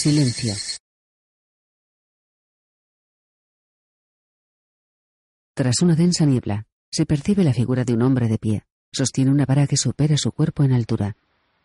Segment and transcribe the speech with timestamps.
[0.00, 0.54] Silencio.
[5.56, 8.62] Tras una densa niebla, se percibe la figura de un hombre de pie.
[8.92, 11.16] Sostiene una vara que supera su cuerpo en altura.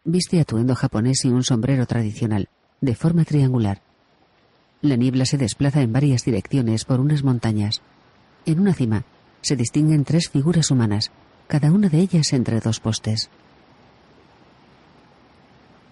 [0.04, 2.50] Viste atuendo japonés y un sombrero tradicional,
[2.82, 3.84] de forma triangular.
[4.82, 7.84] La niebla se desplaza en varias direcciones por unas montañas.
[8.48, 9.06] En una cima,
[9.42, 11.12] se distinguen tres figuras humanas,
[11.46, 13.30] cada una de ellas entre dos postes.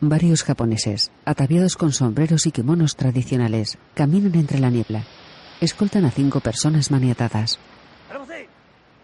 [0.03, 5.03] Varios japoneses, ataviados con sombreros y kimonos tradicionales, caminan entre la niebla.
[5.59, 7.59] Escoltan a cinco personas maniatadas.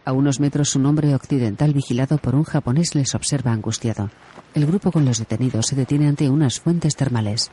[0.06, 4.10] A unos metros un hombre occidental vigilado por un japonés les observa angustiado.
[4.56, 7.52] El grupo con los detenidos se detiene ante unas fuentes termales.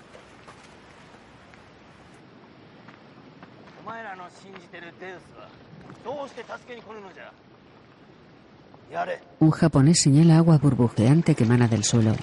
[9.38, 12.14] Un japonés señala agua burbujeante que emana del suelo.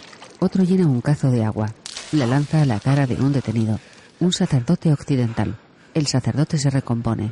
[0.44, 1.68] Otro llena un cazo de agua.
[2.14, 3.80] La lanza a la cara de un detenido.
[4.20, 5.56] Un sacerdote occidental.
[5.94, 7.32] El sacerdote se recompone.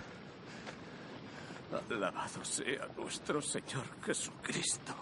[1.90, 4.94] Alabado sea nuestro Señor Jesucristo.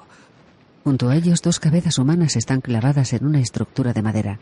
[0.86, 4.40] Junto a ellos, dos cabezas humanas están clavadas en una estructura de madera.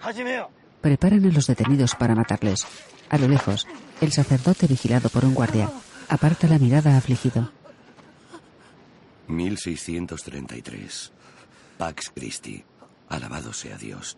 [0.81, 2.67] Preparan a los detenidos para matarles.
[3.09, 3.65] A lo lejos,
[3.99, 5.71] el sacerdote vigilado por un guardia
[6.07, 7.49] aparta la mirada afligido.
[9.27, 11.11] 1633.
[11.79, 12.63] Pax Christi.
[13.09, 14.17] Alabado sea Dios.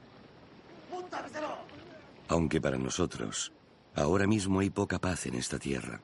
[2.30, 3.52] Aunque para nosotros,
[3.96, 6.02] ahora mismo hay poca paz en esta tierra.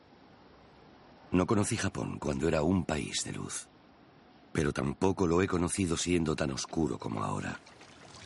[1.32, 3.68] No conocí Japón cuando era un país de luz,
[4.52, 7.60] pero tampoco lo he conocido siendo tan oscuro como ahora.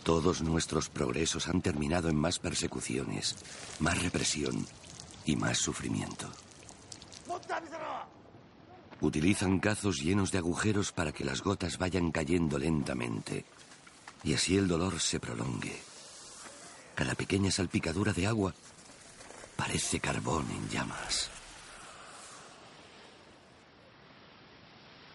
[0.03, 3.35] Todos nuestros progresos han terminado en más persecuciones,
[3.79, 4.65] más represión
[5.25, 6.29] y más sufrimiento.
[9.01, 13.45] Utilizan cazos llenos de agujeros para que las gotas vayan cayendo lentamente
[14.23, 15.79] y así el dolor se prolongue.
[16.95, 18.53] Cada pequeña salpicadura de agua
[19.55, 21.29] parece carbón en llamas.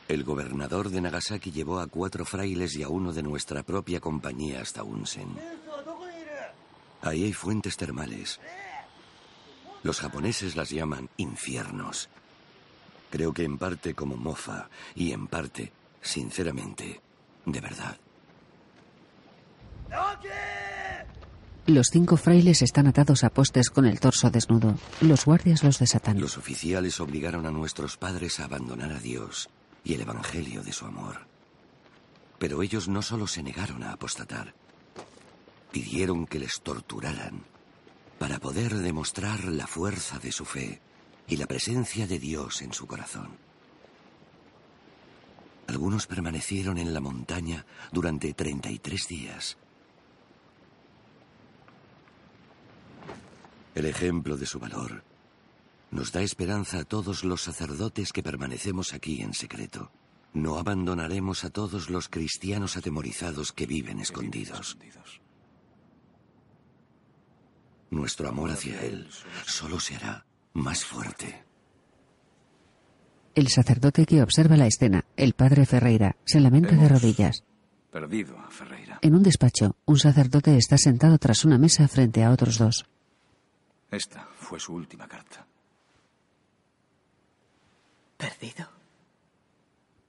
[0.08, 4.60] El gobernador de Nagasaki llevó a cuatro frailes y a uno de nuestra propia compañía
[4.60, 5.38] hasta Unsen.
[7.00, 8.38] Ahí hay fuentes termales.
[9.82, 12.08] Los japoneses las llaman infiernos.
[13.10, 17.00] Creo que en parte como mofa y en parte, sinceramente,
[17.44, 17.96] de verdad.
[21.66, 24.74] Los cinco frailes están atados a postes con el torso desnudo.
[25.00, 26.20] Los guardias los desatan.
[26.20, 29.48] Los oficiales obligaron a nuestros padres a abandonar a Dios
[29.84, 31.26] y el Evangelio de su amor.
[32.38, 34.54] Pero ellos no solo se negaron a apostatar,
[35.70, 37.44] pidieron que les torturaran
[38.18, 40.80] para poder demostrar la fuerza de su fe
[41.28, 43.30] y la presencia de Dios en su corazón.
[45.68, 49.56] Algunos permanecieron en la montaña durante 33 días.
[53.74, 55.02] El ejemplo de su valor
[55.90, 59.92] nos da esperanza a todos los sacerdotes que permanecemos aquí en secreto.
[60.32, 64.78] No abandonaremos a todos los cristianos atemorizados que viven escondidos.
[67.90, 69.06] Nuestro amor hacia Él
[69.46, 70.24] solo se hará
[70.54, 71.44] más fuerte.
[73.34, 77.44] El sacerdote que observa la escena, el padre Ferreira, se lamenta de rodillas.
[77.90, 78.98] Perdido a Ferreira.
[79.02, 82.86] En un despacho, un sacerdote está sentado tras una mesa frente a otros dos.
[83.92, 85.46] Esta fue su última carta.
[88.16, 88.66] ¿Perdido?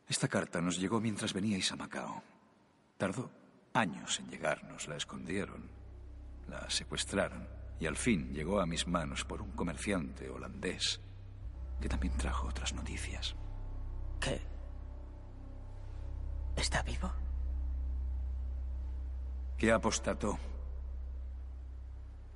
[0.07, 2.23] Esta carta nos llegó mientras veníais a Macao.
[2.97, 3.29] Tardó
[3.73, 4.87] años en llegarnos.
[4.87, 5.69] La escondieron,
[6.47, 7.45] la secuestraron
[7.77, 11.01] y al fin llegó a mis manos por un comerciante holandés
[11.81, 13.35] que también trajo otras noticias.
[14.21, 14.39] ¿Qué?
[16.55, 17.11] ¿Está vivo?
[19.57, 20.39] Que apostató.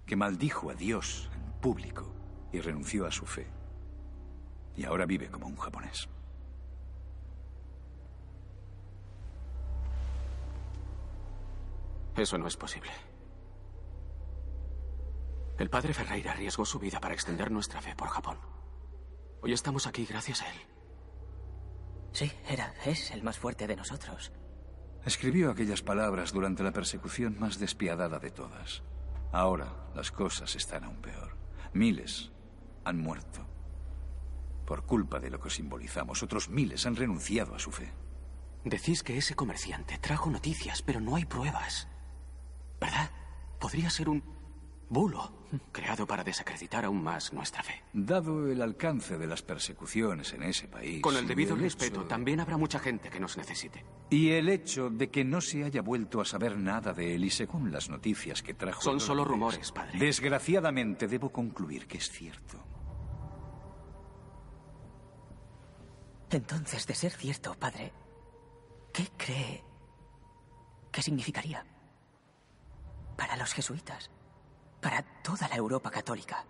[0.08, 2.12] Que maldijo a Dios en público
[2.52, 3.46] y renunció a su fe.
[4.76, 6.08] Y ahora vive como un japonés.
[12.16, 12.90] Eso no es posible.
[15.60, 18.38] El padre Ferreira arriesgó su vida para extender nuestra fe por Japón.
[19.42, 20.58] Hoy estamos aquí gracias a él.
[22.14, 24.32] Sí, era, es el más fuerte de nosotros.
[25.06, 28.84] Escribió aquellas palabras durante la persecución más despiadada de todas.
[29.32, 31.36] Ahora las cosas están aún peor.
[31.74, 32.32] Miles
[32.86, 33.46] han muerto.
[34.66, 37.94] Por culpa de lo que simbolizamos, otros miles han renunciado a su fe.
[38.64, 41.88] Decís que ese comerciante trajo noticias, pero no hay pruebas.
[42.80, 43.12] ¿Verdad?
[43.60, 44.37] Podría ser un
[44.90, 45.34] Bulo,
[45.74, 47.84] creado para desacreditar aún más nuestra fe.
[47.92, 51.02] Dado el alcance de las persecuciones en ese país.
[51.02, 53.84] Con el debido el respeto, también habrá mucha gente que nos necesite.
[54.10, 57.30] Y el hecho de que no se haya vuelto a saber nada de él y
[57.30, 58.82] según las noticias que trajo...
[58.82, 60.00] Son solo rumores, padre.
[60.00, 62.64] Desgraciadamente debo concluir que es cierto.
[66.30, 67.92] Entonces, de ser cierto, padre,
[68.94, 69.64] ¿qué cree
[70.92, 71.66] que significaría?
[73.18, 74.12] Para los jesuitas,
[74.82, 76.46] para toda la Europa católica.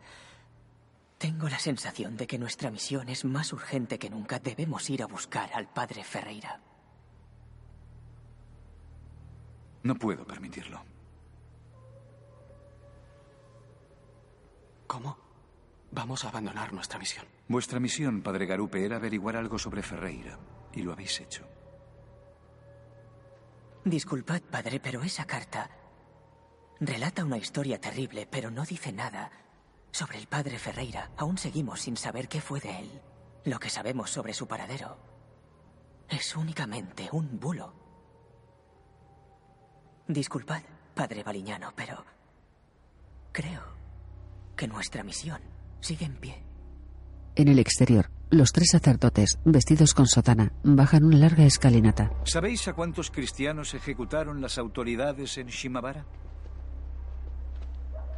[1.18, 4.40] Tengo la sensación de que nuestra misión es más urgente que nunca.
[4.40, 6.62] Debemos ir a buscar al padre Ferreira.
[9.84, 10.84] No puedo permitirlo.
[14.86, 15.18] ¿Cómo?
[15.92, 17.26] Vamos a abandonar nuestra misión.
[17.48, 20.38] Vuestra misión, padre Garupe, era averiguar algo sobre Ferreira.
[20.74, 21.48] Y lo habéis hecho.
[23.84, 25.70] Disculpad, padre, pero esa carta
[26.80, 29.32] relata una historia terrible, pero no dice nada
[29.92, 31.12] sobre el padre Ferreira.
[31.18, 33.02] Aún seguimos sin saber qué fue de él.
[33.46, 34.98] Lo que sabemos sobre su paradero
[36.10, 37.74] es únicamente un bulo.
[40.08, 40.62] Disculpad,
[40.94, 42.06] padre Baliñano, pero
[43.32, 43.62] creo
[44.56, 45.42] que nuestra misión
[45.80, 46.44] sigue en pie.
[47.36, 52.12] En el exterior, los tres sacerdotes, vestidos con sotana, bajan una larga escalinata.
[52.24, 56.06] ¿Sabéis a cuántos cristianos ejecutaron las autoridades en Shimabara?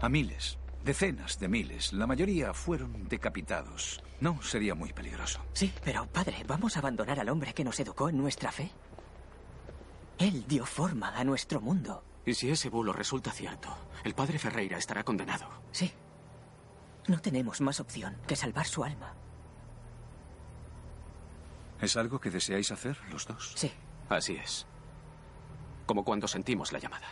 [0.01, 1.91] A miles, decenas de miles.
[1.93, 4.01] La mayoría fueron decapitados.
[4.21, 5.41] No, sería muy peligroso.
[5.53, 8.71] Sí, pero padre, ¿vamos a abandonar al hombre que nos educó en nuestra fe?
[10.17, 12.03] Él dio forma a nuestro mundo.
[12.25, 15.47] Y si ese bulo resulta cierto, el padre Ferreira estará condenado.
[15.71, 15.91] Sí.
[17.07, 19.15] No tenemos más opción que salvar su alma.
[21.81, 23.53] ¿Es algo que deseáis hacer los dos?
[23.55, 23.71] Sí.
[24.09, 24.67] Así es.
[25.85, 27.07] Como cuando sentimos la llamada.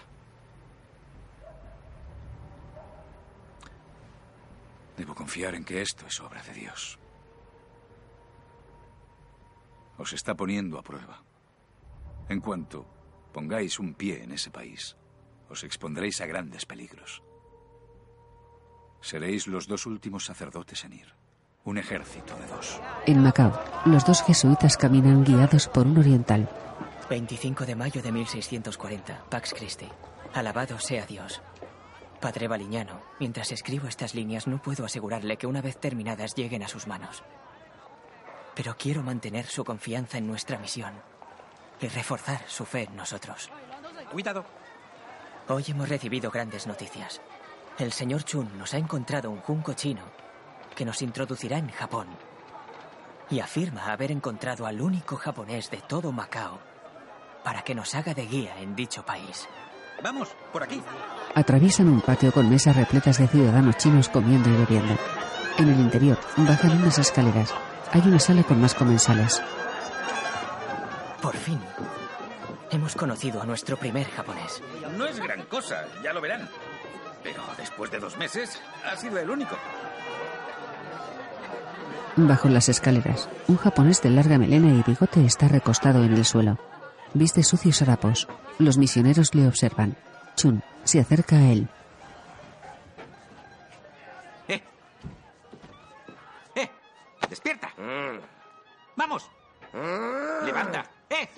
[4.97, 6.97] Debo confiar en que esto es obra de Dios.
[9.97, 11.23] Os está poniendo a prueba.
[12.29, 12.85] En cuanto
[13.31, 14.97] pongáis un pie en ese país,
[15.49, 17.21] os expondréis a grandes peligros.
[19.01, 21.13] Seréis los dos últimos sacerdotes en ir.
[21.63, 22.81] Un ejército de dos.
[23.05, 23.53] En Macao,
[23.85, 26.49] los dos jesuitas caminan guiados por un oriental.
[27.09, 29.87] 25 de mayo de 1640, Pax Christi.
[30.33, 31.41] Alabado sea Dios.
[32.19, 36.67] Padre Baliñano, mientras escribo estas líneas no puedo asegurarle que una vez terminadas lleguen a
[36.67, 37.23] sus manos.
[38.55, 40.93] Pero quiero mantener su confianza en nuestra misión
[41.79, 43.51] y reforzar su fe en nosotros.
[44.11, 44.45] Cuidado.
[45.47, 47.21] Hoy hemos recibido grandes noticias.
[47.77, 50.01] El señor Chun nos ha encontrado un junco chino
[50.75, 52.07] que nos introducirá en Japón
[53.29, 56.59] y afirma haber encontrado al único japonés de todo Macao
[57.43, 59.47] para que nos haga de guía en dicho país.
[60.03, 60.81] Vamos, por aquí.
[61.35, 64.95] Atraviesan un patio con mesas repletas de ciudadanos chinos comiendo y bebiendo.
[65.57, 67.53] En el interior, bajan unas escaleras.
[67.91, 69.41] Hay una sala con más comensales.
[71.21, 71.59] Por fin,
[72.71, 74.61] hemos conocido a nuestro primer japonés.
[74.97, 76.47] No es gran cosa, ya lo verán.
[77.23, 79.55] Pero después de dos meses, ha sido el único.
[82.15, 86.57] Bajo las escaleras, un japonés de larga melena y bigote está recostado en el suelo.
[87.13, 88.27] Viste sucios harapos.
[88.59, 89.97] Los misioneros le observan.
[90.35, 91.67] Chun se acerca a él.
[94.47, 94.61] ¡Eh!
[96.55, 96.69] ¡Eh!
[97.29, 97.71] ¡Despierta!
[98.95, 99.29] ¡Vamos!
[100.43, 100.85] ¡Levanta!
[101.09, 101.29] ¡Eh!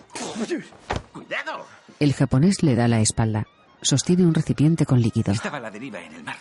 [1.13, 1.65] ¡Cuidado!
[1.99, 3.47] El japonés le da la espalda.
[3.81, 5.31] Sostiene un recipiente con líquido.
[5.31, 6.37] Estaba a la deriva en el mar.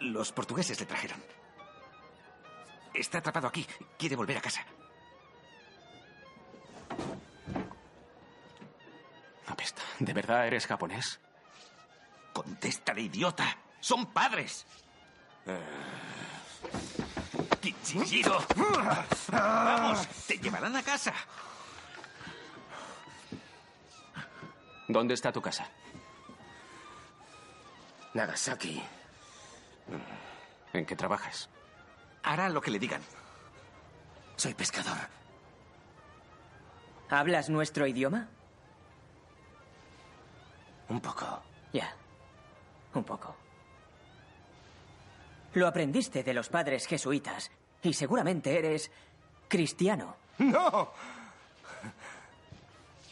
[0.00, 1.18] Los portugueses le trajeron.
[2.92, 3.66] Está atrapado aquí.
[3.98, 4.64] Quiere volver a casa.
[9.46, 9.82] Apesta.
[9.98, 11.20] ¿De verdad eres japonés?
[12.32, 13.56] Contéstale, idiota.
[13.80, 14.66] Son padres.
[17.60, 18.44] Kichijiro.
[19.28, 21.12] Vamos, te llevarán a casa.
[24.88, 25.68] ¿Dónde está tu casa?
[28.14, 28.82] Nagasaki.
[30.72, 31.48] ¿En qué trabajas?
[32.22, 33.02] Hará lo que le digan.
[34.36, 34.96] Soy pescador.
[37.08, 38.28] ¿Hablas nuestro idioma?
[40.88, 41.42] Un poco.
[41.72, 41.92] Ya,
[42.94, 43.34] un poco.
[45.54, 47.50] Lo aprendiste de los padres jesuitas
[47.82, 48.90] y seguramente eres
[49.48, 50.16] cristiano.
[50.38, 50.92] ¡No!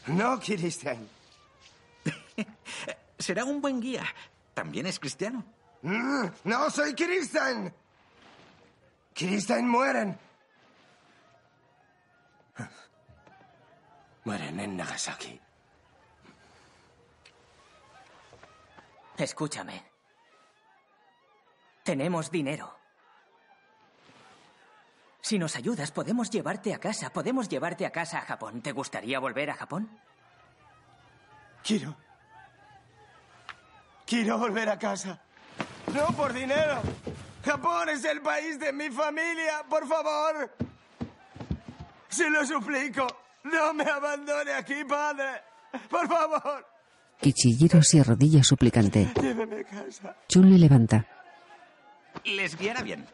[0.07, 1.09] No, Cristian.
[3.19, 4.04] Será un buen guía.
[4.52, 5.43] También es cristiano.
[5.83, 7.73] Mm, No soy Cristian.
[9.14, 10.19] Cristian mueren.
[14.25, 15.40] Mueren en Nagasaki.
[19.16, 19.85] Escúchame.
[21.83, 22.75] Tenemos dinero.
[25.21, 27.11] Si nos ayudas, podemos llevarte a casa.
[27.11, 28.61] Podemos llevarte a casa a Japón.
[28.61, 29.88] ¿Te gustaría volver a Japón?
[31.62, 31.97] Quiero.
[34.06, 35.18] Quiero volver a casa.
[35.94, 36.83] No por dinero.
[37.44, 39.64] Japón es el país de mi familia.
[39.68, 40.54] Por favor.
[42.09, 43.06] Se lo suplico.
[43.44, 45.42] No me abandone aquí, padre.
[45.88, 46.74] Por favor.
[47.21, 49.11] Kichijiro se arrodilla suplicante.
[49.21, 50.16] Lléveme a casa.
[50.28, 51.06] Chun le levanta.
[52.25, 53.06] Les guiará bien.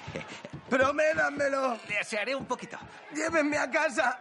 [0.70, 1.76] Promédanmelo.
[1.88, 2.76] Le asearé un poquito.
[3.14, 4.20] Llévenme a casa.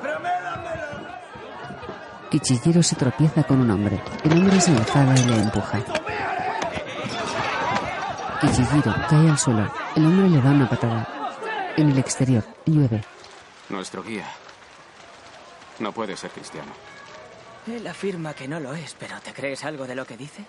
[0.00, 1.22] Promédanmelo.
[2.30, 4.00] Kichijiro se tropieza con un hombre.
[4.24, 5.80] El hombre se enfada y le empuja.
[8.40, 9.72] Kichijiro cae al suelo.
[9.96, 11.08] El hombre le da una patada.
[11.76, 13.02] En el exterior, llueve.
[13.68, 14.26] Nuestro guía.
[15.78, 16.72] No puede ser cristiano.
[17.66, 20.44] Él afirma que no lo es, pero ¿te crees algo de lo que dice?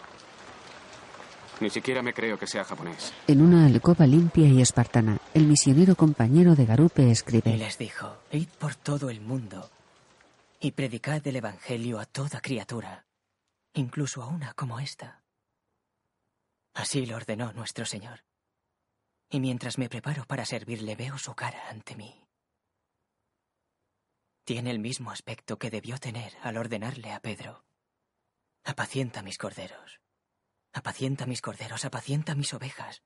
[1.59, 3.13] Ni siquiera me creo que sea japonés.
[3.27, 7.55] En una alcoba limpia y espartana, el misionero compañero de Garupe Y escribe.
[7.55, 9.69] les dijo, id por todo el mundo
[10.59, 13.05] y predicad el Evangelio a toda criatura,
[13.73, 15.21] incluso a una como esta.
[16.73, 18.23] Así lo ordenó nuestro Señor.
[19.29, 22.22] Y mientras me preparo para servirle veo su cara ante mí.
[24.45, 27.63] Tiene el mismo aspecto que debió tener al ordenarle a Pedro.
[28.65, 30.01] Apacienta mis corderos.
[30.73, 33.03] Apacienta mis corderos, apacienta mis ovejas.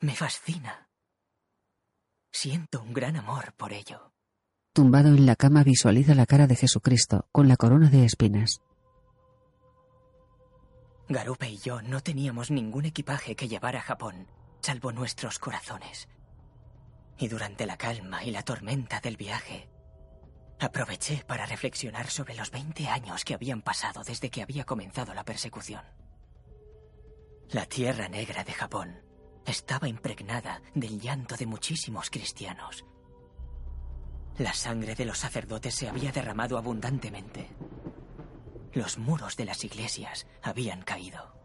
[0.00, 0.90] Me fascina.
[2.30, 4.12] Siento un gran amor por ello.
[4.74, 8.60] Tumbado en la cama visualiza la cara de Jesucristo con la corona de espinas.
[11.08, 14.26] Garupe y yo no teníamos ningún equipaje que llevar a Japón,
[14.60, 16.08] salvo nuestros corazones.
[17.18, 19.68] Y durante la calma y la tormenta del viaje,
[20.58, 25.24] aproveché para reflexionar sobre los 20 años que habían pasado desde que había comenzado la
[25.24, 25.82] persecución.
[27.50, 29.02] La tierra negra de Japón
[29.46, 32.84] estaba impregnada del llanto de muchísimos cristianos.
[34.38, 37.50] La sangre de los sacerdotes se había derramado abundantemente.
[38.72, 41.43] Los muros de las iglesias habían caído.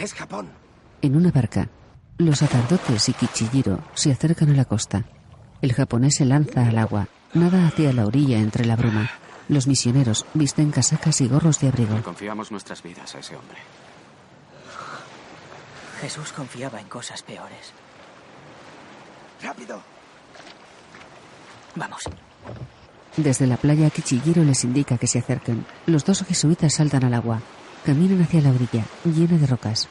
[0.00, 0.48] Es Japón.
[1.02, 1.68] En una barca,
[2.16, 5.04] los sacerdotes y Kichijiro se acercan a la costa.
[5.60, 9.10] El japonés se lanza al agua, nada hacia la orilla entre la bruma.
[9.50, 11.94] Los misioneros visten casacas y gorros de abrigo.
[11.94, 13.58] Le confiamos nuestras vidas a ese hombre.
[16.00, 17.74] Jesús confiaba en cosas peores.
[19.42, 19.82] Rápido.
[21.74, 22.04] Vamos.
[23.18, 25.66] Desde la playa, Kichijiro les indica que se acerquen.
[25.84, 27.42] Los dos jesuitas saltan al agua.
[27.84, 29.88] Caminan hacia la orilla, llena de rocas.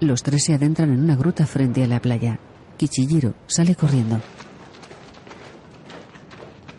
[0.00, 2.38] Los tres se adentran en una gruta frente a la playa.
[2.76, 4.20] Kichijiro sale corriendo.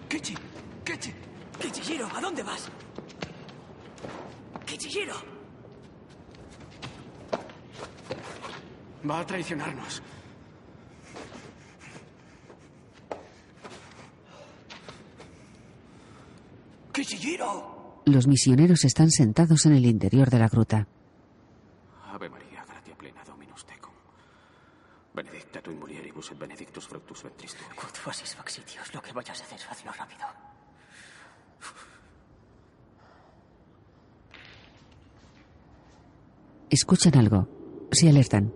[0.07, 0.33] Kichi.
[0.83, 1.13] Kichi.
[1.59, 2.69] Kichijiro, ¿a dónde vas?
[4.65, 5.15] Kichijiro.
[9.07, 10.01] Va a traicionarnos.
[16.93, 17.78] Kichijiro.
[18.05, 20.87] Los misioneros están sentados en el interior de la gruta.
[22.11, 23.93] Ave María, gratia plena Dominus tecum.
[25.13, 27.75] Benedicta tu in mulieribus et benedictus fructus ventris tui.
[27.75, 30.25] Quod facis faxitios, lo que vayas a hacer, hazlo rápido.
[36.69, 37.47] Escuchan algo.
[37.91, 38.53] Se alertan.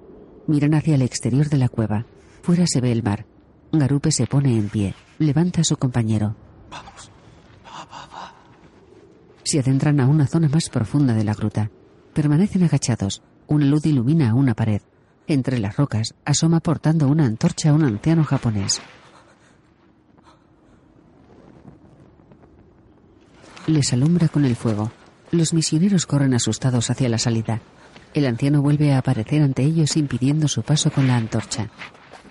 [0.47, 2.05] Miran hacia el exterior de la cueva.
[2.41, 3.25] Fuera se ve el mar.
[3.71, 4.93] Garupe se pone en pie.
[5.17, 6.35] Levanta a su compañero.
[6.69, 7.12] Vamos.
[9.53, 11.69] Se adentran a una zona más profunda de la gruta.
[12.15, 13.21] Permanecen agachados.
[13.45, 14.81] Una luz ilumina una pared.
[15.27, 18.81] Entre las rocas asoma portando una antorcha un anciano japonés.
[23.67, 24.91] Les alumbra con el fuego.
[25.29, 27.61] Los misioneros corren asustados hacia la salida.
[28.15, 31.69] El anciano vuelve a aparecer ante ellos impidiendo su paso con la antorcha.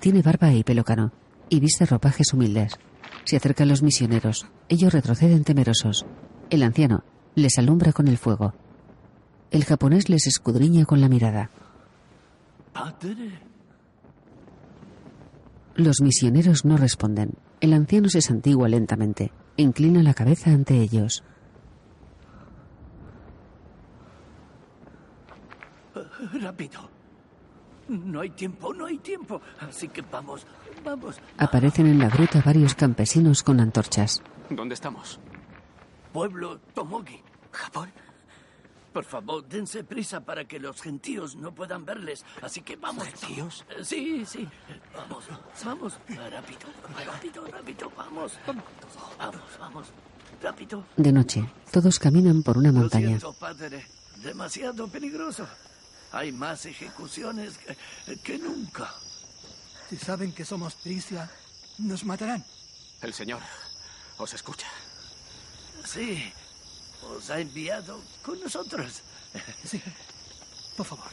[0.00, 1.12] Tiene barba y pelo cano
[1.48, 2.80] y viste ropajes humildes.
[3.22, 4.46] Se acercan los misioneros.
[4.68, 6.04] Ellos retroceden temerosos.
[6.50, 8.54] El anciano les alumbra con el fuego.
[9.50, 11.50] El japonés les escudriña con la mirada.
[15.74, 17.34] Los misioneros no responden.
[17.60, 19.32] El anciano se santigua lentamente.
[19.56, 21.22] Inclina la cabeza ante ellos.
[26.40, 26.90] Rápido.
[27.88, 29.40] No hay tiempo, no hay tiempo.
[29.60, 30.46] Así que vamos,
[30.84, 31.20] vamos.
[31.36, 34.22] Aparecen en la gruta varios campesinos con antorchas.
[34.48, 35.20] ¿Dónde estamos?
[36.12, 37.20] Pueblo Tomogi.
[37.52, 37.90] ¿Japón?
[38.92, 42.24] Por favor, dense prisa para que los gentíos no puedan verles.
[42.42, 43.06] Así que vamos.
[43.08, 43.64] ¿Gentíos?
[43.70, 44.46] Eh, Sí, sí.
[44.94, 45.24] Vamos,
[45.64, 45.94] vamos.
[46.08, 46.68] Rápido,
[47.06, 47.92] rápido, rápido.
[47.96, 48.32] Vamos.
[49.18, 49.86] Vamos, vamos.
[50.42, 50.84] Rápido.
[50.96, 53.06] De noche, todos caminan por una Lo montaña.
[53.08, 53.86] siento, padre.
[54.22, 55.46] Demasiado peligroso.
[56.12, 58.92] Hay más ejecuciones que, que nunca.
[59.88, 61.30] Si saben que somos Tricia,
[61.78, 62.44] nos matarán.
[63.00, 63.40] El señor
[64.18, 64.66] os escucha.
[65.84, 66.32] Sí.
[67.16, 69.02] Os ha enviado con nosotros.
[69.64, 69.80] Sí.
[70.76, 71.10] Por favor.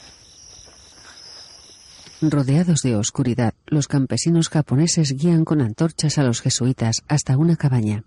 [2.22, 8.04] Rodeados de oscuridad, los campesinos japoneses guían con antorchas a los jesuitas hasta una cabaña.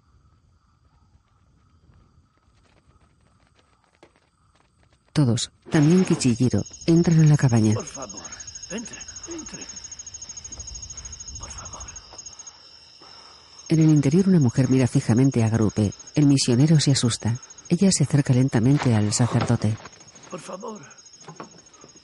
[5.12, 7.74] Todos, también Kichijiro, entran a la cabaña.
[7.74, 8.20] Por favor,
[8.70, 8.96] entre,
[9.28, 9.64] entre.
[11.38, 11.82] Por favor.
[13.72, 15.94] En el interior una mujer mira fijamente a Garupe.
[16.14, 17.38] El misionero se asusta.
[17.70, 19.74] Ella se acerca lentamente al sacerdote.
[20.30, 20.82] Por favor.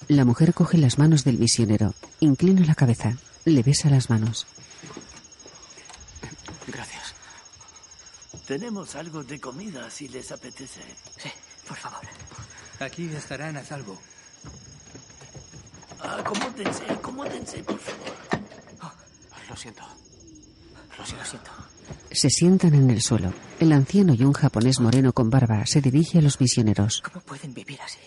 [0.09, 4.47] La mujer coge las manos del misionero, inclina la cabeza, le besa las manos.
[6.69, 7.15] Gracias.
[8.47, 10.81] Tenemos algo de comida si les apetece.
[11.19, 11.29] Sí,
[11.69, 12.01] por favor.
[12.81, 13.99] Aquí estarán a salvo.
[16.01, 18.17] Acomódense, acomódense, por favor.
[18.31, 18.93] Siento.
[19.51, 20.08] Lo siento.
[22.11, 23.33] Se sientan en el suelo.
[23.61, 27.03] El anciano y un japonés moreno con barba se dirige a los misioneros.
[27.03, 27.99] ¿Cómo pueden vivir así?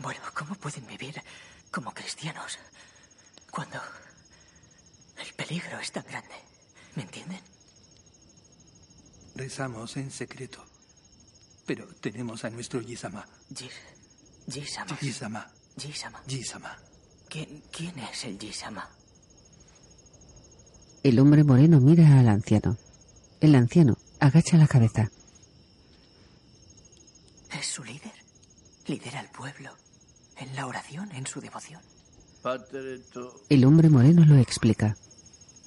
[0.00, 1.22] Bueno, ¿cómo pueden vivir
[1.70, 2.58] como cristianos
[3.50, 3.80] cuando
[5.24, 6.34] el peligro es tan grande?
[6.96, 7.40] ¿Me entienden?
[9.34, 10.64] Rezamos en secreto.
[11.66, 13.26] Pero tenemos a nuestro Yisama.
[14.46, 14.96] Yisama.
[14.96, 15.50] Jisama.
[16.26, 16.76] Yisama.
[17.28, 18.90] ¿Quién, ¿Quién es el Jisama?
[21.02, 22.78] El hombre moreno mira al anciano.
[23.40, 25.10] El anciano agacha la cabeza.
[27.58, 28.12] ¿Es su líder?
[28.86, 29.70] ¿Lidera al pueblo
[30.36, 31.80] en la oración, en su devoción?
[33.48, 34.96] El hombre moreno lo explica.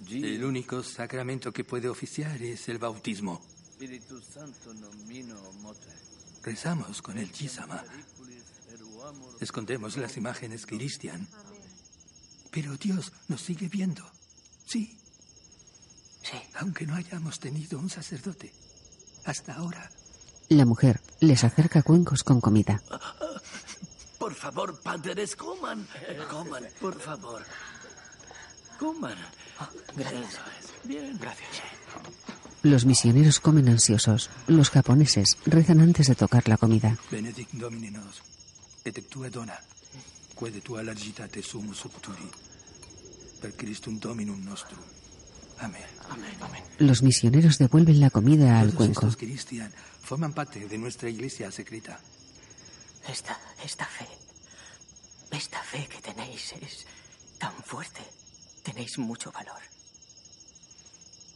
[0.09, 3.41] El único sacramento que puede oficiar es el bautismo.
[3.71, 5.91] Espíritu Santo nomino mote.
[6.43, 7.83] Rezamos con el Yisama.
[9.41, 11.27] Escondemos las imágenes cristian.
[12.51, 14.05] Pero Dios nos sigue viendo.
[14.65, 14.97] Sí.
[16.25, 16.37] Sí.
[16.59, 18.51] Aunque no hayamos tenido un sacerdote.
[19.25, 19.89] Hasta ahora.
[20.49, 22.81] La mujer les acerca cuencos con comida.
[24.17, 25.87] Por favor, padres, coman.
[26.29, 27.43] Coman, por favor.
[28.79, 29.17] Coman.
[29.95, 30.39] gracias.
[30.83, 31.17] Bien.
[31.19, 31.61] Gracias.
[32.63, 34.31] Los misioneros comen ansiosos.
[34.47, 36.97] Los japoneses rezan antes de tocar la comida.
[37.11, 38.21] Benedict Domine nos.
[38.83, 39.57] Et tua dona.
[40.37, 42.29] Quede tua largitate sumus obturi.
[43.41, 44.94] Per Christum Dominum nostrum.
[45.59, 45.83] Amén.
[46.09, 46.63] Amén, amén.
[46.79, 48.99] Los misioneros devuelven la comida al Todos cuenco.
[49.01, 49.71] estos cristian
[50.03, 51.99] forman parte de nuestra iglesia secreta.
[53.07, 54.07] Esta, esta fe,
[55.31, 56.85] esta fe que tenéis es
[57.39, 58.01] tan fuerte.
[58.63, 59.61] Tenéis mucho valor.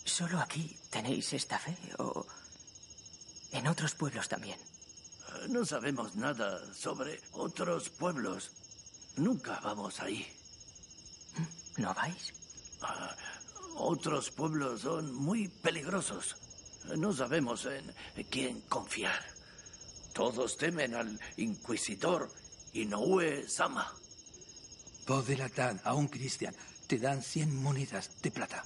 [0.03, 2.25] ¿Solo aquí tenéis esta fe o
[3.51, 4.57] en otros pueblos también?
[5.49, 8.51] No sabemos nada sobre otros pueblos.
[9.15, 10.25] Nunca vamos ahí.
[11.77, 12.33] ¿No vais?
[12.81, 13.15] Ah,
[13.81, 16.35] Otros pueblos son muy peligrosos.
[16.97, 17.93] No sabemos en
[18.29, 19.23] quién confiar.
[20.13, 22.29] Todos temen al inquisidor
[22.73, 23.93] Inoue Sama.
[25.05, 26.53] Por delatar a un cristian
[26.87, 28.65] te dan 100 monedas de plata.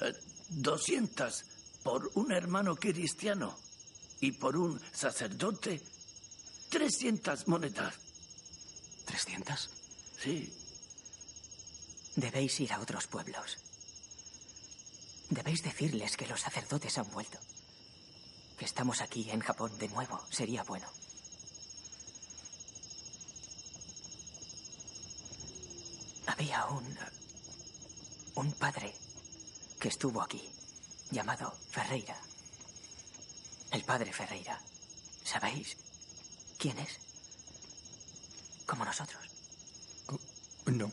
[0.00, 0.14] Eh,
[0.48, 1.44] 200
[1.82, 3.58] por un hermano cristiano
[4.20, 5.82] y por un sacerdote
[6.70, 7.94] 300 monedas.
[9.06, 9.68] ¿300?
[10.22, 10.52] Sí,
[12.16, 13.69] Debéis ir a otros pueblos.
[15.30, 17.38] Debéis decirles que los sacerdotes han vuelto.
[18.58, 20.20] Que estamos aquí en Japón de nuevo.
[20.30, 20.86] Sería bueno.
[26.26, 26.96] Había un...
[28.34, 28.94] un padre
[29.78, 30.50] que estuvo aquí,
[31.10, 32.16] llamado Ferreira.
[33.70, 34.60] El padre Ferreira.
[35.24, 35.76] ¿Sabéis
[36.58, 36.98] quién es?
[38.66, 39.22] Como nosotros.
[40.66, 40.90] No.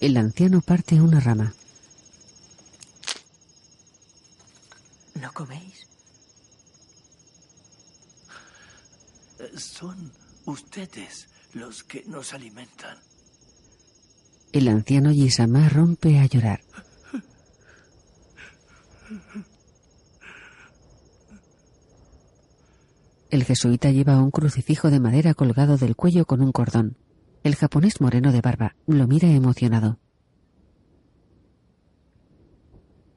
[0.00, 1.54] El anciano parte una rama.
[5.38, 5.86] Coméis?
[9.54, 10.10] son
[10.46, 12.98] ustedes los que nos alimentan.
[14.50, 16.60] El anciano Yisama rompe a llorar.
[23.30, 26.96] El jesuita lleva un crucifijo de madera colgado del cuello con un cordón.
[27.44, 30.00] El japonés moreno de barba lo mira emocionado.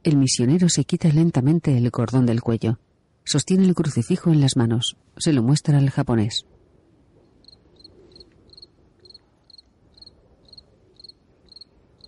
[0.03, 2.79] El misionero se quita lentamente el cordón del cuello.
[3.23, 4.97] Sostiene el crucifijo en las manos.
[5.17, 6.45] Se lo muestra al japonés.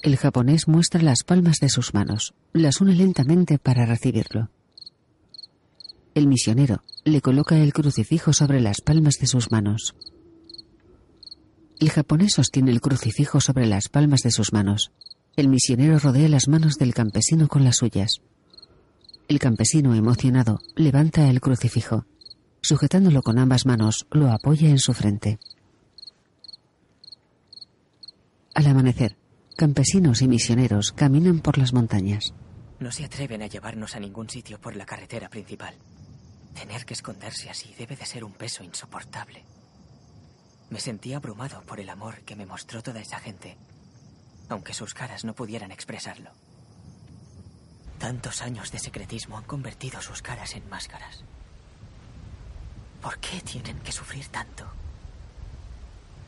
[0.01, 2.33] El japonés muestra las palmas de sus manos.
[2.51, 4.49] Las une lentamente para recibirlo.
[6.15, 9.95] El misionero le coloca el crucifijo sobre las palmas de sus manos.
[11.79, 14.91] El japonés sostiene el crucifijo sobre las palmas de sus manos.
[15.35, 18.21] El misionero rodea las manos del campesino con las suyas.
[19.27, 22.05] El campesino, emocionado, levanta el crucifijo.
[22.61, 25.39] Sujetándolo con ambas manos, lo apoya en su frente.
[28.53, 29.17] Al amanecer,
[29.57, 32.35] campesinos y misioneros caminan por las montañas.
[32.79, 35.73] No se atreven a llevarnos a ningún sitio por la carretera principal.
[36.53, 39.43] Tener que esconderse así debe de ser un peso insoportable.
[40.69, 43.57] Me sentí abrumado por el amor que me mostró toda esa gente,
[44.53, 46.29] aunque sus caras no pudieran expresarlo.
[47.97, 51.23] Tantos años de secretismo han convertido sus caras en máscaras.
[53.01, 54.65] ¿Por qué tienen que sufrir tanto?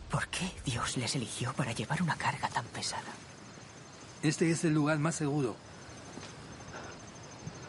[0.10, 3.14] ¿Por qué Dios les eligió para llevar una carga tan pesada?
[4.24, 5.56] Este es el lugar más seguro.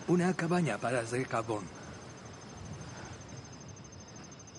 [0.09, 1.65] Una cabaña para hacer carbón.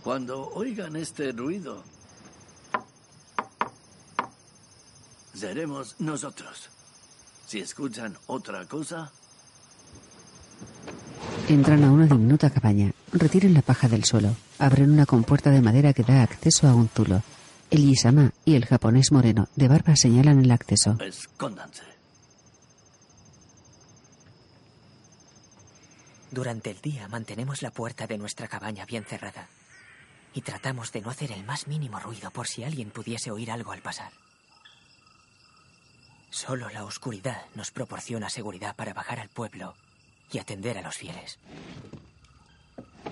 [0.03, 1.83] Cuando oigan este ruido,
[5.37, 6.69] seremos nosotros.
[7.45, 9.11] Si escuchan otra cosa,
[11.47, 15.93] Entran a una diminuta cabaña, retiran la paja del suelo, abren una compuerta de madera
[15.93, 17.23] que da acceso a un zulo.
[17.69, 20.97] El Yisama y el japonés moreno de barba señalan el acceso.
[20.99, 21.83] escóndanse.
[26.31, 29.47] Durante el día mantenemos la puerta de nuestra cabaña bien cerrada
[30.33, 33.71] y tratamos de no hacer el más mínimo ruido por si alguien pudiese oír algo
[33.71, 34.11] al pasar.
[36.29, 39.75] Solo la oscuridad nos proporciona seguridad para bajar al pueblo
[40.31, 41.39] y atender a los fieles.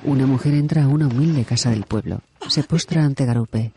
[0.03, 2.21] Una mujer entra a una humilde casa del pueblo.
[2.49, 3.71] Se postra ante Garupe.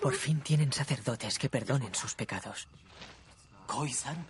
[0.00, 2.68] Por fin tienen sacerdotes que perdonen sus pecados.
[3.66, 4.24] ¿Koizan?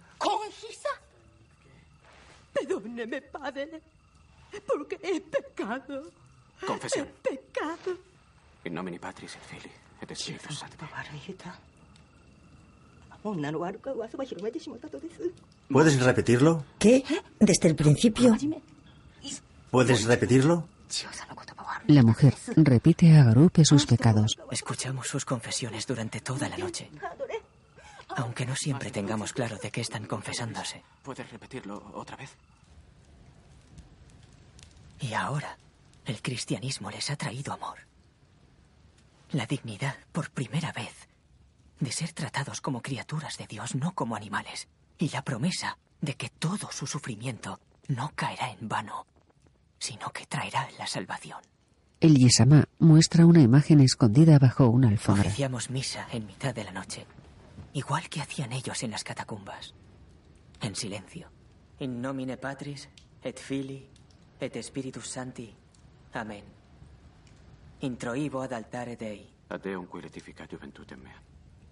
[2.52, 3.82] Perdóneme, padre,
[4.66, 6.10] porque he pecado.
[6.66, 7.08] Confesión.
[7.24, 7.98] He pecado.
[8.64, 10.86] In nomine Patris et Filii et Spiritus Sancti.
[13.25, 15.31] 悪い歌女の悪か噂は広めてしまったとです
[15.69, 16.63] ¿Puedes repetirlo?
[16.79, 17.03] ¿Qué?
[17.39, 18.35] Desde el principio.
[19.71, 20.67] ¿Puedes repetirlo?
[21.87, 24.37] La mujer repite a Garupe sus pecados.
[24.51, 26.89] Escuchamos sus confesiones durante toda la noche.
[28.17, 30.83] Aunque no siempre tengamos claro de qué están confesándose.
[31.03, 32.35] ¿Puedes repetirlo otra vez?
[34.99, 35.57] Y ahora,
[36.05, 37.77] el cristianismo les ha traído amor.
[39.31, 40.93] La dignidad, por primera vez,
[41.80, 44.68] de ser tratados como criaturas de Dios, no como animales.
[44.98, 49.06] Y la promesa de que todo su sufrimiento no caerá en vano,
[49.78, 51.40] sino que traerá la salvación.
[52.00, 55.28] El Yisama muestra una imagen escondida bajo una alfombra.
[55.28, 57.06] Oficiamos misa en mitad de la noche,
[57.72, 59.74] igual que hacían ellos en las catacumbas,
[60.60, 61.30] en silencio.
[61.78, 62.88] In nomine Patris,
[63.22, 63.86] et Filii,
[64.40, 65.54] et Spiritus Sancti.
[66.14, 66.44] Amén.
[67.80, 69.28] Introibo ad altare Dei.
[69.48, 71.20] Ad Deum qui retificat juventutem mea.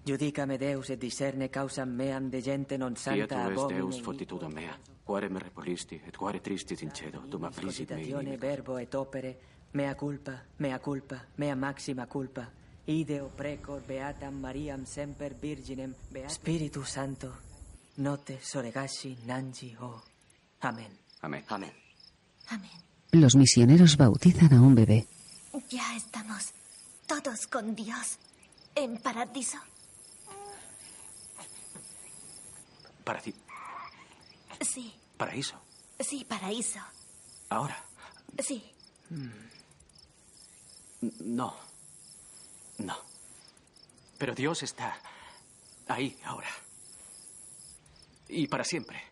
[0.07, 4.53] Judicame Deus et discerne causam meam de gente non santa tu es abomine Deus fortitudem
[4.53, 4.79] mea.
[5.05, 8.47] Quare me repolisti et quare tristis in cedo, dum affligit me Cogitazione, inimico.
[8.47, 9.39] verbo et opere,
[9.73, 12.51] mea culpa, mea culpa, mea maxima culpa.
[12.87, 17.33] Ideo precor beatam Mariam semper virginem beatam Spiritu Santo,
[17.97, 20.03] note soregashi nanji o.
[20.61, 20.99] Amén.
[21.23, 21.45] Amén.
[21.49, 22.71] Amén.
[23.13, 25.07] Los misioneros bautizan a un bebé.
[25.71, 26.53] Ya estamos
[27.07, 28.19] todos con Dios
[28.75, 29.57] en paradiso.
[33.05, 33.35] Para ti.
[34.61, 35.61] Sí, Paraíso.
[36.01, 36.81] sí, paraíso.
[37.51, 37.85] Ahora.
[38.39, 38.65] Sí.
[39.11, 39.33] N-
[41.21, 41.55] No.
[42.79, 42.97] No.
[44.19, 44.99] Pero Dios está
[45.89, 46.49] ahí ahora.
[48.29, 49.03] Y para siempre.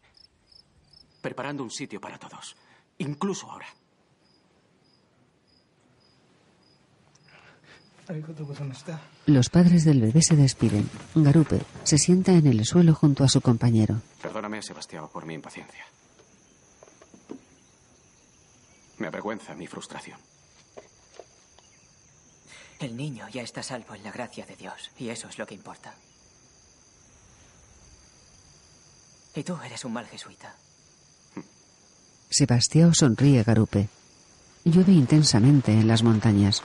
[1.21, 2.57] Preparando un sitio para todos.
[2.99, 3.67] Incluso ahora.
[9.27, 10.89] Los padres del bebé se despiden.
[11.15, 14.01] Garupe se sienta en el suelo junto a su compañero.
[14.21, 15.85] Perdóname, Sebastián, por mi impaciencia.
[18.99, 20.19] Me avergüenza mi frustración.
[22.81, 25.55] El niño ya está salvo en la gracia de Dios, y eso es lo que
[25.55, 25.95] importa.
[29.35, 30.55] Y tú eres un mal jesuita.
[32.29, 33.89] Sebastián sonríe a Garupe.
[34.65, 36.63] Llueve intensamente en las montañas.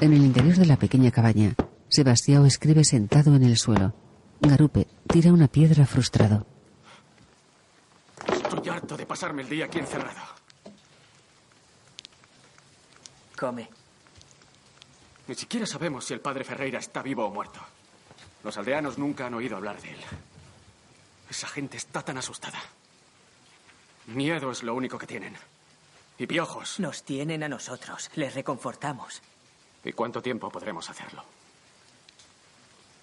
[0.00, 1.54] En el interior de la pequeña cabaña,
[1.88, 3.92] Sebastián escribe sentado en el suelo.
[4.40, 6.46] Garupe tira una piedra frustrado.
[8.30, 10.20] Estoy harto de pasarme el día aquí encerrado.
[13.36, 13.68] Come.
[15.26, 17.58] Ni siquiera sabemos si el padre Ferreira está vivo o muerto.
[18.44, 20.00] Los aldeanos nunca han oído hablar de él.
[21.28, 22.60] Esa gente está tan asustada.
[24.06, 25.34] Miedo es lo único que tienen.
[26.18, 26.78] Y piojos.
[26.78, 28.10] Nos tienen a nosotros.
[28.14, 29.20] Les reconfortamos.
[29.84, 31.24] ¿Y cuánto tiempo podremos hacerlo?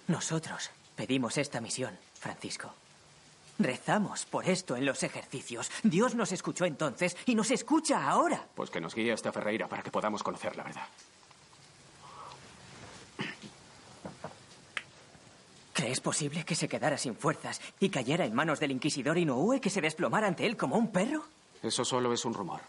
[0.08, 2.72] Nosotros pedimos esta misión, Francisco.
[3.58, 5.70] Rezamos por esto en los ejercicios.
[5.82, 8.46] Dios nos escuchó entonces y nos escucha ahora.
[8.54, 10.86] Pues que nos guíe hasta Ferreira para que podamos conocer la verdad.
[15.72, 19.70] ¿Crees posible que se quedara sin fuerzas y cayera en manos del inquisidor Inoue que
[19.70, 21.24] se desplomara ante él como un perro?
[21.62, 22.60] Eso solo es un rumor.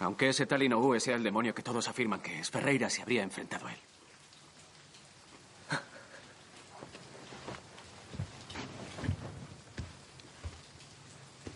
[0.00, 3.22] Aunque ese tal Inoue sea el demonio que todos afirman que es, Ferreira se habría
[3.22, 3.78] enfrentado a él.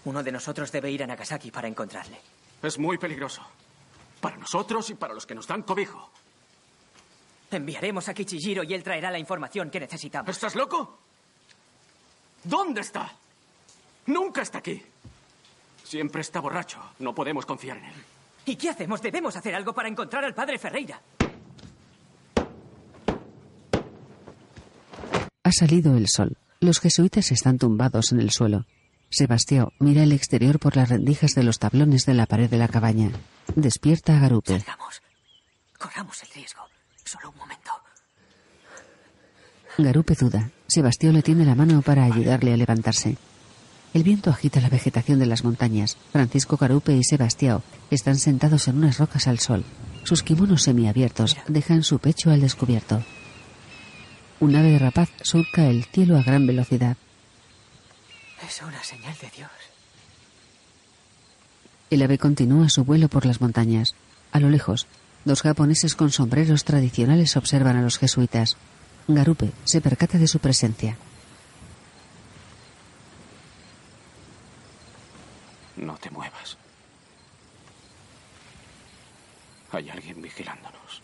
[0.05, 2.19] Uno de nosotros debe ir a Nagasaki para encontrarle.
[2.63, 3.43] Es muy peligroso.
[4.21, 6.11] Para nosotros y para los que nos dan cobijo.
[7.51, 10.31] Enviaremos a Kichijiro y él traerá la información que necesitamos.
[10.31, 10.99] ¿Estás loco?
[12.43, 13.13] ¿Dónde está?
[14.07, 14.83] Nunca está aquí.
[15.85, 16.81] Siempre está borracho.
[16.99, 18.05] No podemos confiar en él.
[18.45, 19.01] ¿Y qué hacemos?
[19.01, 21.01] Debemos hacer algo para encontrar al padre Ferreira.
[25.45, 26.37] Ha salido el sol.
[26.61, 28.67] Los jesuitas están tumbados en el suelo.
[29.11, 32.69] Sebastián mira el exterior por las rendijas de los tablones de la pared de la
[32.69, 33.11] cabaña.
[33.55, 34.59] Despierta a Garupe.
[34.59, 35.03] Salgamos.
[35.79, 36.63] Corramos el riesgo.
[37.05, 37.71] Solo un momento.
[39.79, 40.51] Garupe duda.
[40.67, 43.17] Sebastián le tiene la mano para ayudarle a levantarse.
[43.95, 45.99] El viento agita la vegetación de las montañas.
[46.13, 49.65] Francisco Garupe y Sebastián están sentados en unas rocas al sol.
[50.05, 53.03] Sus kimonos semiabiertos dejan su pecho al descubierto.
[54.41, 56.97] Un ave rapaz surca el cielo a gran velocidad.
[58.47, 59.51] Es una señal de Dios.
[61.91, 63.95] El ave continúa su vuelo por las montañas.
[64.33, 64.87] A lo lejos,
[65.27, 68.57] dos japoneses con sombreros tradicionales observan a los jesuitas.
[69.07, 70.97] Garupe se percata de su presencia.
[75.77, 76.57] No te muevas.
[79.73, 81.03] Hay alguien vigilándonos.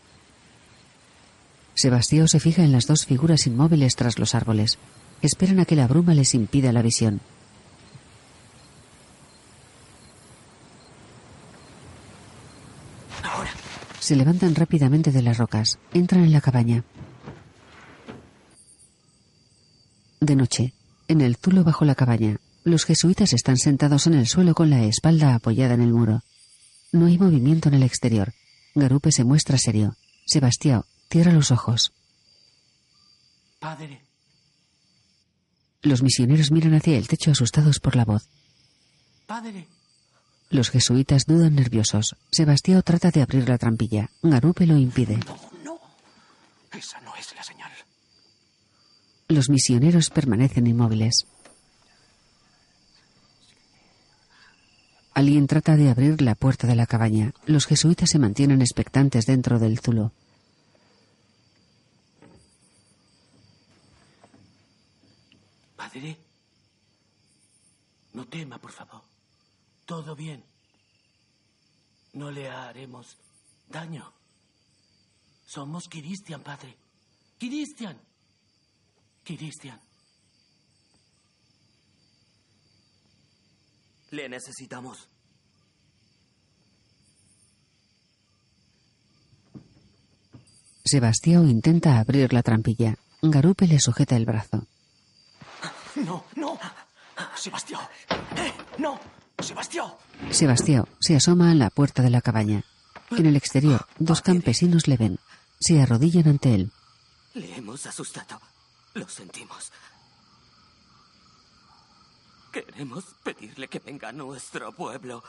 [1.75, 4.79] Sebastián se fija en las dos figuras inmóviles tras los árboles.
[5.23, 7.21] Esperan a que la bruma les impida la visión.
[13.23, 13.51] Ahora.
[14.01, 15.79] Se levantan rápidamente de las rocas.
[15.95, 16.85] Entran en la cabaña.
[20.21, 20.73] De noche,
[21.07, 24.85] en el zulo bajo la cabaña, los jesuitas están sentados en el suelo con la
[24.85, 26.23] espalda apoyada en el muro.
[26.93, 28.33] No hay movimiento en el exterior.
[28.75, 29.97] Garupe se muestra serio.
[30.27, 31.93] Sebastián cierra los ojos.
[33.59, 34.03] Padre,
[35.83, 38.29] Los misioneros miran hacia el techo asustados por la voz.
[39.27, 39.67] padre.
[40.51, 42.17] Los jesuitas dudan nerviosos.
[42.33, 44.11] Sebastián trata de abrir la trampilla.
[44.23, 45.19] Garupe lo impide.
[46.73, 47.71] Esa no es la señal.
[49.29, 51.27] Los misioneros permanecen inmóviles.
[55.19, 57.35] Alguien trata de abrir la puerta de la cabaña.
[57.45, 60.13] Los jesuitas se mantienen expectantes dentro del zulo.
[65.75, 66.17] Padre,
[68.13, 69.03] no tema, por favor.
[69.87, 70.45] Todo bien.
[72.13, 73.17] No le haremos
[73.69, 74.13] daño.
[75.47, 76.77] Somos Cristian, padre.
[77.41, 77.99] Cristian.
[79.25, 79.81] Cristian.
[84.11, 85.09] Le necesitamos.
[90.85, 92.97] Sebastián intenta abrir la trampilla.
[93.21, 94.67] Garupe le sujeta el brazo.
[95.97, 96.59] No, no.
[97.37, 97.83] Sebastián.
[98.37, 98.53] ¡Eh!
[98.79, 98.99] ¡No!
[99.41, 99.89] Sebastián.
[100.31, 102.65] Sebastián se asoma a la puerta de la cabaña.
[103.11, 105.19] En el exterior, dos campesinos le ven.
[105.61, 106.73] Se arrodillan ante él.
[107.35, 108.41] Le hemos asustado.
[108.95, 109.71] Lo sentimos.
[112.53, 115.23] Queremos pedirle que venga a nuestro pueblo.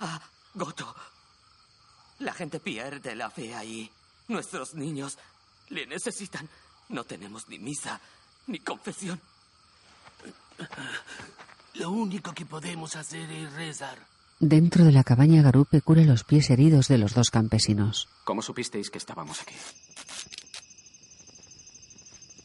[0.00, 0.20] A
[0.54, 0.94] Goto.
[2.20, 3.90] La gente pierde la fe ahí.
[4.28, 5.18] Nuestros niños
[5.68, 6.48] le necesitan.
[6.88, 8.00] No tenemos ni misa
[8.46, 9.20] ni confesión.
[11.74, 13.98] Lo único que podemos hacer es rezar.
[14.40, 18.08] Dentro de la cabaña, Garupe cura los pies heridos de los dos campesinos.
[18.24, 19.54] ¿Cómo supisteis que estábamos aquí?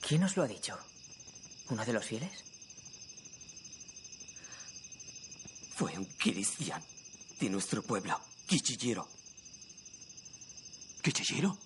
[0.08, 0.78] ¿Quién os lo ha dicho?
[1.70, 2.53] ¿Uno de los fieles?
[5.76, 6.82] Fue un cristian
[7.40, 9.08] de nuestro pueblo, Kichijiro.
[11.02, 11.58] ¿Kichijiro?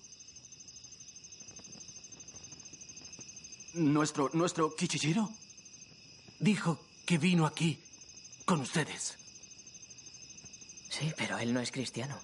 [3.74, 5.28] ¿Nuestro, nuestro Kichijiro?
[6.40, 7.78] Dijo que vino aquí
[8.44, 9.14] con ustedes.
[10.88, 12.18] Sí, pero él no es cristiano.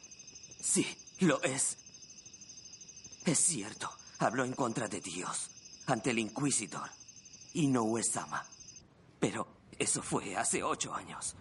[0.60, 0.86] Sí,
[1.20, 1.76] Lo es.
[3.24, 3.90] Es cierto.
[4.18, 5.50] Habló en contra de Dios
[5.86, 6.90] ante el Inquisidor
[7.52, 8.44] y no Uesama.
[9.20, 9.46] Pero
[9.78, 11.36] eso fue hace ocho años.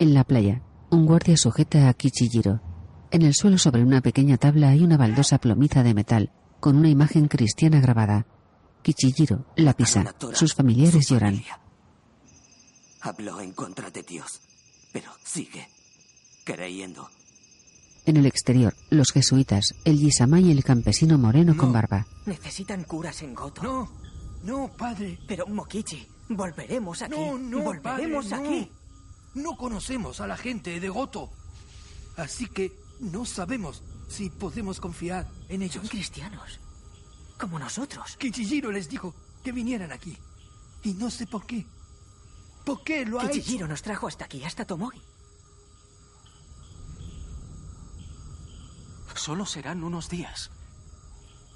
[0.00, 2.62] En la playa, un guardia sujeta a Kichijiro.
[3.10, 6.88] En el suelo sobre una pequeña tabla hay una baldosa plomiza de metal con una
[6.88, 8.26] imagen cristiana grabada.
[8.80, 10.14] Kichijiro la pisa.
[10.32, 11.42] Sus familiares lloran.
[13.02, 14.40] Habló en contra de Dios,
[14.90, 15.68] pero sigue
[16.44, 17.10] creyendo.
[18.06, 22.06] En el exterior, los jesuitas, el Yisama y el campesino moreno con barba.
[22.24, 23.62] Necesitan curas en Goto.
[23.62, 23.90] No,
[24.44, 25.18] no, padre.
[25.28, 27.14] Pero, Mokichi, volveremos aquí.
[27.14, 28.72] No, no, volveremos padre, aquí.
[29.34, 29.42] No.
[29.42, 31.30] no conocemos a la gente de Goto.
[32.16, 35.76] Así que no sabemos si podemos confiar en ellos.
[35.76, 36.58] Son cristianos.
[37.38, 38.16] Como nosotros.
[38.16, 40.16] Kichijiro les dijo que vinieran aquí.
[40.82, 41.66] Y no sé por qué.
[42.64, 43.68] ¿Por qué lo ha Kichijiro hecho?
[43.68, 45.00] nos trajo hasta aquí, hasta Tomogi.
[49.14, 50.50] Solo serán unos días.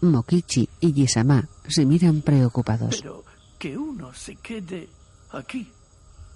[0.02, 2.96] Mokichi y Yisama se miran preocupados.
[3.00, 3.24] Pero
[3.58, 4.90] que uno se quede
[5.30, 5.72] aquí,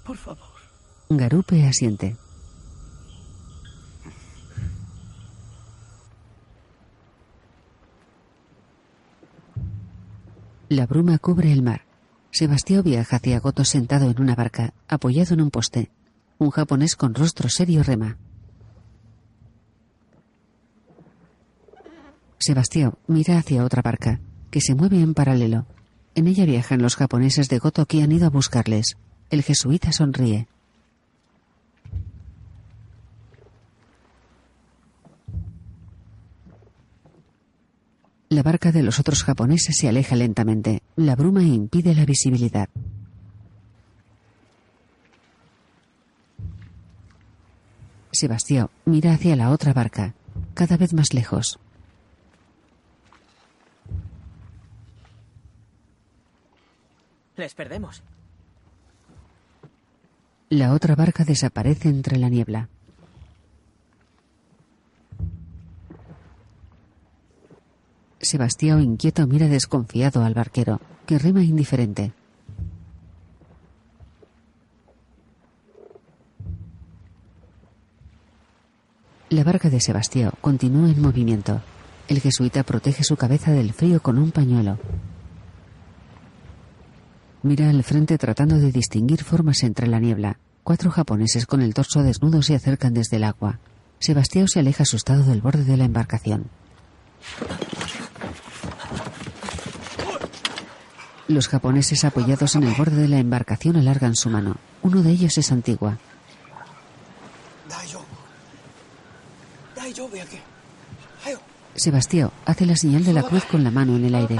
[0.05, 0.58] por favor.
[1.11, 2.16] Garupe asiente.
[10.68, 11.87] La bruma cubre el mar.
[12.31, 15.90] Sebastián viaja hacia Goto sentado en una barca, apoyado en un poste.
[16.37, 18.18] Un japonés con rostro serio rema.
[22.38, 25.64] Sebastián mira hacia otra barca, que se mueve en paralelo.
[26.14, 28.99] En ella viajan los japoneses de Goto que han ido a buscarles.
[29.31, 30.49] El jesuita sonríe.
[38.31, 40.83] La barca de los otros japoneses se aleja lentamente.
[40.97, 42.69] La bruma impide la visibilidad.
[48.12, 50.14] Sebastián mira hacia la otra barca,
[50.53, 51.59] cada vez más lejos.
[57.37, 58.03] Les perdemos.
[60.51, 62.69] La otra barca desaparece entre la niebla.
[68.20, 72.12] Sebastián inquieto mira desconfiado al barquero, que rema indiferente.
[79.31, 81.61] La barca de Sebastián continúa en movimiento.
[82.09, 84.78] El jesuita protege su cabeza del frío con un pañuelo.
[87.42, 90.38] Mira al frente tratando de distinguir formas entre la niebla.
[90.64, 93.61] Cuatro japoneses con el torso desnudo se acercan desde el agua.
[94.00, 96.50] Sebastián se aleja asustado del borde de la embarcación.
[101.29, 104.57] Los japoneses apoyados en el borde de la embarcación alargan su mano.
[104.83, 105.99] Uno de ellos es Antigua.
[111.75, 114.37] Sebastián hace la señal de la cruz con la mano en el aire.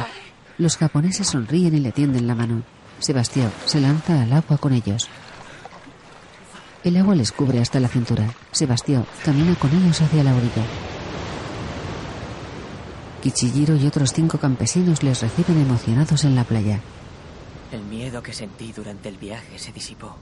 [0.57, 2.62] Los japoneses sonríen y le tienden la mano.
[3.01, 5.09] Sebastián se lanza al agua con ellos.
[6.85, 8.35] El agua les cubre hasta la cintura.
[8.50, 10.65] Sebastián camina con ellos hacia la orilla.
[13.23, 16.81] Kichijiro y otros cinco campesinos les reciben emocionados en la playa.
[17.73, 20.16] El miedo que sentí durante el viaje se disipó.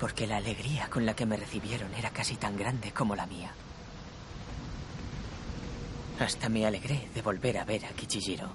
[0.00, 3.52] Porque la alegría con la que me recibieron era casi tan grande como la mía.
[6.18, 8.48] Hasta me alegré de volver a ver a Kichijiro.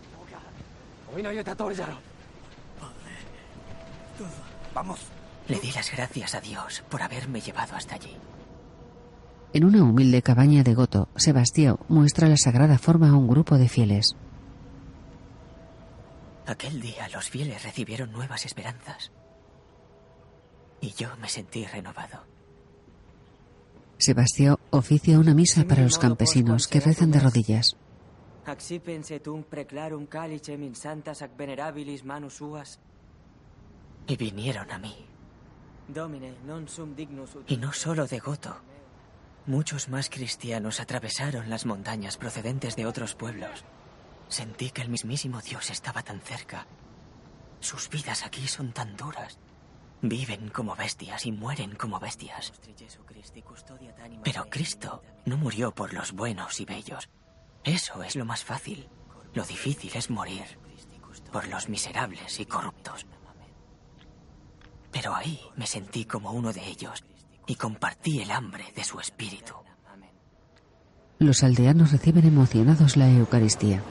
[5.48, 8.16] Le di las gracias a Dios por haberme llevado hasta allí.
[9.54, 13.70] En una humilde cabaña de Goto, Sebastián muestra la sagrada forma a un grupo de
[13.70, 14.16] fieles.
[16.48, 19.12] Aquel día los fieles recibieron nuevas esperanzas.
[20.82, 22.24] Y yo me sentí renovado.
[23.98, 27.78] Sebastián oficia una misa para los campesinos que rezan de rodillas.
[34.08, 34.94] Y vinieron a mí.
[35.88, 38.56] Domine, non sum dignus ut- Y no solo de Goto.
[39.46, 43.66] Muchos más cristianos atravesaron las montañas procedentes de otros pueblos.
[44.30, 46.66] Sentí que el mismísimo Dios estaba tan cerca.
[47.60, 49.40] Sus vidas aquí son tan duras.
[50.02, 52.54] Viven como bestias y mueren como bestias.
[54.24, 57.10] Pero Cristo no murió por los buenos y bellos.
[57.66, 58.88] Eso es lo más fácil.
[59.34, 60.58] Lo difícil es morir
[61.34, 63.06] por los miserables y corruptos.
[64.92, 67.04] Pero ahí me sentí como uno de ellos
[67.46, 69.54] y compartí el hambre de su espíritu.
[71.20, 73.82] Los aldeanos reciben emocionados la Eucaristía.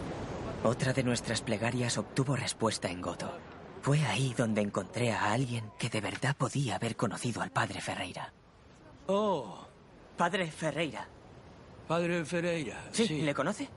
[0.64, 3.32] Otra de nuestras plegarias obtuvo respuesta en Goto.
[3.80, 8.32] Fue ahí donde encontré a alguien que de verdad podía haber conocido al padre Ferreira.
[9.06, 9.66] Oh,
[10.16, 11.08] padre Ferreira.
[11.88, 12.84] Padre Ferreira.
[12.92, 13.22] Sí, Sí.
[13.22, 13.68] ¿le conoce?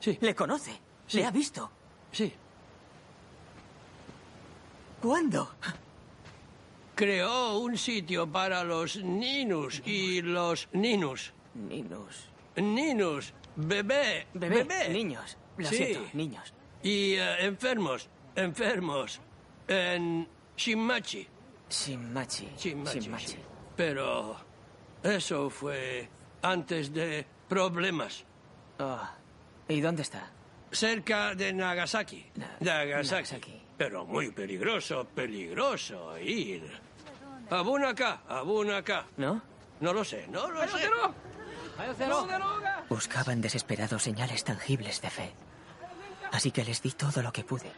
[0.00, 0.18] Sí.
[0.20, 0.72] ¿Le conoce?
[1.06, 1.18] Sí.
[1.18, 1.70] ¿Le ha visto?
[2.10, 2.32] Sí.
[5.00, 5.50] ¿Cuándo?
[7.12, 11.32] Creó un sitio para los ninus y los ninus.
[11.52, 12.28] Ninus.
[12.54, 13.34] Ninus.
[13.56, 14.28] Bebé.
[14.34, 14.88] Bebé, Bebé.
[14.90, 15.36] niños.
[15.56, 15.78] Lo Sí.
[15.78, 16.54] siento, niños.
[16.80, 18.08] Y eh, enfermos.
[18.36, 19.20] Enfermos.
[19.66, 21.26] En Shimachi.
[21.68, 22.48] Shinmachi.
[22.56, 23.00] Shimachi.
[23.00, 23.26] Shinmachi.
[23.26, 23.36] sí.
[23.76, 24.36] Pero
[25.02, 26.08] eso fue
[26.42, 28.24] antes de problemas.
[28.78, 29.00] Oh.
[29.66, 30.30] ¿Y dónde está?
[30.70, 32.26] Cerca de Nagasaki.
[32.36, 33.12] Na- Nagasaki.
[33.32, 33.62] Nagasaki.
[33.76, 36.62] Pero muy peligroso, peligroso ir.
[37.52, 39.06] Abunaka, Abunaka.
[39.16, 39.42] ¿No?
[39.80, 40.88] No lo sé, no lo sé.
[42.88, 45.32] Buscaban desesperados señales tangibles de fe.
[46.32, 47.70] Así que les di todo lo que pude.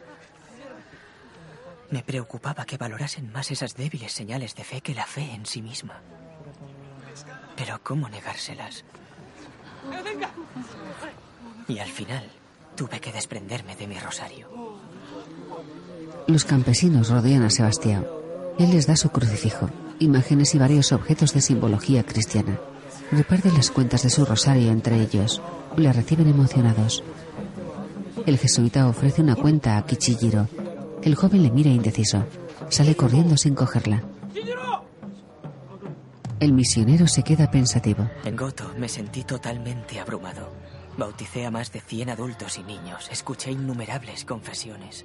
[1.91, 5.61] Me preocupaba que valorasen más esas débiles señales de fe que la fe en sí
[5.61, 6.01] misma.
[7.57, 8.85] Pero ¿cómo negárselas?
[11.69, 12.29] Y al final
[12.77, 14.49] tuve que desprenderme de mi rosario.
[16.27, 18.07] Los campesinos rodean a Sebastián.
[18.59, 22.59] Él les da su crucifijo, imágenes y varios objetos de simbología cristiana.
[23.11, 25.43] Reparte las cuentas de su rosario entre ellos.
[25.77, 27.03] Le reciben emocionados.
[28.27, 30.49] El jesuita ofrece una cuenta a Kichijiro.
[31.03, 32.25] El joven le mira indeciso.
[32.69, 34.03] Sale corriendo sin cogerla.
[36.39, 38.09] El misionero se queda pensativo.
[38.25, 40.53] En Goto me sentí totalmente abrumado.
[40.97, 43.09] Bauticé a más de 100 adultos y niños.
[43.11, 45.05] Escuché innumerables confesiones.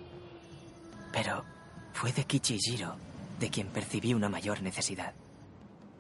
[1.12, 1.44] Pero
[1.94, 3.09] fue de Kichijiro
[3.40, 5.14] de quien percibí una mayor necesidad.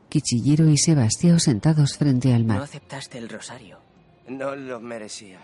[0.09, 2.63] Kichijiro y Sebastián sentados frente al No mar.
[2.63, 3.79] aceptaste el rosario.
[4.27, 5.39] No lo merecía.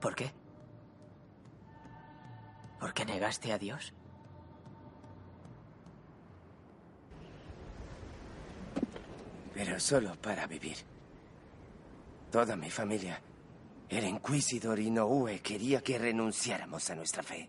[0.00, 0.30] ¿Por qué?
[2.78, 3.92] ¿Por qué negaste a Dios?
[9.54, 10.76] Pero solo para vivir.
[12.30, 13.20] Toda mi familia
[13.88, 17.48] era inquisidor y Noue quería que renunciáramos a nuestra fe.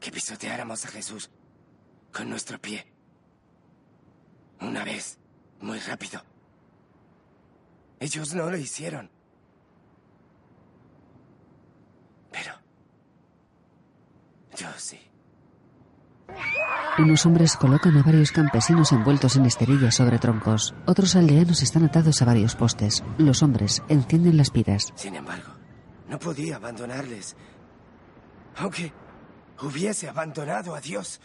[0.00, 1.30] Que pisoteáramos a Jesús
[2.12, 2.86] con nuestro pie.
[4.60, 5.18] Una vez,
[5.60, 6.22] muy rápido.
[8.00, 9.10] Ellos no lo hicieron.
[12.30, 12.52] Pero...
[14.56, 15.00] Yo sí.
[16.98, 20.74] Unos hombres colocan a varios campesinos envueltos en esterillas sobre troncos.
[20.84, 23.04] Otros aldeanos están atados a varios postes.
[23.18, 24.92] Los hombres encienden las piras.
[24.96, 25.52] Sin embargo,
[26.08, 27.36] no podía abandonarles.
[28.56, 28.92] Aunque
[29.60, 31.20] hubiese abandonado a Dios.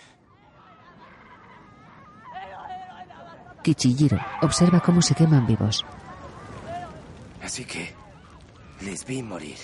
[3.63, 5.85] Kichijiro observa cómo se queman vivos.
[7.41, 7.93] Así que
[8.81, 9.57] les vi morir.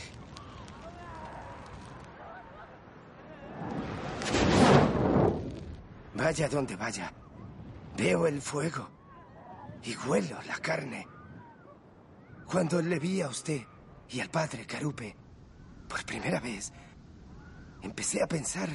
[6.15, 7.11] Vaya donde vaya,
[7.97, 8.89] veo el fuego
[9.84, 11.07] y huelo la carne.
[12.45, 13.61] Cuando le vi a usted
[14.09, 15.15] y al padre Carupe
[15.88, 16.74] por primera vez,
[17.82, 18.69] empecé a pensar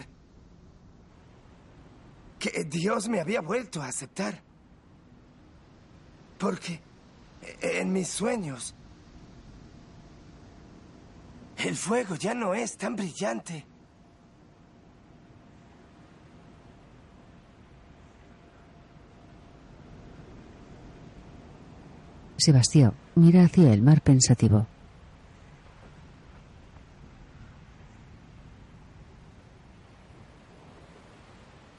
[2.38, 4.42] que Dios me había vuelto a aceptar.
[6.38, 6.80] Porque
[7.60, 8.74] en mis sueños
[11.56, 13.64] el fuego ya no es tan brillante.
[22.36, 24.66] Sebastián mira hacia el mar pensativo.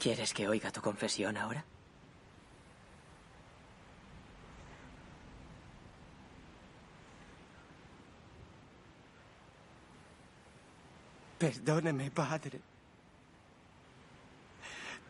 [0.06, 1.66] ¿Quieres que oiga tu confesión ahora?
[11.40, 12.62] Perdóneme, padre.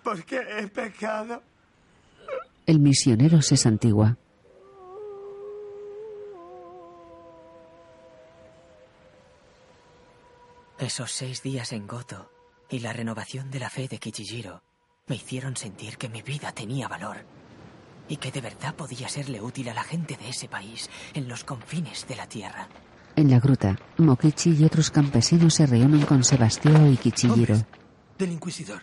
[0.02, 1.44] Porque he pecado.
[2.66, 4.18] El misionero se santigua.
[10.80, 12.32] Esos seis días en Goto
[12.70, 14.64] y la renovación de la fe de Kichijiro
[15.08, 17.18] me hicieron sentir que mi vida tenía valor
[18.08, 21.44] y que de verdad podía serle útil a la gente de ese país en los
[21.44, 22.68] confines de la tierra.
[23.16, 27.56] En la gruta, Mokichi y otros campesinos se reúnen con Sebastián y Kichijiro.
[28.18, 28.82] Del inquisidor.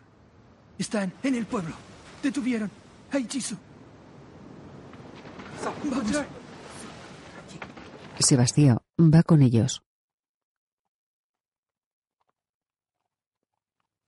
[0.78, 1.74] Están en el pueblo.
[2.22, 2.70] Detuvieron
[3.10, 3.56] a Ichizu.
[5.64, 6.24] Vamos.
[8.20, 9.82] Sebastián va con ellos.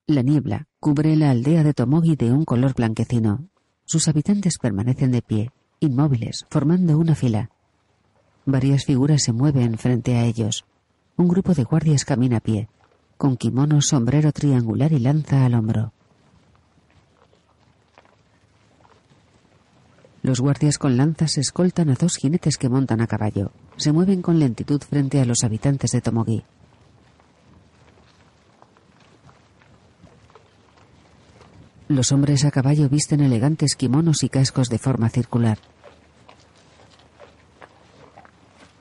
[0.07, 3.47] La niebla cubre la aldea de Tomogi de un color blanquecino.
[3.85, 7.49] Sus habitantes permanecen de pie, inmóviles, formando una fila.
[8.45, 10.63] Varias figuras se mueven frente a ellos.
[11.17, 12.69] Un grupo de guardias camina a pie,
[13.17, 15.91] con kimono, sombrero triangular y lanza al hombro.
[20.21, 23.51] Los guardias con lanzas escoltan a dos jinetes que montan a caballo.
[23.77, 26.43] Se mueven con lentitud frente a los habitantes de Tomogi.
[31.87, 35.59] Los hombres a caballo visten elegantes kimonos y cascos de forma circular.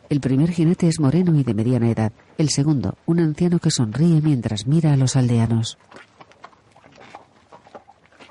[0.08, 2.12] El primer jinete es moreno y de mediana edad.
[2.38, 5.76] El segundo, un anciano que sonríe mientras mira a los aldeanos.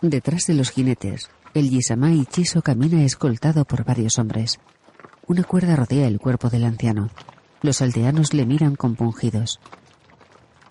[0.02, 4.60] Detrás de los jinetes, el Yisama Ichiso camina escoltado por varios hombres.
[5.28, 7.12] Una cuerda rodea el cuerpo del anciano.
[7.62, 9.60] Los aldeanos le miran compungidos.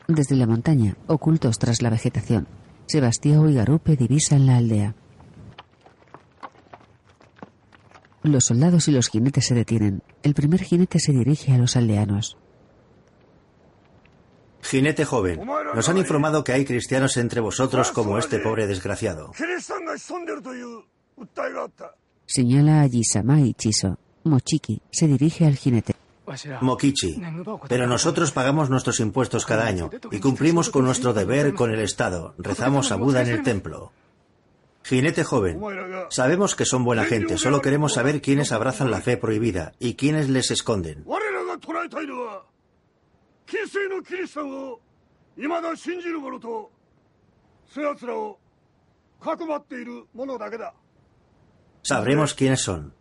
[0.09, 2.48] Desde la montaña, ocultos tras la vegetación,
[2.87, 4.95] Sebastián y Garupe divisan la aldea.
[8.22, 10.03] Los soldados y los jinetes se detienen.
[10.22, 12.37] El primer jinete se dirige a los aldeanos.
[14.62, 15.41] Jinete joven,
[15.74, 19.33] nos han informado que hay cristianos entre vosotros como este pobre desgraciado.
[22.26, 23.99] Señala a Yisama Ichiso.
[24.24, 25.95] Mochiki se dirige al jinete.
[26.61, 27.20] Mokichi,
[27.68, 32.35] pero nosotros pagamos nuestros impuestos cada año y cumplimos con nuestro deber con el Estado.
[32.39, 33.93] Rezamos a Buda en el templo.
[34.85, 35.61] Jinete joven,
[36.11, 40.29] sabemos que son buena gente, solo queremos saber quiénes abrazan la fe prohibida y quiénes
[40.29, 41.05] les esconden.
[51.83, 52.93] Sabremos quiénes son.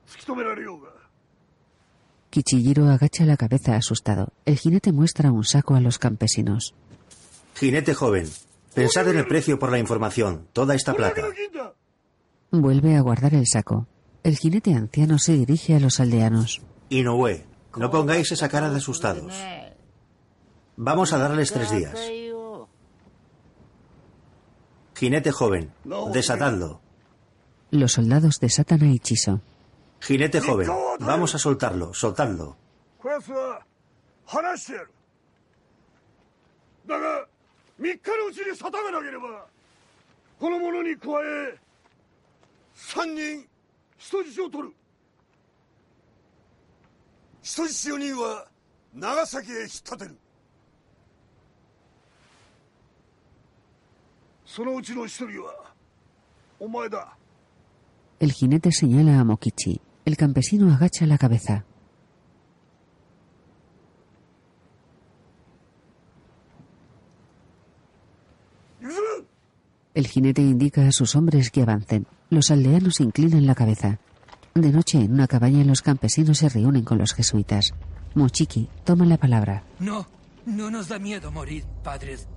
[2.32, 4.30] Kichijiro agacha la cabeza asustado.
[4.46, 6.74] El jinete muestra un saco a los campesinos.
[7.56, 8.30] Jinete joven,
[8.74, 11.24] pensad en el precio por la información, toda esta plata.
[12.50, 13.86] Vuelve a guardar el saco.
[14.24, 16.62] El jinete anciano se dirige a los aldeanos.
[16.90, 17.44] Inoue,
[17.76, 19.34] no pongáis esa cara de asustados.
[20.78, 22.00] Vamos a darles tres días.
[24.96, 25.72] Jinete joven,
[26.14, 26.80] desatadlo.
[27.72, 29.42] Los soldados desatan a Ichiso.
[30.02, 30.68] Jinete joven,
[31.00, 32.58] vamos a soltarlo, soltadlo.
[58.20, 59.82] El jinete señala a Mokichi.
[60.12, 61.64] El campesino agacha la cabeza.
[69.94, 72.08] El jinete indica a sus hombres que avancen.
[72.30, 74.00] Los aldeanos inclinan la cabeza.
[74.54, 77.72] De noche, en una cabaña, los campesinos se reúnen con los jesuitas.
[78.14, 79.64] Mochiki toma la palabra.
[79.80, 80.08] No,
[80.46, 82.28] no nos da miedo morir, padres.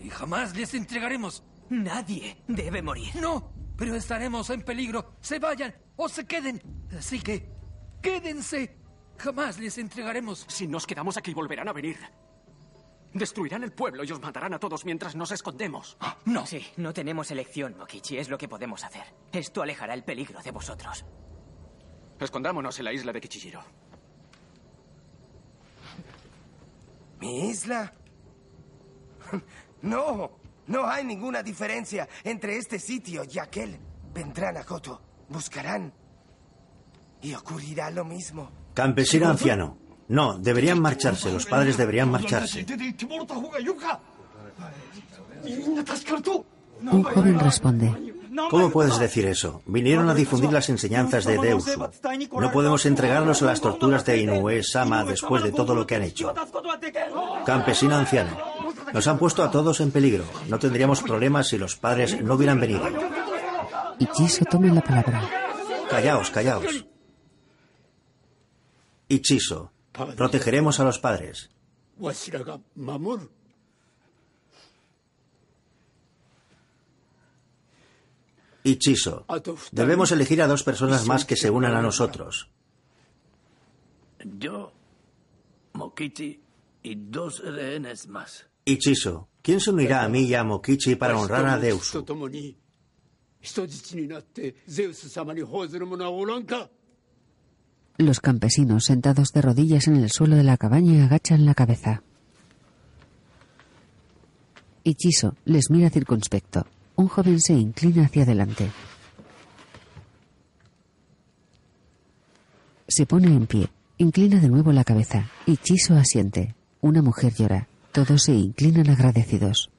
[0.00, 1.44] Y jamás les entregaremos.
[1.70, 3.14] Nadie debe morir.
[3.22, 5.14] No, pero estaremos en peligro.
[5.20, 6.60] Se vayan o se queden.
[6.98, 7.48] Así que,
[8.02, 8.76] quédense.
[9.16, 10.44] Jamás les entregaremos.
[10.48, 11.96] Si nos quedamos aquí, volverán a venir.
[13.14, 15.96] Destruirán el pueblo y os matarán a todos mientras nos escondemos.
[16.24, 16.44] No.
[16.44, 18.18] Sí, no tenemos elección, Mokichi.
[18.18, 19.04] Es lo que podemos hacer.
[19.32, 21.04] Esto alejará el peligro de vosotros.
[22.18, 23.62] Escondámonos en la isla de Kichijiro.
[27.20, 27.94] ¿Mi isla?
[29.80, 33.78] No, no hay ninguna diferencia entre este sitio y aquel.
[34.14, 35.92] Vendrán a Koto, buscarán.
[37.22, 38.50] Y ocurrirá lo mismo.
[38.74, 39.76] Campesino anciano.
[40.08, 42.64] No, deberían marcharse, los padres deberían marcharse.
[46.80, 48.14] Un joven responde.
[48.50, 49.62] ¿Cómo puedes decir eso?
[49.66, 51.88] Vinieron a difundir las enseñanzas de Deusu.
[52.38, 56.02] No podemos entregarlos a las torturas de Inoue Sama después de todo lo que han
[56.02, 56.32] hecho.
[57.44, 58.57] Campesino anciano.
[58.92, 60.24] Nos han puesto a todos en peligro.
[60.48, 62.82] No tendríamos problemas si los padres no hubieran venido.
[63.98, 65.28] Ichiso toma la palabra.
[65.90, 66.86] Callaos, callaos.
[69.08, 71.50] Ichiso, protegeremos a los padres.
[78.64, 79.24] Ichiso,
[79.72, 82.50] debemos elegir a dos personas más que se unan a nosotros.
[84.38, 84.72] Yo,
[85.72, 86.42] Mokichi
[86.82, 88.47] y dos rehenes más.
[88.68, 91.90] Ichiso, ¿quién se unirá a mí y a Mokichi para honrar a Deus?
[97.96, 102.02] Los campesinos sentados de rodillas en el suelo de la cabaña agachan la cabeza.
[104.84, 106.66] Ichiso les mira circunspecto.
[106.96, 108.70] Un joven se inclina hacia adelante.
[112.86, 115.30] Se pone en pie, inclina de nuevo la cabeza.
[115.46, 116.54] Ichiso asiente.
[116.82, 117.67] Una mujer llora.
[117.92, 119.70] Todos se inclinan agradecidos.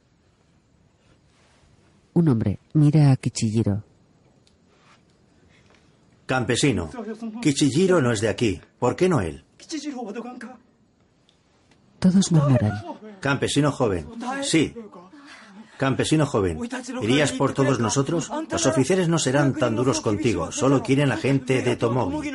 [2.14, 3.84] Un hombre mira a Kichijiro.
[6.26, 6.90] Campesino.
[7.42, 8.62] Kichijiro no es de aquí.
[8.78, 9.44] ¿Por qué no él?
[12.00, 12.84] Todos murmuran.
[13.20, 14.08] Campesino joven.
[14.42, 14.74] Sí.
[15.78, 16.60] Campesino joven.
[17.02, 18.30] ¿Irías por todos nosotros?
[18.52, 20.52] Los oficiales no serán tan duros contigo.
[20.52, 22.32] Solo quieren a gente de Tomogi.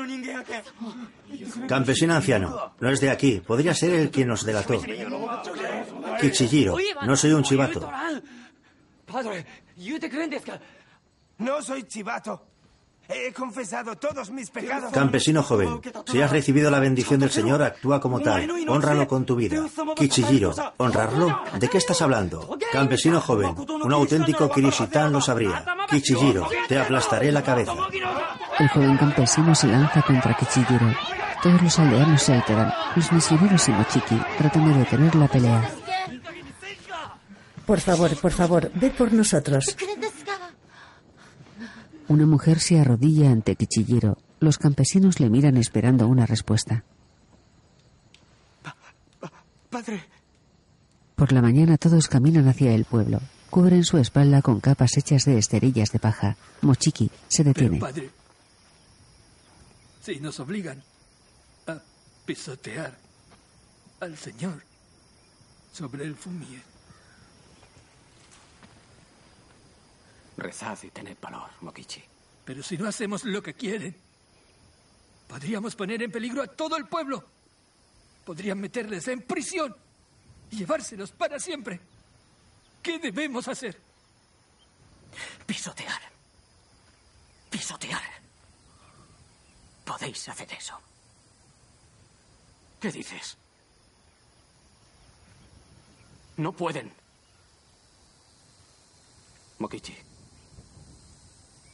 [1.68, 2.74] Campesino anciano.
[2.80, 3.40] No es de aquí.
[3.40, 4.80] Podría ser el que nos delató.
[6.20, 6.76] Kichijiro.
[7.06, 7.90] No soy un chivato.
[11.38, 12.53] No soy chivato.
[13.08, 14.90] He confesado todos mis pecados.
[14.92, 18.50] Campesino joven, si has recibido la bendición del Señor, actúa como tal.
[18.68, 19.62] Honralo con tu vida.
[19.94, 21.40] Kichijiro, ¿honrarlo?
[21.58, 22.58] ¿De qué estás hablando?
[22.72, 25.64] Campesino joven, un auténtico Kirishitan lo sabría.
[25.90, 27.74] Kichijiro, te aplastaré la cabeza.
[28.58, 30.94] El joven campesino se lanza contra Kichijiro.
[31.42, 32.72] Todos los aldeanos se alteran.
[32.96, 35.70] Los misioneros y Mochiki tratan de detener la pelea.
[37.66, 39.76] Por favor, por favor, ve por nosotros.
[42.08, 44.18] Una mujer se arrodilla ante Kichijiro.
[44.40, 46.84] Los campesinos le miran esperando una respuesta.
[49.70, 50.04] Padre.
[51.16, 53.20] Por la mañana todos caminan hacia el pueblo.
[53.50, 56.36] Cubren su espalda con capas hechas de esterillas de paja.
[56.60, 57.78] Mochiki se detiene.
[57.78, 58.10] Pero, padre,
[60.02, 60.82] si nos obligan
[61.66, 61.80] a
[62.26, 62.98] pisotear
[64.00, 64.62] al Señor
[65.72, 66.73] sobre el fumier.
[70.36, 72.02] Rezad y tened valor, Mokichi.
[72.44, 73.96] Pero si no hacemos lo que quieren,
[75.28, 77.24] podríamos poner en peligro a todo el pueblo.
[78.24, 79.74] Podrían meterles en prisión
[80.50, 81.80] y llevárselos para siempre.
[82.82, 83.80] ¿Qué debemos hacer?
[85.46, 86.00] Pisotear.
[87.50, 88.02] Pisotear.
[89.84, 90.78] Podéis hacer eso.
[92.80, 93.36] ¿Qué dices?
[96.36, 96.92] No pueden.
[99.58, 99.96] Mokichi.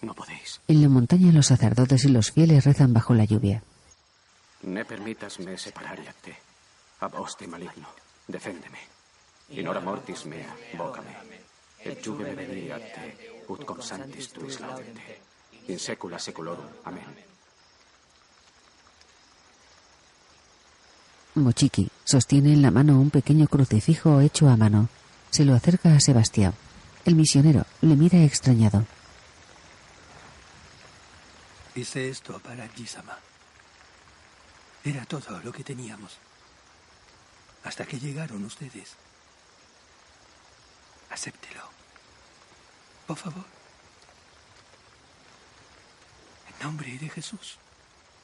[0.02, 0.60] No podéis.
[0.68, 3.62] En la montaña los sacerdotes y los fieles rezan bajo la lluvia.
[4.62, 7.88] Ne permitas me separare a vos te maligno.
[8.28, 8.78] Deféndeme.
[9.50, 11.16] In hora mortis mea, vocame.
[11.82, 15.18] Et juve me veniri a te, ut consantis tuis laudente.
[15.68, 16.66] In secula seculorum.
[16.84, 17.30] Amén.
[21.34, 24.88] Mochiki sostiene en la mano un pequeño crucifijo hecho a mano.
[25.30, 26.54] Se lo acerca a Sebastián.
[27.04, 28.84] El misionero le mira extrañado.
[31.74, 33.16] Hice esto para Gisama.
[34.84, 36.18] Era todo lo que teníamos.
[37.64, 38.96] Hasta que llegaron ustedes.
[41.10, 41.62] Acéptelo.
[43.06, 43.44] Por favor.
[46.48, 47.58] En nombre de Jesús.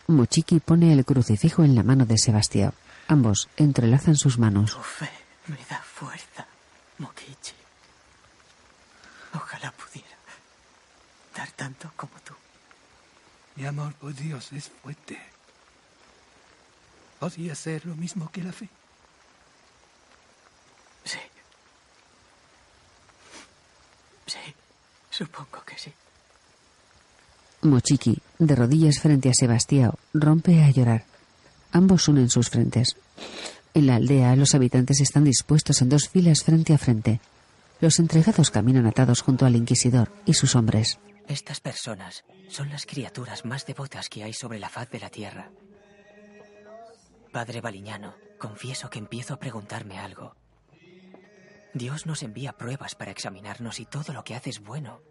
[0.08, 2.72] Mochiki pone el crucifijo en la mano de Sebastián.
[3.08, 4.72] Ambos entrelazan sus manos.
[4.72, 5.10] Tu fe
[5.48, 6.46] me da fuerza,
[6.98, 7.54] Mokichi.
[9.34, 10.16] Ojalá pudiera
[11.36, 12.34] dar tanto como tú.
[13.56, 15.18] Mi amor por Dios es fuerte.
[17.18, 18.68] ¿Podría ser lo mismo que la fe?
[21.04, 21.18] Sí.
[24.26, 24.54] Sí,
[25.10, 25.92] supongo que sí.
[27.62, 31.04] Mochiki, de rodillas frente a Sebastián, rompe a llorar.
[31.72, 32.96] Ambos unen sus frentes.
[33.72, 37.20] En la aldea, los habitantes están dispuestos en dos filas frente a frente.
[37.80, 40.98] Los entregados caminan atados junto al inquisidor y sus hombres.
[41.28, 45.50] Estas personas son las criaturas más devotas que hay sobre la faz de la tierra.
[47.32, 50.36] Padre Baliñano, confieso que empiezo a preguntarme algo.
[51.74, 55.02] Dios nos envía pruebas para examinarnos y todo lo que hace es bueno.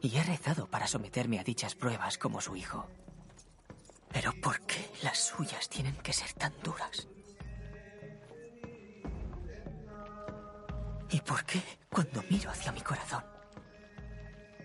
[0.00, 2.88] Y he rezado para someterme a dichas pruebas como su hijo.
[4.10, 7.08] Pero ¿por qué las suyas tienen que ser tan duras?
[11.10, 11.60] ¿Y por qué
[11.90, 13.24] cuando miro hacia mi corazón,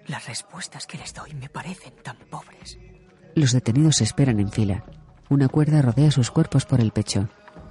[0.08, 2.78] las respuestas que les doy me parecen tan pobres?
[3.36, 4.84] Los detenidos esperan en fila.
[5.30, 7.30] Una cuerda rodea sus cuerpos por el pecho.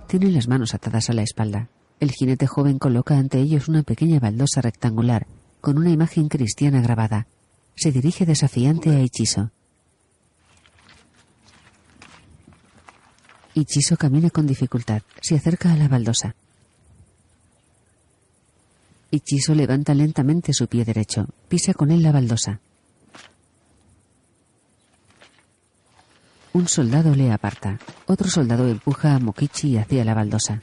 [0.09, 1.69] Tienen las manos atadas a la espalda.
[2.01, 5.27] El jinete joven coloca ante ellos una pequeña baldosa rectangular
[5.61, 7.29] con una imagen cristiana grabada.
[7.77, 9.53] Se dirige desafiante a Ichiso.
[13.55, 15.03] Ichiso camina con dificultad.
[15.21, 16.35] Se acerca a la baldosa.
[19.15, 21.29] Ichiso levanta lentamente su pie derecho.
[21.47, 22.61] Pisa con él la baldosa.
[26.55, 27.79] Un soldado le aparta.
[28.07, 30.63] Otro soldado empuja a Mokichi hacia la baldosa.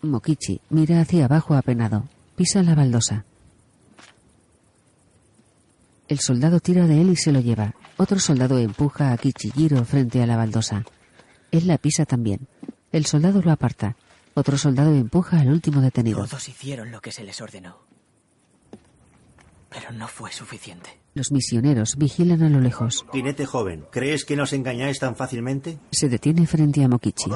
[0.00, 2.08] Mokichi mira hacia abajo apenado.
[2.34, 3.26] Pisa la baldosa.
[6.08, 7.74] El soldado tira de él y se lo lleva.
[7.98, 10.82] Otro soldado empuja a Kichijiro frente a la baldosa.
[11.50, 12.48] Él la pisa también.
[12.90, 13.96] El soldado lo aparta.
[14.34, 16.24] Otro soldado empuja al último detenido.
[16.26, 17.78] Todos hicieron lo que se les ordenó.
[19.68, 21.00] Pero no fue suficiente.
[21.14, 23.06] Los misioneros vigilan a lo lejos.
[23.12, 25.78] Jinete joven, ¿crees que nos engañáis tan fácilmente?
[25.92, 27.30] Se detiene frente a Mokichi.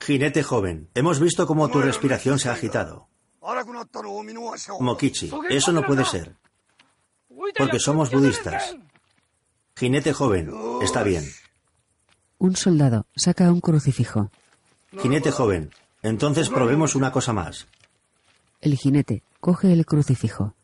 [0.00, 3.08] Jinete joven, hemos visto cómo tu respiración se ha agitado.
[4.80, 6.36] Mokichi, eso no puede ser.
[7.58, 8.76] Porque somos budistas.
[9.76, 10.52] Jinete joven,
[10.82, 11.24] está bien.
[12.38, 14.30] Un soldado saca un crucifijo.
[15.00, 15.70] Jinete joven,
[16.04, 17.66] entonces probemos una cosa más.
[18.60, 20.54] El jinete coge el crucifijo.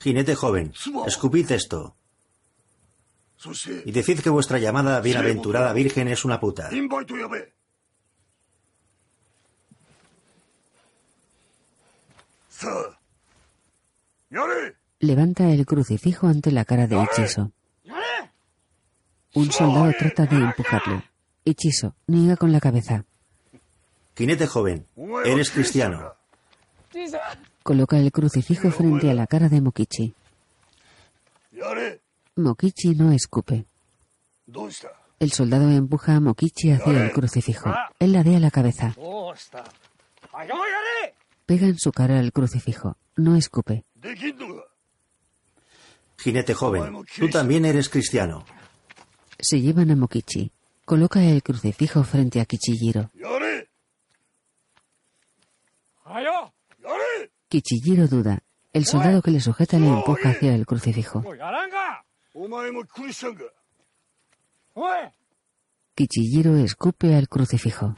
[0.00, 0.72] Jinete joven,
[1.06, 1.96] escupid esto.
[3.84, 6.70] Y decid que vuestra llamada bienaventurada virgen es una puta.
[15.00, 17.50] Levanta el crucifijo ante la cara de Ichizo.
[19.34, 21.10] Un soldado trata de empujarle.
[21.44, 23.04] Ichizo niega con la cabeza.
[24.16, 24.86] Jinete joven,
[25.24, 26.14] eres cristiano.
[27.62, 30.14] Coloca el crucifijo frente a la cara de Mokichi.
[32.36, 33.66] Mokichi no escupe.
[35.18, 37.72] El soldado empuja a Mokichi hacia el crucifijo.
[37.98, 38.94] Él ladea la cabeza.
[41.46, 42.96] Pega en su cara el crucifijo.
[43.16, 43.84] No escupe.
[46.18, 48.44] Jinete joven, tú también eres cristiano.
[49.38, 50.52] Se llevan a Mokichi.
[50.84, 53.10] Coloca el crucifijo frente a Kichijiro.
[57.52, 58.38] Kichijiro duda.
[58.72, 61.22] El soldado que le sujeta le empuja hacia el crucifijo.
[65.94, 67.94] Kichijiro escupe al crucifijo.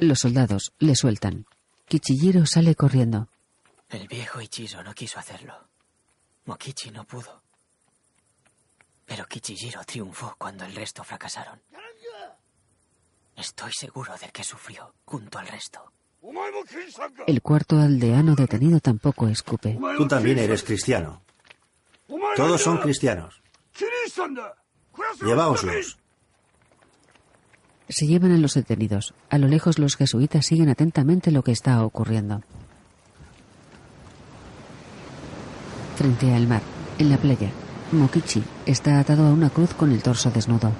[0.00, 1.44] Los soldados le sueltan.
[1.84, 3.28] Kichijiro sale corriendo.
[3.90, 5.68] El viejo Ichizo no quiso hacerlo.
[6.46, 7.42] Mokichi no pudo.
[9.04, 11.60] Pero Kichijiro triunfó cuando el resto fracasaron.
[13.36, 15.92] Estoy seguro de que sufrió junto al resto.
[17.26, 19.78] El cuarto aldeano detenido tampoco escupe.
[19.96, 21.22] Tú también eres cristiano.
[22.36, 23.42] Todos son cristianos.
[25.20, 25.98] Lleváoslos.
[27.88, 29.14] Se llevan a los detenidos.
[29.28, 32.42] A lo lejos los jesuitas siguen atentamente lo que está ocurriendo.
[35.96, 36.62] Frente al mar,
[36.98, 37.50] en la playa,
[37.92, 40.72] Mokichi está atado a una cruz con el torso desnudo.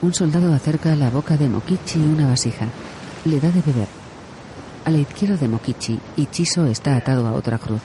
[0.00, 2.66] Un soldado acerca a la boca de Mokichi una vasija.
[3.24, 3.88] Le da de beber.
[4.84, 7.80] A la izquierda de Mokichi, Ichizo está atado a otra cruz.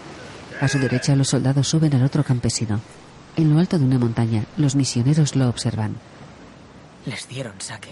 [0.62, 2.80] A su derecha los soldados suben al otro campesino.
[3.36, 5.96] En lo alto de una montaña, los misioneros lo observan.
[7.08, 7.90] Les dieron saque.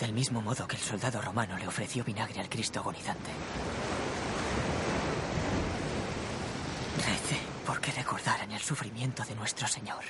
[0.00, 3.30] Del mismo modo que el soldado romano le ofreció vinagre al Cristo agonizante.
[6.96, 10.02] Recé porque recordaran el sufrimiento de nuestro Señor,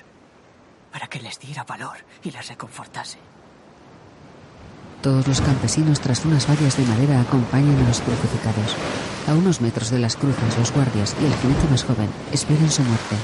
[0.92, 3.18] para que les diera valor y les reconfortase.
[5.02, 8.76] Todos los campesinos tras unas vallas de madera acompañan a los crucificados.
[9.28, 12.82] A unos metros de las cruces, los guardias y el jinete más joven esperan su
[12.82, 13.16] muerte.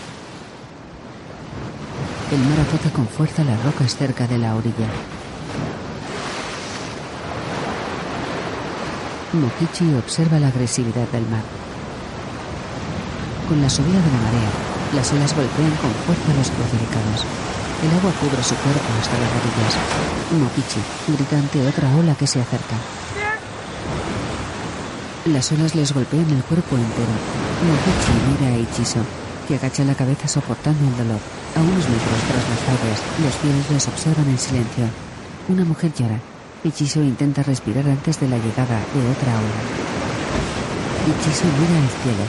[2.33, 4.89] El mar azota con fuerza las rocas cerca de la orilla.
[9.35, 11.43] Mokichi observa la agresividad del mar.
[13.49, 14.51] Con la subida de la marea,
[14.95, 17.46] las olas golpean con fuerza a los crucificados.
[17.83, 19.75] El agua cubre su cuerpo hasta las rodillas.
[20.33, 22.77] Mokichi grita ante otra ola que se acerca.
[25.27, 27.13] Las olas les golpean el cuerpo entero.
[27.61, 29.01] Mokichi mira a Ichizo,
[29.47, 31.21] que agacha la cabeza soportando el dolor.
[31.55, 34.85] A unos metros tras las fallas, los fieles les observan en silencio.
[35.49, 36.19] Una mujer llora.
[36.65, 39.63] Ichizo intenta respirar antes de la llegada de otra ola.
[41.13, 42.25] Ichizo mira al cielo.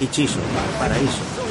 [0.00, 0.40] Ichizo,
[0.78, 1.45] paraíso.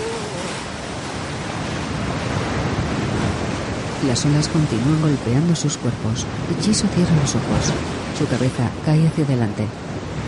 [4.08, 6.26] Las olas continúan golpeando sus cuerpos.
[6.52, 7.74] Ichizo cierra los ojos.
[8.18, 9.66] Su cabeza cae hacia adelante.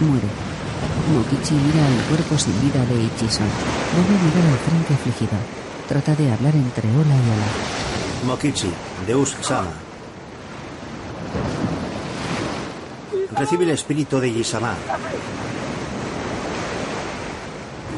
[0.01, 0.27] Muere.
[1.13, 3.43] Mokichi mira al cuerpo sin vida de Ichizo.
[3.93, 5.37] Vuelve a mirar al frente afligido.
[5.87, 7.47] Trata de hablar entre ola y ola.
[8.25, 8.71] Mokichi,
[9.05, 9.71] Deus Sama.
[13.37, 14.73] Recibe el espíritu de Yisama.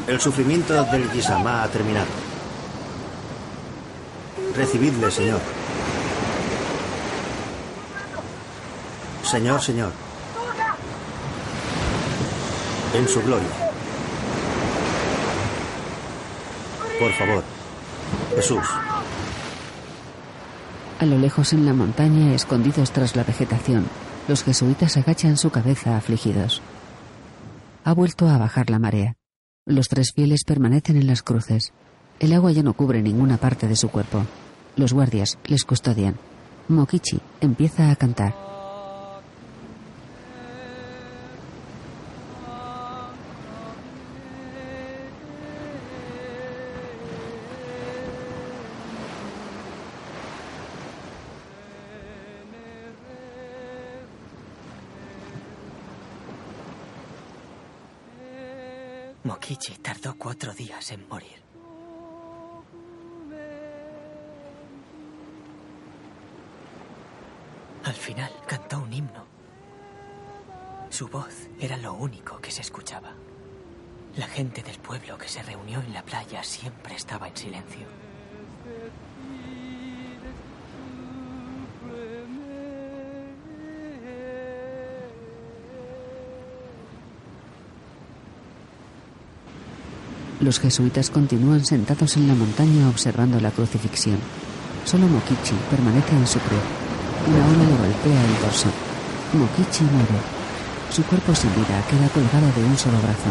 [0.06, 2.08] El sufrimiento del Yisama ha terminado.
[4.54, 5.40] Recibidle, Señor.
[9.30, 9.92] Señor, Señor.
[12.94, 13.46] En su gloria.
[16.98, 17.44] Por favor.
[18.34, 18.66] Jesús.
[20.98, 23.86] A lo lejos en la montaña, escondidos tras la vegetación,
[24.26, 26.60] los jesuitas agachan su cabeza afligidos.
[27.84, 29.14] Ha vuelto a bajar la marea.
[29.64, 31.72] Los tres fieles permanecen en las cruces.
[32.18, 34.26] El agua ya no cubre ninguna parte de su cuerpo.
[34.74, 36.16] Los guardias les custodian.
[36.66, 38.50] Mokichi empieza a cantar.
[59.22, 61.42] Mokichi tardó cuatro días en morir.
[67.82, 69.26] Al final cantó un himno.
[70.90, 73.14] Su voz era lo único que se escuchaba.
[74.14, 77.88] La gente del pueblo que se reunió en la playa siempre estaba en silencio.
[90.40, 94.18] Los jesuitas continúan sentados en la montaña observando la crucifixión.
[94.86, 96.60] Solo Mokichi permanece en su cruz.
[97.28, 98.68] Una ola le golpea el dorso.
[99.34, 100.40] Mokichi muere.
[100.90, 103.30] Su cuerpo sin vida queda colgado de un solo brazo.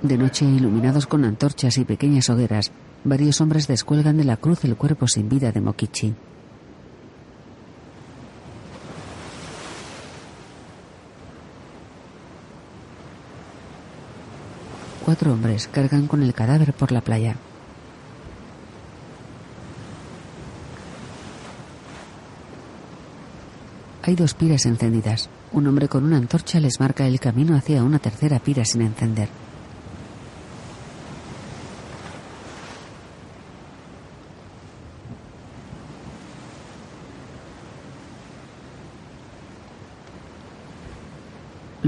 [0.00, 2.72] De noche, iluminados con antorchas y pequeñas hogueras,
[3.04, 6.14] varios hombres descuelgan de la cruz el cuerpo sin vida de Mokichi.
[15.08, 17.34] Cuatro hombres cargan con el cadáver por la playa.
[24.02, 25.30] Hay dos piras encendidas.
[25.52, 29.30] Un hombre con una antorcha les marca el camino hacia una tercera pira sin encender.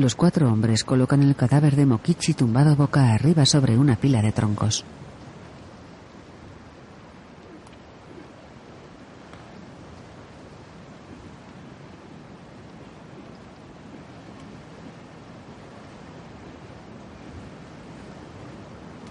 [0.01, 4.33] Los cuatro hombres colocan el cadáver de Mokichi tumbado boca arriba sobre una pila de
[4.33, 4.83] troncos.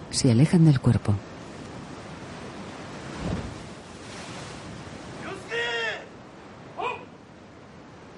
[0.09, 1.13] Se alejan del cuerpo.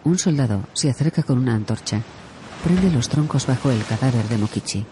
[0.06, 2.02] Un soldado se acerca con una antorcha.
[2.64, 4.86] Prende los troncos bajo el cadáver de Mokichi.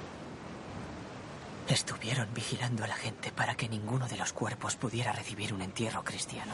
[1.68, 6.04] Estuvieron vigilando a la gente para que ninguno de los cuerpos pudiera recibir un entierro
[6.04, 6.52] cristiano.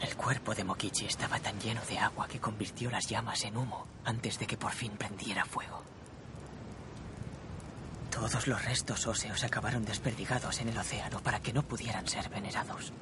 [0.00, 3.86] El cuerpo de Mokichi estaba tan lleno de agua que convirtió las llamas en humo
[4.04, 5.84] antes de que por fin prendiera fuego.
[8.10, 12.92] Todos los restos óseos acabaron desperdigados en el océano para que no pudieran ser venerados.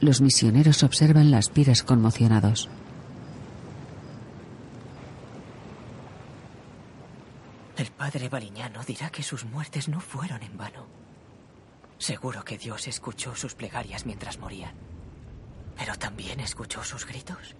[0.00, 2.70] Los misioneros observan las piras conmocionados.
[7.76, 10.86] El padre Baliñano dirá que sus muertes no fueron en vano.
[11.96, 14.74] Seguro que Dios escuchó sus plegarias mientras morían.
[15.78, 17.56] Pero también escuchó sus gritos.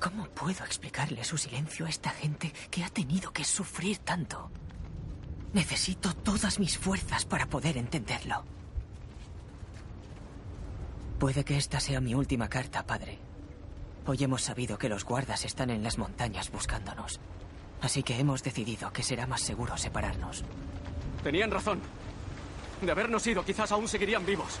[0.00, 4.50] ¿Cómo puedo explicarle su silencio a esta gente que ha tenido que sufrir tanto?
[5.52, 8.42] Necesito todas mis fuerzas para poder entenderlo.
[11.20, 13.20] Puede que esta sea mi última carta, padre.
[14.06, 17.20] Hoy hemos sabido que los guardas están en las montañas buscándonos.
[17.82, 20.44] Así que hemos decidido que será más seguro separarnos.
[21.22, 21.80] Tenían razón.
[22.80, 24.58] De habernos ido, quizás aún seguirían vivos.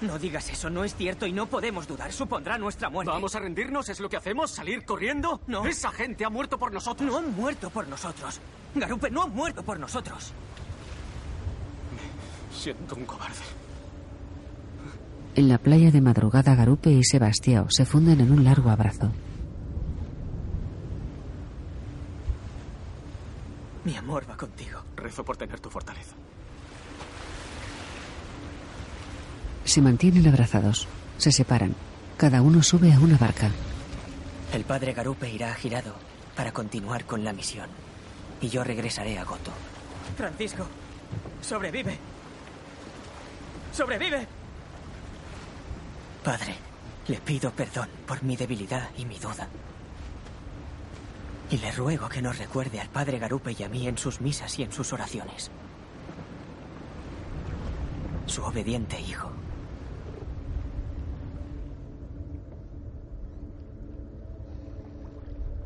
[0.00, 2.12] No digas eso, no es cierto y no podemos dudar.
[2.12, 3.12] Supondrá nuestra muerte.
[3.12, 3.88] ¿Vamos a rendirnos?
[3.88, 4.50] ¿Es lo que hacemos?
[4.50, 5.40] ¿Salir corriendo?
[5.46, 5.64] No.
[5.64, 7.08] Esa gente ha muerto por nosotros.
[7.08, 8.40] No han muerto por nosotros.
[8.74, 10.32] Garupe no ha muerto por nosotros.
[12.52, 13.34] Siento un cobarde.
[15.36, 19.10] En la playa de madrugada, Garupe y Sebastiao se funden en un largo abrazo.
[23.84, 24.80] Mi amor va contigo.
[24.96, 26.14] Rezo por tener tu fortaleza.
[29.64, 30.88] Se mantienen abrazados.
[31.18, 31.74] Se separan.
[32.16, 33.50] Cada uno sube a una barca.
[34.52, 35.94] El padre Garupe irá a Girado
[36.36, 37.68] para continuar con la misión.
[38.40, 39.52] Y yo regresaré a Goto.
[40.16, 40.66] Francisco,
[41.40, 41.98] sobrevive.
[43.72, 44.26] ¡Sobrevive!
[46.22, 46.54] Padre,
[47.08, 49.48] le pido perdón por mi debilidad y mi duda.
[51.50, 54.58] Y le ruego que nos recuerde al padre Garupe y a mí en sus misas
[54.58, 55.50] y en sus oraciones.
[58.26, 59.30] Su obediente hijo.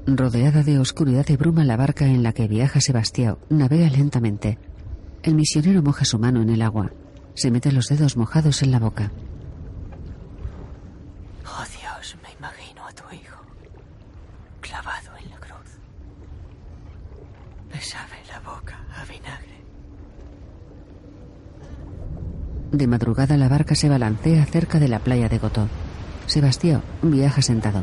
[0.06, 4.58] Rodeada de oscuridad y bruma, la barca en la que viaja Sebastiao navega lentamente.
[5.22, 6.90] El misionero moja su mano en el agua.
[7.34, 9.12] Se mete los dedos mojados en la boca.
[11.44, 13.36] Oh Dios, me imagino a tu hijo
[14.60, 15.78] clavado en la cruz.
[17.70, 19.58] Me sabe la boca a vinagre.
[22.72, 25.68] De madrugada la barca se balancea cerca de la playa de Gotó.
[26.26, 27.82] Sebastiao viaja sentado.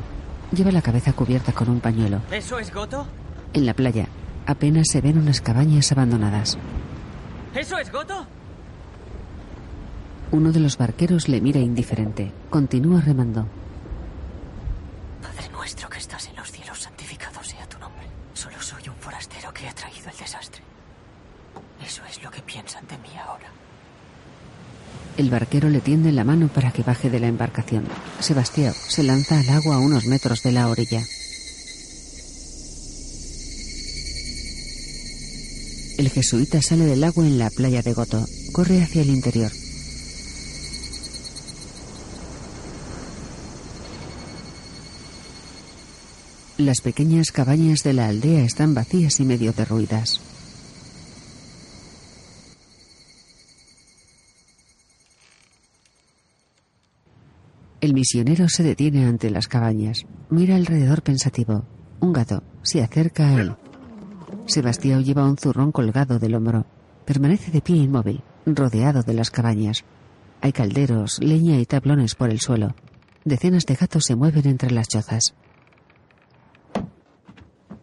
[0.51, 2.21] Lleva la cabeza cubierta con un pañuelo.
[2.31, 3.07] ¿Eso es Goto?
[3.53, 4.07] En la playa
[4.45, 6.57] apenas se ven unas cabañas abandonadas.
[7.55, 8.27] ¿Eso es Goto?
[10.31, 12.31] Uno de los barqueros le mira indiferente.
[12.49, 13.47] Continúa remando.
[18.65, 20.63] soy un forastero que ha traído el desastre.
[21.85, 23.47] Eso es lo que piensan de mí ahora.
[25.17, 27.85] El barquero le tiende la mano para que baje de la embarcación.
[28.19, 31.01] Sebastián se lanza al agua a unos metros de la orilla.
[35.97, 38.25] El jesuita sale del agua en la playa de Goto.
[38.51, 39.51] Corre hacia el interior.
[46.57, 50.19] Las pequeñas cabañas de la aldea están vacías y medio derruidas.
[57.85, 60.07] El misionero se detiene ante las cabañas.
[60.31, 61.65] Mira alrededor pensativo.
[61.99, 63.55] Un gato se acerca a él.
[64.47, 66.65] Sebastián lleva un zurrón colgado del hombro.
[67.05, 69.83] Permanece de pie inmóvil, rodeado de las cabañas.
[70.41, 72.73] Hay calderos, leña y tablones por el suelo.
[73.23, 75.35] Decenas de gatos se mueven entre las chozas.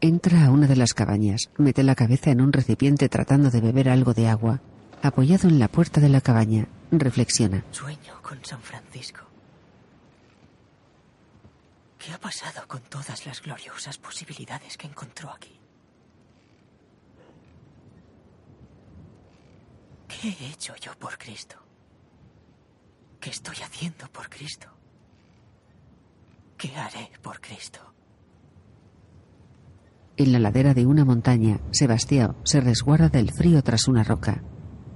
[0.00, 3.88] Entra a una de las cabañas, mete la cabeza en un recipiente tratando de beber
[3.88, 4.62] algo de agua.
[5.00, 7.62] Apoyado en la puerta de la cabaña, reflexiona.
[7.70, 9.31] Sueño con San Francisco.
[12.04, 15.60] ¿Qué ha pasado con todas las gloriosas posibilidades que encontró aquí?
[20.08, 21.56] ¿Qué he hecho yo por Cristo?
[23.20, 24.66] ¿Qué estoy haciendo por Cristo?
[26.58, 27.80] ¿Qué haré por Cristo?
[30.16, 34.42] En la ladera de una montaña, Sebastián se resguarda del frío tras una roca.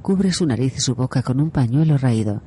[0.03, 2.43] Cubre su nariz y su boca con un pañuelo raído.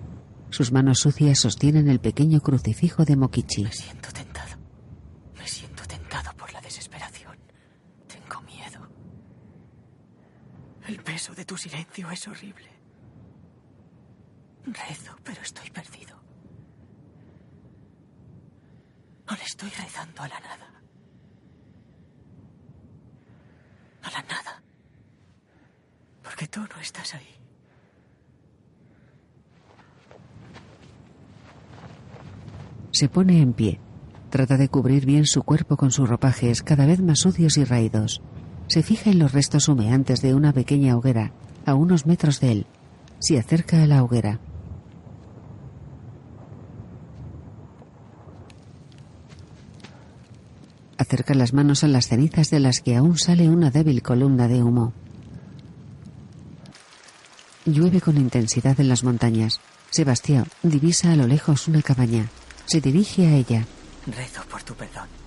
[0.50, 3.64] Sus manos sucias sostienen el pequeño crucifijo de Mokichi.
[3.64, 4.50] Me siento tentado.
[5.38, 7.38] Me siento tentado por la desesperación.
[8.08, 8.88] Tengo miedo.
[10.90, 12.68] El peso de tu silencio es horrible.
[14.66, 16.20] Rezo, pero estoy perdido.
[19.30, 20.82] No le estoy rezando a la nada.
[24.02, 24.64] A la nada.
[26.24, 27.36] Porque tú no estás ahí.
[32.90, 33.80] Se pone en pie.
[34.32, 38.24] Trata de cubrir bien su cuerpo con sus ropajes cada vez más sucios y raídos.
[38.70, 41.34] Se fija en los restos humeantes de una pequeña hoguera,
[41.66, 42.66] a unos metros de él.
[43.18, 44.40] Se acerca a la hoguera.
[51.00, 54.62] Acerca las manos a las cenizas de las que aún sale una débil columna de
[54.62, 54.94] humo.
[57.66, 59.60] Llueve con intensidad en las montañas.
[59.90, 62.30] Sebastián divisa a lo lejos una cabaña.
[62.68, 63.66] Se dirige a ella.
[64.06, 65.19] Rezo por tu perdón.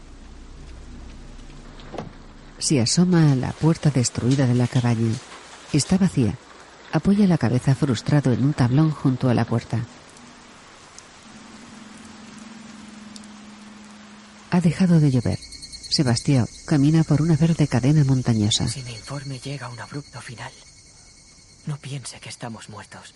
[2.63, 5.13] Se asoma a la puerta destruida de la cabaña.
[5.73, 6.39] Está vacía.
[6.93, 9.85] Apoya la cabeza frustrado en un tablón junto a la puerta.
[14.53, 15.41] Ha dejado de llover.
[15.41, 18.69] Sebastián camina por una verde cadena montañosa.
[18.69, 20.53] Si mi informe llega a un abrupto final,
[21.67, 23.13] no piense que estamos muertos.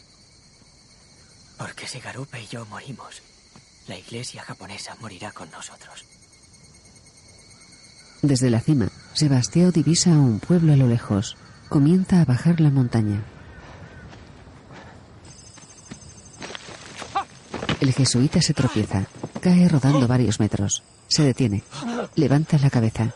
[1.57, 3.23] Porque si Garupe y yo morimos,
[3.87, 6.05] la iglesia japonesa morirá con nosotros.
[8.23, 11.39] Desde la cima, Sebastián divisa a un pueblo a lo lejos.
[11.71, 13.25] Comienza a bajar la montaña.
[17.81, 19.07] El jesuita se tropieza.
[19.41, 20.83] Cae rodando varios metros.
[21.09, 21.63] Se detiene.
[22.15, 23.15] Levanta la cabeza.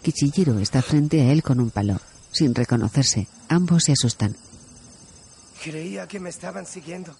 [0.00, 2.00] Kichijiro está frente a él con un palo.
[2.32, 4.34] Sin reconocerse, ambos se asustan.
[5.62, 7.14] Creía que me estaban siguiendo.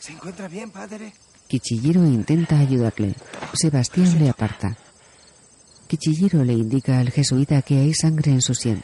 [0.00, 1.14] ¿Se encuentra bien, padre?
[1.46, 3.14] Kichijiro intenta ayudarle.
[3.54, 4.76] Sebastián le aparta.
[5.90, 8.80] Kichijiro le indica al jesuita que hay sangre en su sien.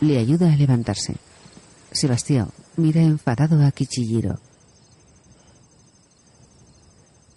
[0.00, 1.16] Le ayuda a levantarse.
[1.92, 4.40] Sebastián mira enfadado a Kichijiro.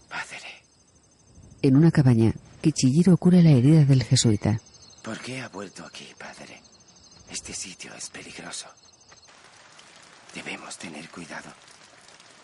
[0.07, 0.63] Padre,
[1.61, 4.61] En una cabaña, Kichijiro cura la herida del jesuita.
[5.03, 6.61] ¿por qué ha vuelto aquí, padre?
[7.29, 8.67] Este sitio es peligroso.
[10.33, 11.51] Debemos tener cuidado.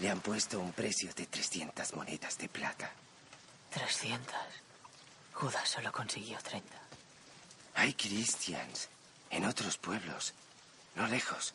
[0.01, 2.91] Le han puesto un precio de 300 monedas de plata.
[3.69, 4.35] 300.
[5.39, 6.67] Judas solo consiguió 30.
[7.75, 8.89] Hay cristians
[9.29, 10.33] en otros pueblos,
[10.95, 11.53] no lejos.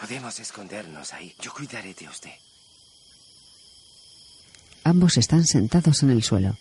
[0.00, 1.34] Podemos escondernos ahí.
[1.40, 2.32] Yo cuidaré de usted.
[4.84, 6.56] Ambos están sentados en el suelo.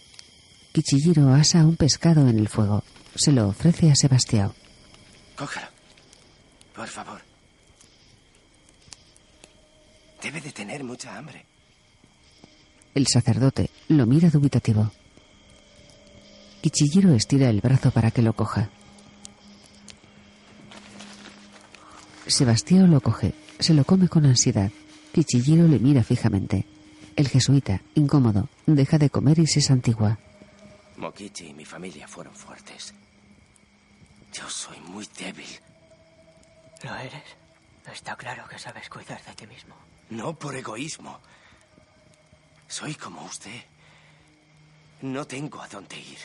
[0.73, 2.84] Kichijiro asa un pescado en el fuego.
[3.15, 4.53] Se lo ofrece a Sebastián.
[5.38, 5.67] Cójalo.
[6.75, 7.21] Por favor.
[10.21, 11.45] Debe de tener mucha hambre.
[12.93, 14.91] El sacerdote lo mira dubitativo.
[16.61, 18.69] Kichijiro estira el brazo para que lo coja.
[22.27, 24.71] Sebastián lo coge, se lo come con ansiedad.
[25.13, 26.65] Kichijiro le mira fijamente.
[27.15, 30.17] El jesuita, incómodo, deja de comer y se santigua.
[30.97, 32.93] Mokichi y mi familia fueron fuertes.
[34.31, 35.47] Yo soy muy débil.
[36.83, 37.23] ¿Lo eres?
[37.91, 39.75] Está claro que sabes cuidar de ti mismo.
[40.09, 41.19] No por egoísmo.
[42.72, 43.65] Soy como usted.
[45.01, 46.19] No tengo a dónde ir.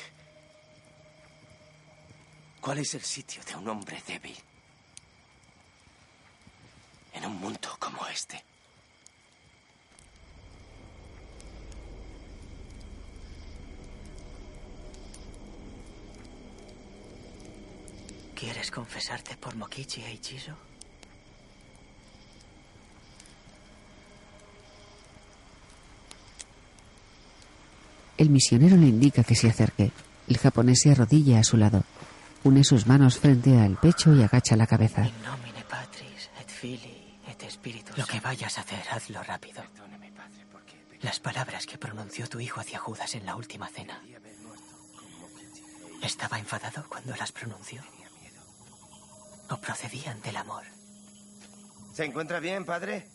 [2.60, 4.36] ¿Cuál es el sitio de un hombre débil?
[7.14, 8.44] En un mundo como este.
[18.36, 20.65] ¿Quieres confesarte por Mokichi e Ichizo?
[28.18, 29.92] El misionero le indica que se acerque.
[30.28, 31.84] El japonés se arrodilla a su lado.
[32.44, 35.08] Une sus manos frente al pecho y agacha la cabeza.
[37.96, 39.62] Lo que vayas a hacer, hazlo rápido.
[41.02, 44.00] Las palabras que pronunció tu hijo hacia Judas en la última cena.
[46.02, 47.82] ¿Estaba enfadado cuando las pronunció?
[49.50, 50.64] ¿O procedían del amor?
[51.92, 53.08] ¿Se encuentra bien, padre?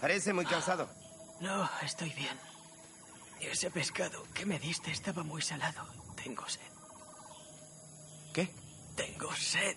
[0.00, 0.88] Parece muy cansado.
[1.40, 2.53] No, estoy bien.
[3.52, 5.86] Ese pescado que me diste estaba muy salado.
[6.22, 6.60] Tengo sed.
[8.32, 8.48] ¿Qué?
[8.96, 9.76] Tengo sed.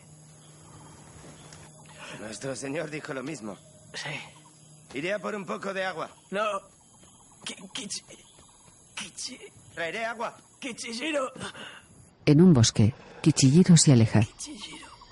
[2.19, 3.57] Nuestro señor dijo lo mismo.
[3.93, 4.97] Sí.
[4.97, 6.09] Iré a por un poco de agua.
[6.31, 6.43] No.
[7.45, 8.01] Ki- Kichi.
[8.95, 9.37] Kichi.
[9.75, 10.35] Traeré agua.
[10.59, 11.31] Kichijiro.
[12.25, 14.21] En un bosque, Kichijiro se aleja.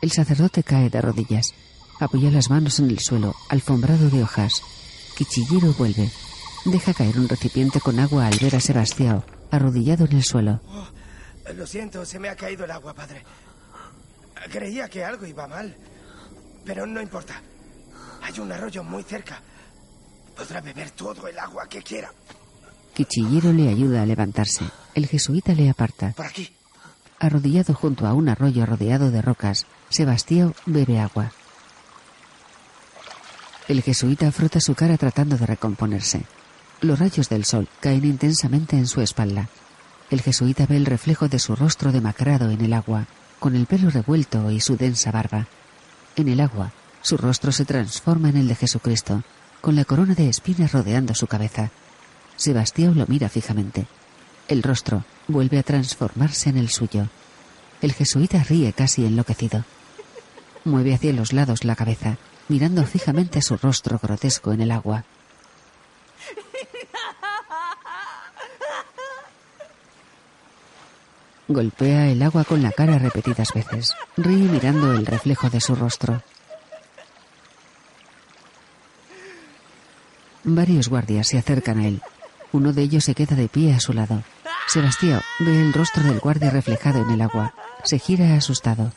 [0.02, 1.54] El sacerdote cae de rodillas.
[2.00, 4.62] Apoya las manos en el suelo, alfombrado de hojas.
[5.16, 6.10] Kichijiro vuelve.
[6.66, 10.62] Deja caer un recipiente con agua al ver a Sebastián, arrodillado en el suelo.
[10.68, 10.88] Oh,
[11.54, 13.24] lo siento, se me ha caído el agua, padre.
[14.52, 15.76] Creía que algo iba mal.
[16.66, 17.40] Pero no importa.
[18.24, 19.40] Hay un arroyo muy cerca.
[20.36, 22.12] Podrá beber todo el agua que quiera.
[22.96, 24.66] Kichijiro le ayuda a levantarse.
[24.96, 26.14] El jesuita le aparta.
[26.14, 26.52] Por aquí.
[27.20, 31.32] Arrodillado junto a un arroyo rodeado de rocas, Sebastián bebe agua.
[33.68, 36.26] El jesuita frota su cara tratando de recomponerse.
[36.86, 39.50] Los rayos del sol caen intensamente en su espalda.
[40.12, 43.08] El jesuita ve el reflejo de su rostro demacrado en el agua,
[43.40, 45.48] con el pelo revuelto y su densa barba.
[46.16, 49.24] En el agua, su rostro se transforma en el de Jesucristo,
[49.62, 51.72] con la corona de espinas rodeando su cabeza.
[52.36, 53.88] Sebastián lo mira fijamente.
[54.48, 57.08] El rostro vuelve a transformarse en el suyo.
[57.82, 59.66] El jesuita ríe casi enloquecido.
[60.66, 62.18] Mueve hacia los lados la cabeza,
[62.48, 65.04] mirando fijamente su rostro grotesco en el agua.
[71.48, 73.94] Golpea el agua con la cara repetidas veces.
[74.18, 76.24] Ríe mirando el reflejo de su rostro.
[80.44, 82.02] Varios guardias se acercan a él.
[82.52, 84.24] Uno de ellos se queda de pie a su lado.
[84.68, 87.54] Sebastián ve el rostro del guardia reflejado en el agua.
[87.84, 88.92] Se gira asustado.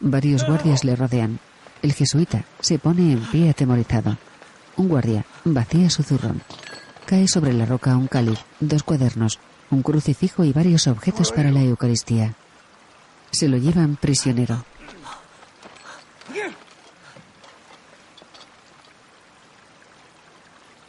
[0.00, 1.40] Varios guardias le rodean.
[1.86, 4.18] El jesuita se pone en pie atemorizado.
[4.76, 6.42] Un guardia vacía su zurrón.
[7.06, 9.38] Cae sobre la roca un cáliz, dos cuadernos,
[9.70, 12.34] un crucifijo y varios objetos para la Eucaristía.
[13.30, 14.64] Se lo llevan prisionero.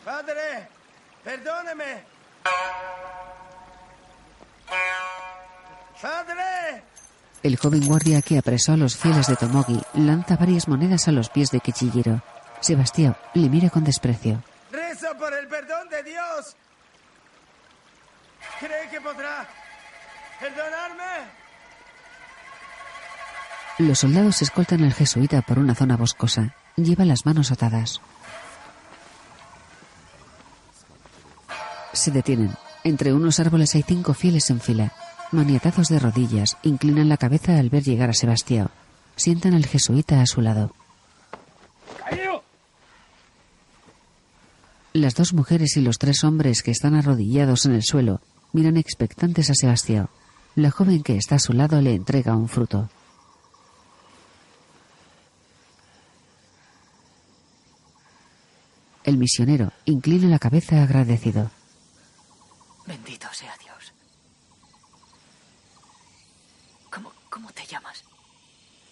[0.03, 0.67] Padre,
[1.23, 2.03] perdóneme.
[6.01, 6.96] Padre.
[7.43, 11.29] El joven guardia que apresó a los fieles de Tomogi lanza varias monedas a los
[11.29, 12.21] pies de Kichijiro.
[12.59, 14.43] Sebastián le mira con desprecio.
[14.71, 16.55] Rezo por el perdón de Dios.
[18.59, 19.47] ¿Cree que podrá
[20.39, 21.03] perdonarme?
[23.77, 26.55] Los soldados escoltan al jesuita por una zona boscosa.
[26.75, 28.01] Lleva las manos atadas.
[31.93, 32.55] Se detienen.
[32.83, 34.91] Entre unos árboles hay cinco fieles en fila.
[35.31, 38.69] Maniatados de rodillas, inclinan la cabeza al ver llegar a Sebastián.
[39.15, 40.73] Sientan al jesuita a su lado.
[44.93, 48.21] Las dos mujeres y los tres hombres que están arrodillados en el suelo
[48.53, 50.09] miran expectantes a Sebastián.
[50.55, 52.89] La joven que está a su lado le entrega un fruto.
[59.03, 61.51] El misionero inclina la cabeza agradecido.
[62.87, 63.66] Bendito sea Dios.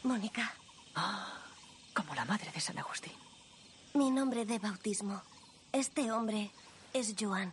[0.05, 0.53] Mónica.
[0.93, 1.41] Ah,
[1.95, 3.13] como la madre de San Agustín.
[3.95, 5.23] Mi nombre de bautismo.
[5.71, 6.51] Este hombre
[6.93, 7.51] es Joan.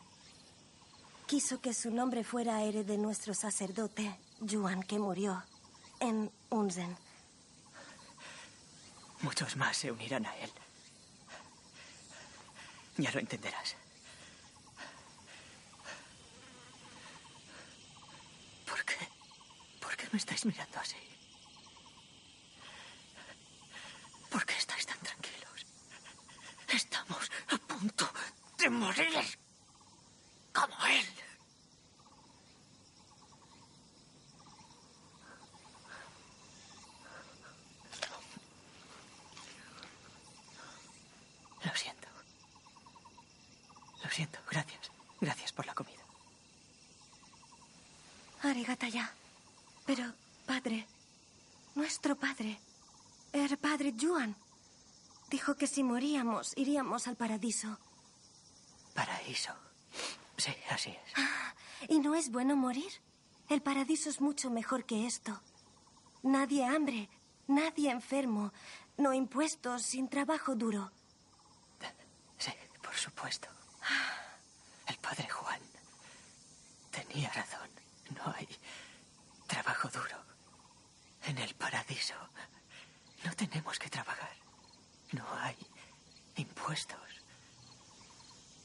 [1.27, 4.15] Quiso que su nombre fuera heredero de nuestro sacerdote,
[4.49, 5.43] Joan, que murió
[5.99, 6.95] en Unzen.
[9.23, 10.51] Muchos más se unirán a él.
[12.99, 13.77] Ya lo entenderás.
[18.67, 19.09] ¿Por qué?
[19.81, 21.12] ¿Por qué me estáis mirando así?
[24.33, 25.67] ¿Por qué estáis tan tranquilos?
[26.69, 28.11] Estamos a punto
[28.59, 29.39] de morir.
[30.53, 31.07] Como él.
[41.65, 42.09] Lo siento.
[44.03, 44.39] Lo siento.
[44.51, 44.91] Gracias.
[45.21, 46.03] Gracias por la comida.
[48.43, 49.13] Arigataya.
[49.87, 50.13] Pero,
[50.47, 50.87] padre,
[51.75, 52.59] nuestro padre,
[53.33, 54.37] el padre Juan,
[55.31, 57.79] dijo que si moríamos iríamos al paraíso.
[58.95, 59.53] Paraíso.
[60.37, 61.13] Sí, así es.
[61.17, 61.55] Ah,
[61.89, 62.93] ¿Y no es bueno morir?
[63.49, 65.41] El paraíso es mucho mejor que esto.
[66.23, 67.09] Nadie hambre,
[67.49, 68.53] nadie enfermo,
[68.97, 70.93] no impuestos, sin trabajo duro.
[72.39, 72.53] Sí,
[72.83, 73.49] por supuesto.
[74.87, 75.61] El padre Juan
[76.91, 77.69] tenía razón.
[78.15, 78.49] No hay
[79.47, 80.17] trabajo duro.
[81.25, 82.15] En el paraíso
[83.25, 84.37] no tenemos que trabajar.
[85.13, 85.57] No hay
[86.37, 86.99] impuestos.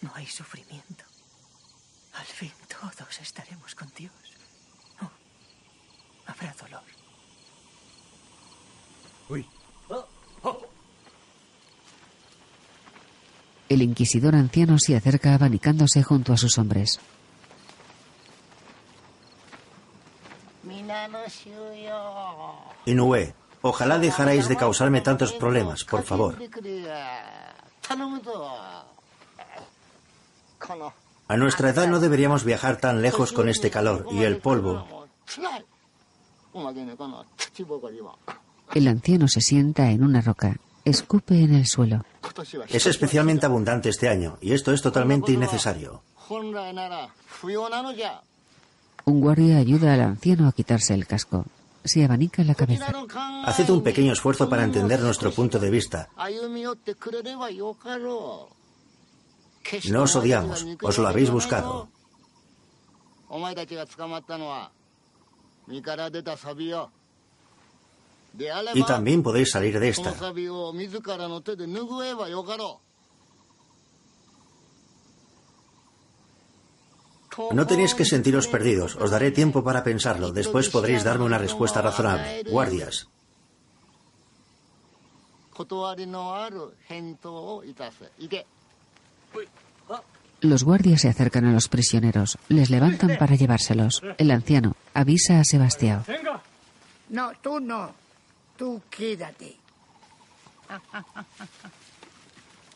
[0.01, 1.03] No hay sufrimiento.
[2.13, 4.13] Al fin todos estaremos con Dios.
[5.01, 5.11] No,
[6.25, 6.83] habrá dolor.
[9.29, 9.47] Uy.
[13.69, 16.99] El inquisidor anciano se acerca abanicándose junto a sus hombres.
[22.85, 23.33] Inoue,
[23.67, 26.37] ojalá dejarais de causarme tantos problemas, por favor.
[31.27, 35.07] A nuestra edad no deberíamos viajar tan lejos con este calor y el polvo.
[38.73, 40.57] El anciano se sienta en una roca.
[40.85, 42.05] Escupe en el suelo.
[42.69, 46.01] Es especialmente abundante este año y esto es totalmente innecesario.
[49.05, 51.45] Un guardia ayuda al anciano a quitarse el casco.
[51.87, 52.85] Se abanica la cabeza.
[53.45, 56.09] Haced un pequeño esfuerzo para entender nuestro punto de vista.
[59.89, 61.89] No os odiamos, os lo habéis buscado.
[68.73, 70.13] Y también podéis salir de esta.
[77.51, 78.95] No tenéis que sentiros perdidos.
[78.95, 80.31] Os daré tiempo para pensarlo.
[80.31, 82.43] Después podréis darme una respuesta razonable.
[82.49, 83.07] Guardias.
[90.41, 92.37] Los guardias se acercan a los prisioneros.
[92.49, 94.01] Les levantan para llevárselos.
[94.17, 96.03] El anciano avisa a Sebastián.
[97.09, 97.91] No, tú no.
[98.55, 99.55] Tú quédate.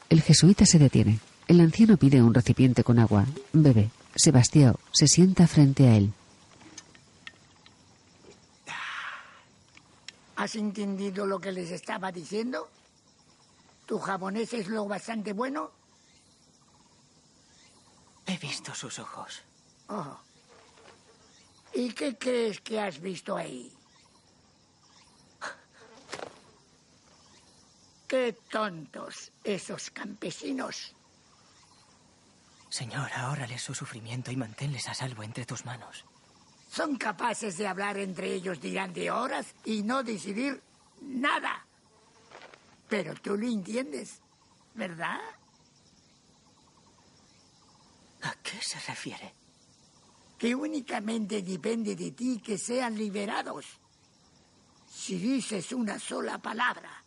[0.09, 1.19] El jesuita se detiene.
[1.47, 3.25] El anciano pide un recipiente con agua.
[3.53, 3.89] Bebe.
[4.15, 6.13] Sebastián se sienta frente a él.
[10.35, 12.69] ¿Has entendido lo que les estaba diciendo?
[13.85, 15.71] ¿Tu japonés es lo bastante bueno?
[18.25, 19.43] He visto sus ojos.
[19.87, 20.17] Oh.
[21.73, 23.71] ¿Y qué crees que has visto ahí?
[28.07, 30.95] Qué tontos esos campesinos.
[32.71, 36.05] Señor, ahórrales su sufrimiento y manténles a salvo entre tus manos.
[36.71, 40.63] Son capaces de hablar entre ellos durante horas y no decidir
[41.01, 41.65] nada.
[42.87, 44.21] Pero tú lo entiendes,
[44.73, 45.19] ¿verdad?
[48.21, 49.33] ¿A qué se refiere?
[50.37, 53.65] Que únicamente depende de ti que sean liberados.
[54.89, 57.03] Si dices una sola palabra,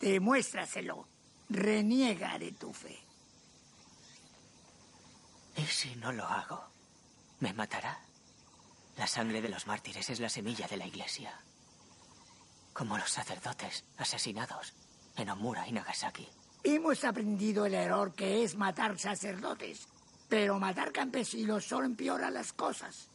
[0.00, 1.06] demuéstraselo.
[1.50, 3.11] Reniega de tu fe.
[5.56, 6.64] ¿Y si no lo hago?
[7.40, 7.98] ¿Me matará?
[8.96, 11.32] La sangre de los mártires es la semilla de la iglesia.
[12.72, 14.74] Como los sacerdotes asesinados
[15.16, 16.28] en Omura y Nagasaki.
[16.64, 19.88] Hemos aprendido el error que es matar sacerdotes,
[20.28, 23.08] pero matar campesinos solo empeora las cosas.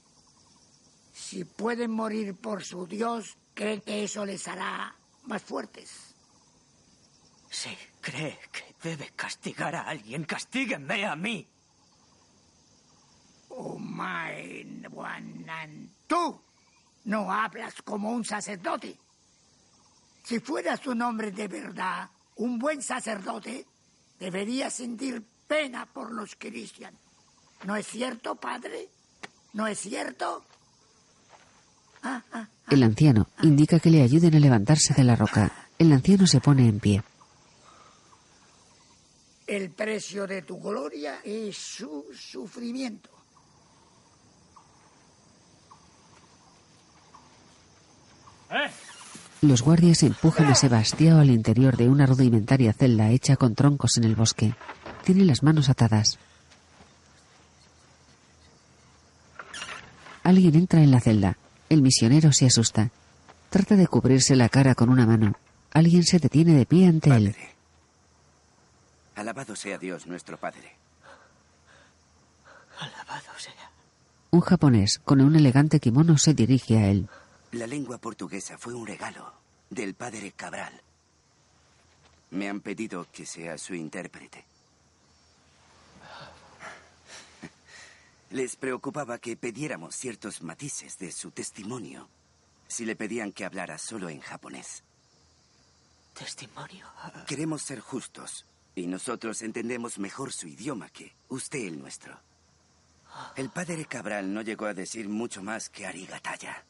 [1.14, 6.14] Si pueden morir por su Dios, creen que eso les hará más fuertes.
[7.50, 11.48] Si cree que debe castigar a alguien, castíguenme a mí.
[16.08, 16.40] Tú
[17.06, 18.98] no hablas como un sacerdote.
[20.24, 23.66] Si fueras un hombre de verdad, un buen sacerdote,
[24.20, 27.00] debería sentir pena por los cristianos.
[27.66, 28.90] ¿No es cierto, padre?
[29.54, 30.46] ¿No es cierto?
[32.04, 32.48] Ah, ah, ah.
[32.70, 35.70] El anciano indica que le ayuden a levantarse de la roca.
[35.78, 37.04] El anciano se pone en pie.
[39.46, 43.17] El precio de tu gloria es su sufrimiento.
[49.42, 54.04] Los guardias empujan a Sebastián al interior de una rudimentaria celda hecha con troncos en
[54.04, 54.56] el bosque.
[55.04, 56.18] Tiene las manos atadas.
[60.24, 61.38] Alguien entra en la celda.
[61.70, 62.90] El misionero se asusta.
[63.50, 65.36] Trata de cubrirse la cara con una mano.
[65.72, 67.36] Alguien se detiene de pie ante él.
[69.16, 70.76] Alabado sea Dios nuestro Padre.
[72.80, 73.72] Alabado sea.
[74.32, 77.08] Un japonés con un elegante kimono se dirige a él.
[77.58, 79.34] La lengua portuguesa fue un regalo
[79.72, 80.80] del padre Cabral.
[82.30, 84.46] Me han pedido que sea su intérprete.
[88.30, 92.08] Les preocupaba que pidiéramos ciertos matices de su testimonio
[92.68, 94.84] si le pedían que hablara solo en japonés.
[96.14, 96.86] ¿Testimonio?
[97.26, 102.20] Queremos ser justos y nosotros entendemos mejor su idioma que usted el nuestro.
[103.36, 106.64] El padre Cabral no llegó a decir mucho más que arigataya.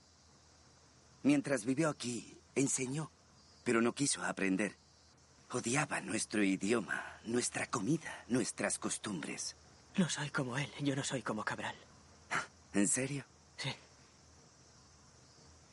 [1.27, 3.11] Mientras vivió aquí, enseñó,
[3.65, 4.77] pero no quiso aprender.
[5.51, 9.57] Odiaba nuestro idioma, nuestra comida, nuestras costumbres.
[9.97, 11.75] No soy como él, yo no soy como Cabral.
[12.73, 13.25] ¿En serio?
[13.57, 13.69] Sí.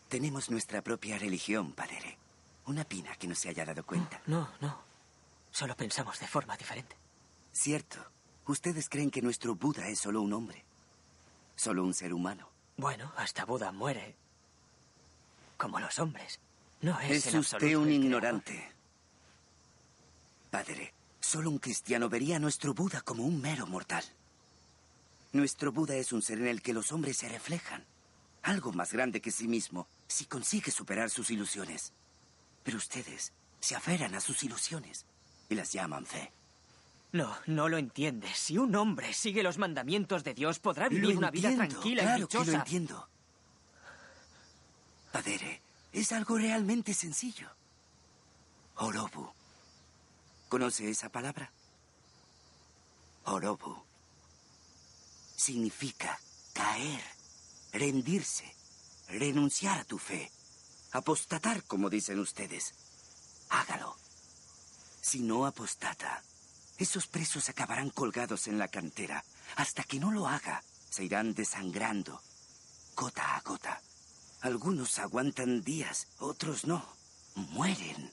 [0.09, 2.19] Tenemos nuestra propia religión, padre.
[2.67, 4.21] Una pina que no se haya dado cuenta.
[4.27, 4.77] No, no.
[5.53, 6.97] Solo pensamos de forma diferente.
[7.53, 8.05] Cierto.
[8.47, 10.65] Ustedes creen que nuestro Buda es solo un hombre.
[11.55, 12.49] Solo un ser humano.
[12.77, 14.17] Bueno, hasta Buda muere.
[15.65, 16.41] Como los hombres.
[16.83, 18.71] No es, Es usted un ignorante.
[20.51, 24.05] Padre, solo un cristiano vería a nuestro Buda como un mero mortal.
[25.33, 27.83] Nuestro Buda es un ser en el que los hombres se reflejan.
[28.43, 31.95] Algo más grande que sí mismo, si consigue superar sus ilusiones.
[32.63, 35.07] Pero ustedes se aferran a sus ilusiones
[35.49, 36.31] y las llaman fe.
[37.13, 38.37] No, no lo entiendes.
[38.37, 42.05] Si un hombre sigue los mandamientos de Dios, podrá Lo vivir una vida tranquila y
[42.05, 42.53] claro que dichosa.
[42.53, 43.09] lo entiendo.
[45.15, 45.63] Padre,
[45.93, 47.49] es algo realmente sencillo.
[48.75, 49.33] Orobu.
[50.49, 51.53] ¿Conoce esa palabra?
[53.27, 53.81] Orobu.
[55.37, 56.19] Significa
[56.53, 57.01] caer,
[57.73, 58.57] rendirse,
[59.07, 60.33] renunciar a tu fe,
[60.91, 62.75] apostatar, como dicen ustedes.
[63.51, 63.97] Hágalo.
[65.01, 66.25] Si no apostata,
[66.77, 69.25] esos presos acabarán colgados en la cantera.
[69.55, 72.21] Hasta que no lo haga, se irán desangrando,
[72.97, 73.81] gota a gota.
[74.45, 76.85] Algunos aguantan días, otros no.
[77.35, 78.13] Mueren.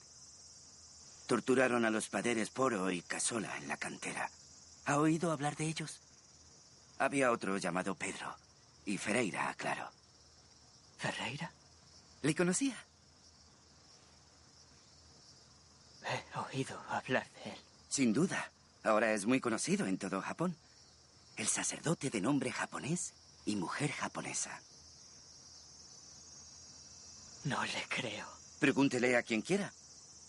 [1.27, 4.31] Torturaron a los padres Poro y Casola en la cantera.
[4.85, 5.99] ¿Ha oído hablar de ellos?
[6.99, 8.33] Había otro llamado Pedro.
[8.85, 9.91] Y Ferreira, claro.
[10.99, 11.51] ¿Ferreira?
[12.21, 12.77] ¿Le conocía?
[16.05, 17.57] He oído hablar de él.
[17.89, 18.53] Sin duda.
[18.85, 20.55] Ahora es muy conocido en todo Japón.
[21.35, 24.61] El sacerdote de nombre japonés y mujer japonesa.
[27.45, 28.25] No le creo.
[28.59, 29.71] Pregúntele a quien quiera.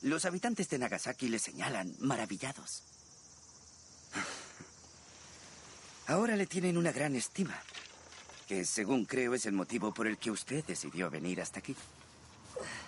[0.03, 2.83] Los habitantes de Nagasaki le señalan maravillados.
[6.07, 7.55] Ahora le tienen una gran estima,
[8.49, 11.77] que según creo es el motivo por el que usted decidió venir hasta aquí.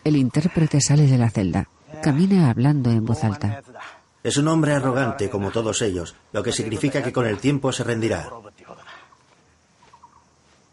[0.02, 1.68] El intérprete sale de la celda.
[2.02, 3.62] Camina hablando en voz alta.
[4.22, 7.84] Es un hombre arrogante como todos ellos, lo que significa que con el tiempo se
[7.84, 8.28] rendirá.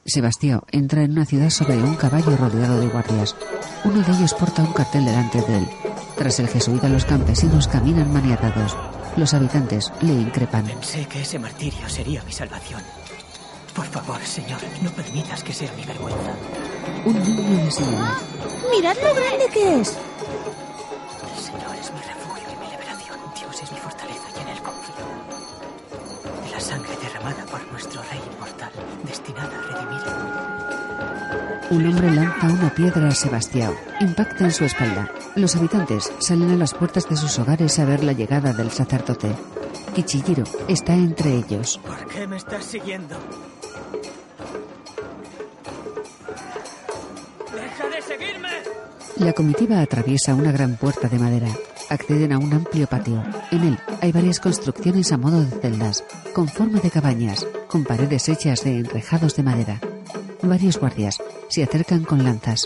[0.05, 3.35] Sebastián entra en una ciudad sobre un caballo rodeado de guardias.
[3.83, 5.67] Uno de ellos porta un cartel delante de él.
[6.17, 8.75] Tras el jesuita, los campesinos caminan maniatados.
[9.15, 10.65] Los habitantes le increpan.
[10.65, 12.81] Pensé que ese martirio sería mi salvación.
[13.75, 16.33] Por favor, Señor, no permitas que sea mi vergüenza.
[17.05, 18.17] Un niño le señala.
[18.71, 19.97] Mirad lo grande que es.
[29.11, 30.01] Destinada a redimir.
[31.69, 33.73] Un hombre lanza una piedra a Sebastián.
[33.99, 35.09] Impacta en su espalda.
[35.35, 39.29] Los habitantes salen a las puertas de sus hogares a ver la llegada del sacerdote.
[39.93, 41.79] Kichijiro está entre ellos.
[41.85, 43.15] ¿Por qué me estás siguiendo?
[47.53, 48.49] ¡Deja de seguirme!
[49.17, 51.49] La comitiva atraviesa una gran puerta de madera.
[51.91, 53.21] Acceden a un amplio patio.
[53.51, 58.29] En él hay varias construcciones a modo de celdas, con forma de cabañas, con paredes
[58.29, 59.81] hechas de enrejados de madera.
[60.41, 61.17] Varios guardias
[61.49, 62.65] se acercan con lanzas.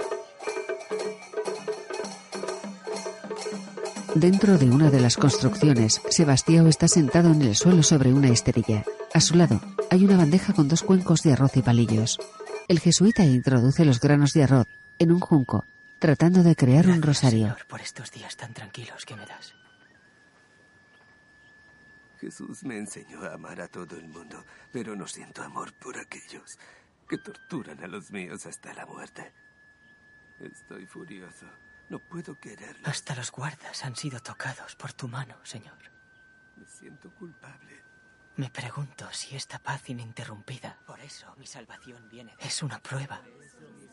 [4.13, 8.85] Dentro de una de las construcciones, Sebastián está sentado en el suelo sobre una esterilla.
[9.11, 12.19] A su lado hay una bandeja con dos cuencos de arroz y palillos.
[12.67, 14.67] El jesuita introduce los granos de arroz
[14.99, 15.65] en un junco,
[15.99, 17.47] tratando de crear un rosario.
[17.47, 19.53] Señor, por estos días tan tranquilos que me das.
[22.19, 26.57] Jesús me enseñó a amar a todo el mundo, pero no siento amor por aquellos
[27.07, 29.31] que torturan a los míos hasta la muerte.
[30.39, 31.45] Estoy furioso.
[31.89, 32.87] No puedo quererlo.
[32.87, 35.77] Hasta los guardas han sido tocados por tu mano, Señor.
[36.55, 37.83] Me siento culpable.
[38.37, 43.21] Me pregunto si esta paz ininterrumpida, por eso mi salvación viene, es una prueba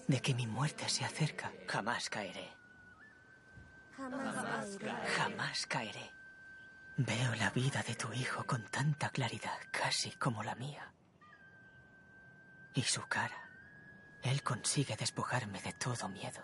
[0.09, 1.53] de que mi muerte se acerca.
[1.69, 2.53] Jamás caeré.
[3.97, 5.07] Jamás caeré.
[5.17, 6.13] Jamás caeré.
[6.97, 10.93] Veo la vida de tu hijo con tanta claridad, casi como la mía.
[12.75, 13.39] Y su cara.
[14.23, 16.43] Él consigue despojarme de todo miedo.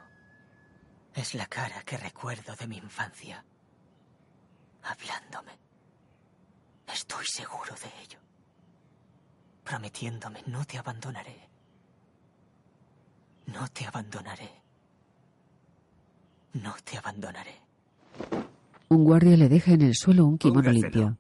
[1.15, 3.45] Es la cara que recuerdo de mi infancia.
[4.83, 5.59] Hablándome.
[6.87, 8.19] Estoy seguro de ello.
[9.65, 11.48] Prometiéndome, no te abandonaré.
[13.49, 14.51] No te abandonaré.
[16.55, 17.55] No te abandonaré.
[18.89, 20.83] Un guardia le deja en el suelo un kimono Póngaselo.
[20.83, 21.19] limpio.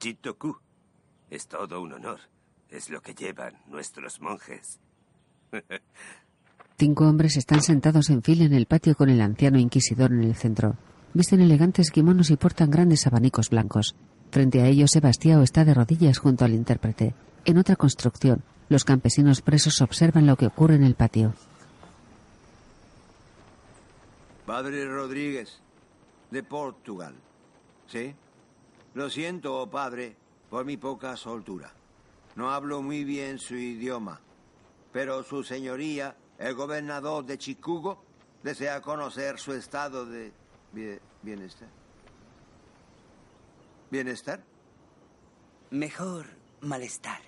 [0.00, 0.56] Jitoku.
[1.30, 2.20] Es todo un honor.
[2.68, 4.78] Es lo que llevan nuestros monjes.
[6.78, 10.34] Cinco hombres están sentados en fila en el patio con el anciano inquisidor en el
[10.34, 10.76] centro.
[11.12, 13.94] Visten elegantes kimonos y portan grandes abanicos blancos.
[14.30, 17.14] Frente a ellos, Sebastião está de rodillas junto al intérprete.
[17.44, 21.34] En otra construcción, los campesinos presos observan lo que ocurre en el patio.
[24.50, 25.60] Padre Rodríguez,
[26.32, 27.14] de Portugal.
[27.86, 28.12] ¿Sí?
[28.94, 30.16] Lo siento, padre,
[30.50, 31.72] por mi poca soltura.
[32.34, 34.20] No hablo muy bien su idioma,
[34.92, 38.02] pero su señoría, el gobernador de Chicugo,
[38.42, 40.32] desea conocer su estado de
[40.74, 41.68] bie- bienestar.
[43.88, 44.42] ¿Bienestar?
[45.70, 46.26] Mejor
[46.60, 47.20] malestar.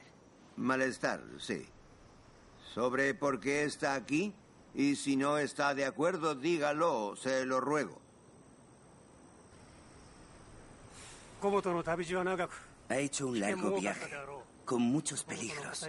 [0.56, 1.64] Malestar, sí.
[2.74, 4.34] Sobre por qué está aquí
[4.74, 7.98] y si no está de acuerdo, dígalo, se lo ruego.
[12.88, 14.10] Ha hecho un largo viaje,
[14.64, 15.86] con muchos peligros.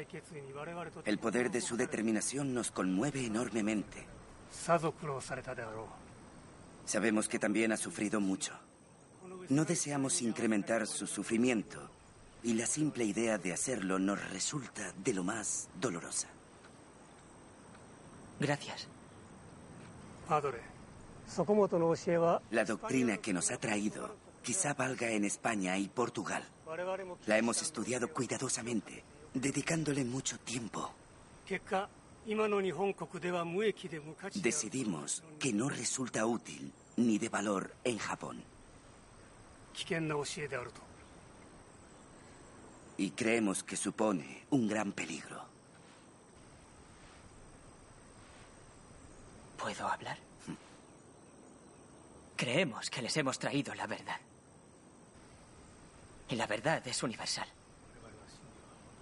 [1.06, 4.06] El poder de su determinación nos conmueve enormemente.
[6.86, 8.54] Sabemos que también ha sufrido mucho.
[9.50, 11.90] No deseamos incrementar su sufrimiento
[12.44, 16.33] y la simple idea de hacerlo nos resulta de lo más dolorosa.
[18.40, 18.88] Gracias.
[22.52, 26.44] La doctrina que nos ha traído quizá valga en España y Portugal.
[27.26, 29.04] La hemos estudiado cuidadosamente,
[29.34, 30.92] dedicándole mucho tiempo.
[34.36, 38.44] Decidimos que no resulta útil ni de valor en Japón.
[42.98, 45.53] Y creemos que supone un gran peligro.
[49.64, 50.18] ¿Puedo hablar?
[52.36, 54.20] Creemos que les hemos traído la verdad.
[56.28, 57.48] Y la verdad es universal.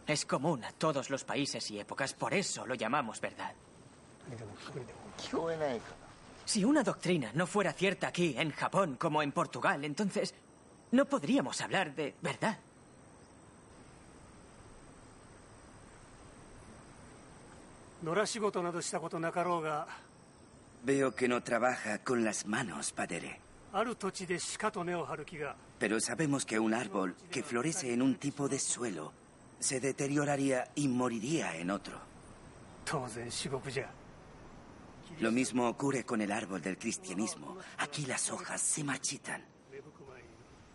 [0.06, 3.56] Es común a todos los países y épocas, por eso lo llamamos verdad.
[6.46, 10.36] Si una doctrina no fuera cierta aquí, en Japón, como en Portugal, entonces
[10.92, 12.60] no podríamos hablar de verdad.
[20.84, 23.40] Veo que no trabaja con las manos, padre.
[25.80, 29.14] Pero sabemos que un árbol que florece en un tipo de suelo
[29.60, 32.00] se deterioraría y moriría en otro.
[35.20, 37.58] Lo mismo ocurre con el árbol del cristianismo.
[37.78, 39.46] Aquí las hojas se marchitan.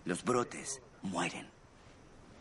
[0.05, 1.49] Los brotes mueren.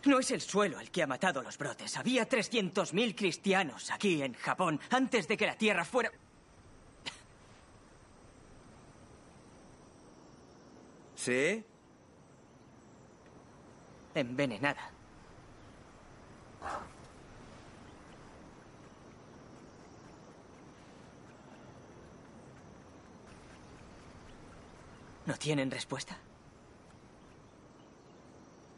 [0.06, 1.98] No es el suelo el que ha matado los brotes.
[1.98, 6.12] Había 300.000 cristianos aquí en Japón antes de que la tierra fuera...
[11.26, 11.66] ¿Sí?
[14.14, 14.92] envenenada.
[25.26, 26.16] ¿No tienen respuesta?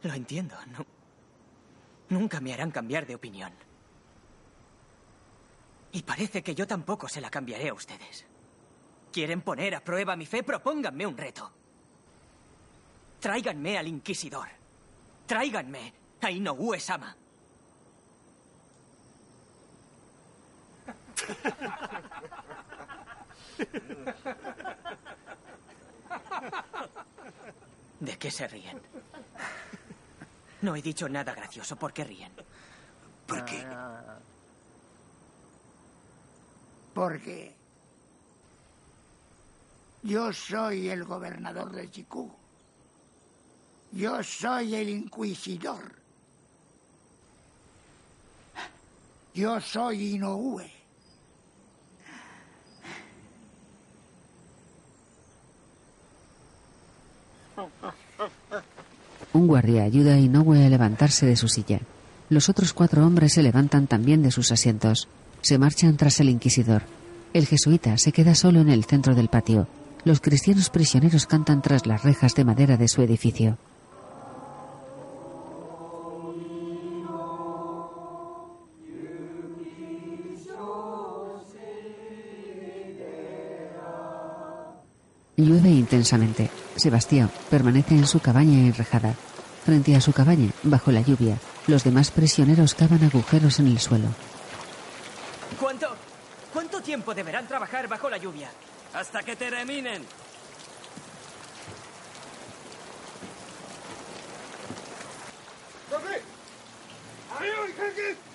[0.03, 0.55] Lo entiendo.
[0.67, 0.85] No,
[2.07, 3.51] nunca me harán cambiar de opinión.
[5.91, 8.25] Y parece que yo tampoco se la cambiaré a ustedes.
[9.11, 10.43] ¿Quieren poner a prueba mi fe?
[10.43, 11.56] Propónganme un reto.
[13.19, 14.47] Tráiganme al Inquisidor.
[15.25, 17.15] Tráiganme a Inoue-sama.
[27.99, 28.81] ¿De qué se ríen?
[30.61, 31.75] No he dicho nada gracioso.
[31.75, 32.31] ¿Por qué ríen?
[33.25, 33.65] ¿Por qué?
[36.93, 37.55] Porque
[40.03, 42.33] yo soy el gobernador de Chikú.
[43.91, 45.95] Yo soy el inquisidor.
[49.33, 50.71] Yo soy Inoue.
[59.33, 61.79] Un guardia ayuda a Inoue a levantarse de su silla.
[62.29, 65.07] Los otros cuatro hombres se levantan también de sus asientos.
[65.41, 66.83] Se marchan tras el inquisidor.
[67.33, 69.67] El jesuita se queda solo en el centro del patio.
[70.03, 73.57] Los cristianos prisioneros cantan tras las rejas de madera de su edificio.
[85.39, 86.49] Llueve intensamente.
[86.77, 89.13] Sebastián permanece en su cabaña enrejada.
[89.63, 91.37] Frente a su cabaña, bajo la lluvia,
[91.67, 94.07] los demás prisioneros cavan agujeros en el suelo.
[95.59, 95.89] ¿Cuánto,
[96.51, 98.49] cuánto tiempo deberán trabajar bajo la lluvia?
[98.95, 100.01] Hasta que terminen.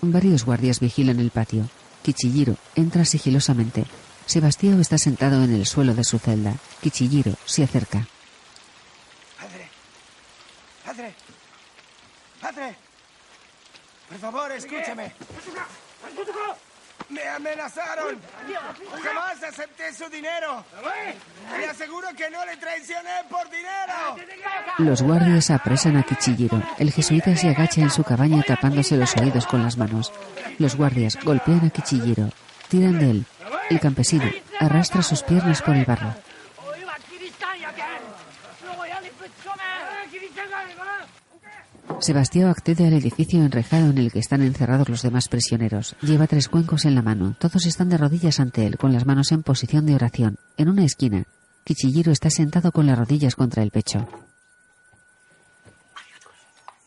[0.02, 1.68] Varios guardias vigilan el patio.
[2.02, 3.86] Kichijiro entra sigilosamente.
[4.26, 6.54] Sebastián está sentado en el suelo de su celda.
[6.80, 8.06] Kichijiro se acerca.
[9.38, 9.68] Padre.
[10.84, 11.14] Padre.
[12.40, 12.76] Padre.
[14.08, 15.12] Por favor, escúchame.
[17.08, 18.18] Me amenazaron.
[19.02, 20.64] Jamás acepté su dinero.
[21.58, 24.16] Le aseguro que no le traicioné por dinero.
[24.78, 26.62] Los guardias apresan a Kichijiro.
[26.78, 30.12] El jesuita se agacha en su cabaña tapándose los oídos con las manos.
[30.58, 32.30] Los guardias golpean a Kichijiro.
[32.68, 33.26] Tiran de él.
[33.70, 34.24] El campesino
[34.58, 36.14] arrastra sus piernas por el barro.
[42.00, 45.94] Sebastián accede al edificio enrejado en el que están encerrados los demás prisioneros.
[46.02, 47.36] Lleva tres cuencos en la mano.
[47.38, 50.36] Todos están de rodillas ante él, con las manos en posición de oración.
[50.56, 51.24] En una esquina,
[51.64, 54.08] Kichijiro está sentado con las rodillas contra el pecho.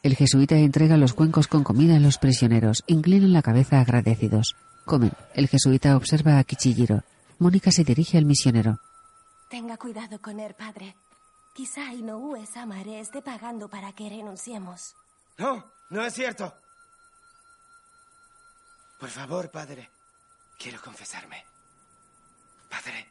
[0.04, 2.84] El jesuita entrega los cuencos con comida a los prisioneros.
[2.86, 4.56] Inclinan la cabeza agradecidos.
[4.86, 5.12] Comen.
[5.34, 7.04] El jesuita observa a Kichijiro.
[7.40, 8.80] Mónica se dirige al misionero.
[9.50, 10.96] Tenga cuidado con él, padre.
[11.56, 14.96] Quizá Inoue Samare esté pagando para que renunciemos.
[15.38, 16.54] No, no es cierto.
[19.00, 19.90] Por favor, padre.
[20.60, 21.44] Quiero confesarme.
[22.70, 23.08] Padre.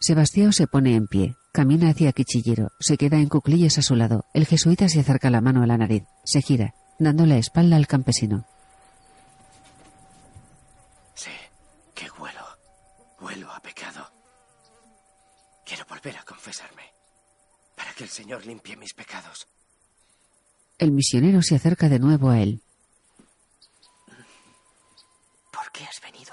[0.00, 1.37] Sebastián se pone en pie.
[1.58, 2.70] Camina hacia Kichijiro.
[2.78, 4.26] Se queda en cuclillas a su lado.
[4.32, 6.04] El jesuita se acerca la mano a la nariz.
[6.22, 8.46] Se gira, dando la espalda al campesino.
[11.14, 11.32] Sí,
[11.96, 12.44] que huelo.
[13.20, 14.08] Huelo a pecado.
[15.66, 16.94] Quiero volver a confesarme.
[17.76, 19.48] Para que el Señor limpie mis pecados.
[20.78, 22.62] El misionero se acerca de nuevo a él.
[25.50, 26.32] ¿Por qué has venido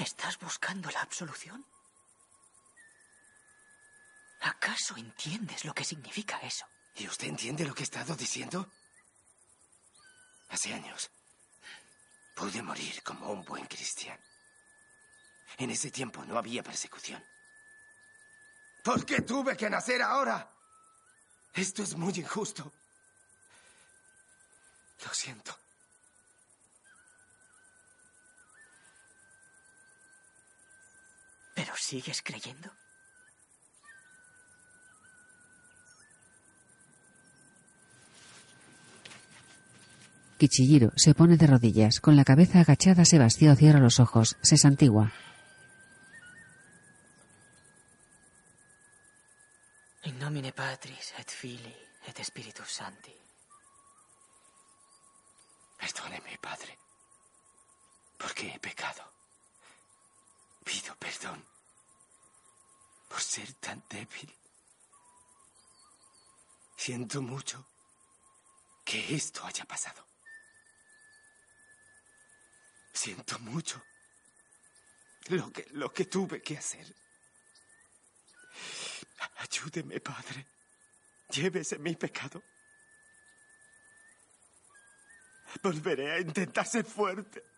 [0.00, 1.62] ¿Estás buscando la absolución?
[4.40, 6.64] ¿Acaso entiendes lo que significa eso?
[6.94, 8.66] ¿Y usted entiende lo que he estado diciendo?
[10.48, 11.10] Hace años
[12.34, 14.22] pude morir como un buen cristiano.
[15.58, 17.22] En ese tiempo no había persecución.
[18.82, 20.50] ¿Por qué tuve que nacer ahora?
[21.52, 22.72] Esto es muy injusto.
[25.04, 25.54] Lo siento.
[31.60, 32.70] ¿Pero sigues creyendo?
[40.38, 42.00] Kichijiro se pone de rodillas.
[42.00, 44.38] Con la cabeza agachada, Sebastián cierra los ojos.
[44.40, 45.12] Se santigua.
[50.04, 51.76] In nomine Patris et Filii
[52.06, 53.12] et Spiritus Sancti.
[55.78, 56.78] Perdóneme, Padre,
[58.16, 59.19] porque he pecado.
[60.64, 61.44] Pido perdón
[63.08, 64.32] por ser tan débil.
[66.76, 67.66] Siento mucho
[68.84, 70.06] que esto haya pasado.
[72.92, 73.82] Siento mucho
[75.28, 76.94] lo que, lo que tuve que hacer.
[79.36, 80.46] Ayúdeme, Padre.
[81.30, 82.42] Llévese mi pecado.
[85.62, 87.49] Volveré a intentar ser fuerte.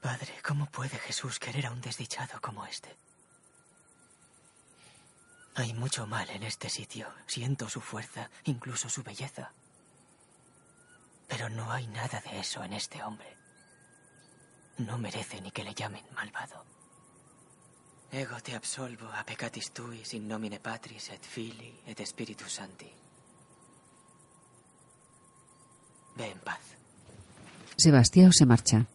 [0.00, 2.96] Padre, ¿cómo puede Jesús querer a un desdichado como este?
[5.56, 7.06] Hay mucho mal en este sitio.
[7.26, 9.52] Siento su fuerza, incluso su belleza.
[11.28, 13.36] Pero no hay nada de eso en este hombre.
[14.78, 16.64] No merece ni que le llamen malvado.
[18.10, 22.90] Ego te absolvo a peccatis tuis in nomine Patris et Filii et Spiritus Sancti.
[26.16, 26.60] Ve en paz.
[27.76, 28.86] Sebastián se marcha.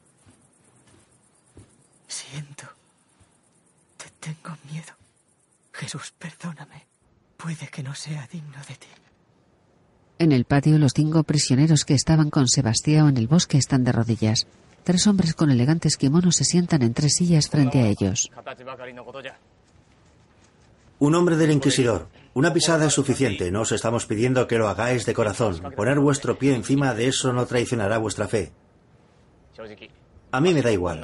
[2.15, 2.63] Siento.
[3.97, 4.93] Te tengo miedo.
[5.73, 6.85] Jesús, perdóname.
[7.35, 8.87] Puede que no sea digno de ti.
[10.19, 13.91] En el patio, los cinco prisioneros que estaban con Sebastián en el bosque están de
[13.91, 14.47] rodillas.
[14.85, 18.31] Tres hombres con elegantes kimonos se sientan en tres sillas frente a ellos.
[20.99, 22.07] Un hombre del Inquisidor.
[22.33, 23.51] Una pisada es suficiente.
[23.51, 25.61] No os estamos pidiendo que lo hagáis de corazón.
[25.75, 28.53] Poner vuestro pie encima de eso no traicionará vuestra fe.
[30.31, 31.01] A mí me da igual.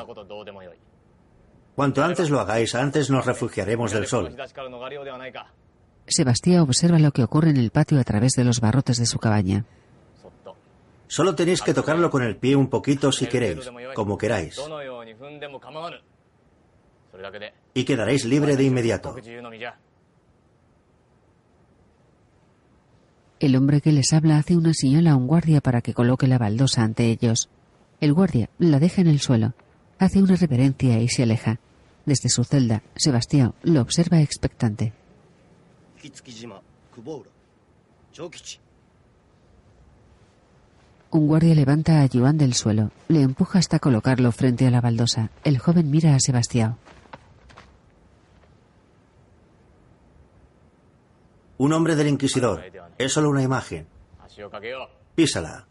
[1.76, 4.36] Cuanto antes lo hagáis, antes nos refugiaremos del sol.
[6.08, 9.20] Sebastián observa lo que ocurre en el patio a través de los barrotes de su
[9.20, 9.66] cabaña.
[11.08, 14.60] Solo tenéis que tocarlo con el pie un poquito si queréis, como queráis.
[17.74, 19.16] Y quedaréis libre de inmediato.
[23.40, 26.38] El hombre que les habla hace una señal a un guardia para que coloque la
[26.38, 27.50] baldosa ante ellos.
[28.00, 29.54] El guardia la deja en el suelo,
[30.02, 31.60] hace una reverencia y se aleja.
[32.06, 34.94] Desde su celda, Sebastián lo observa expectante.
[41.12, 45.30] Un guardia levanta a Yuan del suelo, le empuja hasta colocarlo frente a la baldosa.
[45.44, 46.78] El joven mira a Sebastián.
[51.60, 52.64] Un hombre del Inquisidor.
[52.98, 53.86] Es solo una imagen.
[55.14, 55.68] Písala.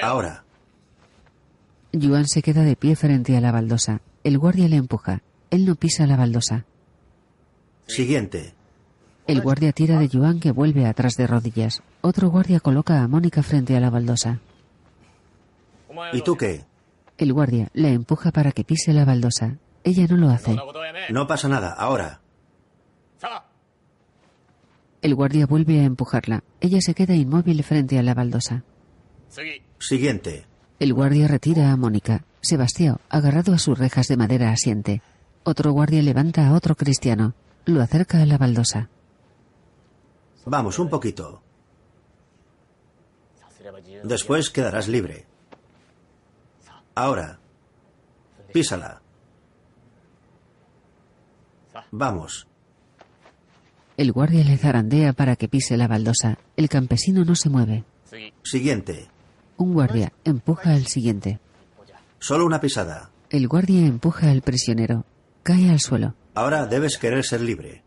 [0.00, 0.44] Ahora.
[1.92, 4.00] Yuan se queda de pie frente a la baldosa.
[4.22, 5.22] El guardia le empuja.
[5.50, 6.64] Él no pisa la baldosa.
[7.86, 8.54] Siguiente.
[9.26, 11.82] El guardia tira de Yuan que vuelve atrás de rodillas.
[12.00, 14.40] Otro guardia coloca a Mónica frente a la baldosa.
[16.12, 16.64] ¿Y tú qué?
[17.18, 19.58] El guardia la empuja para que pise la baldosa.
[19.82, 20.56] Ella no lo hace.
[21.10, 22.20] No pasa nada, ahora.
[25.02, 26.44] El guardia vuelve a empujarla.
[26.60, 28.64] Ella se queda inmóvil frente a la baldosa.
[29.78, 30.49] Siguiente.
[30.80, 32.24] El guardia retira a Mónica.
[32.40, 35.02] Sebastián, agarrado a sus rejas de madera, asiente.
[35.44, 37.34] Otro guardia levanta a otro cristiano.
[37.66, 38.88] Lo acerca a la baldosa.
[40.46, 41.42] Vamos, un poquito.
[44.04, 45.26] Después quedarás libre.
[46.94, 47.38] Ahora.
[48.50, 49.02] Písala.
[51.90, 52.46] Vamos.
[53.98, 56.38] El guardia le zarandea para que pise la baldosa.
[56.56, 57.84] El campesino no se mueve.
[58.42, 59.10] Siguiente.
[59.60, 61.38] Un guardia empuja al siguiente.
[62.18, 63.10] Solo una pisada.
[63.28, 65.04] El guardia empuja al prisionero.
[65.42, 66.14] Cae al suelo.
[66.34, 67.82] Ahora debes querer ser libre.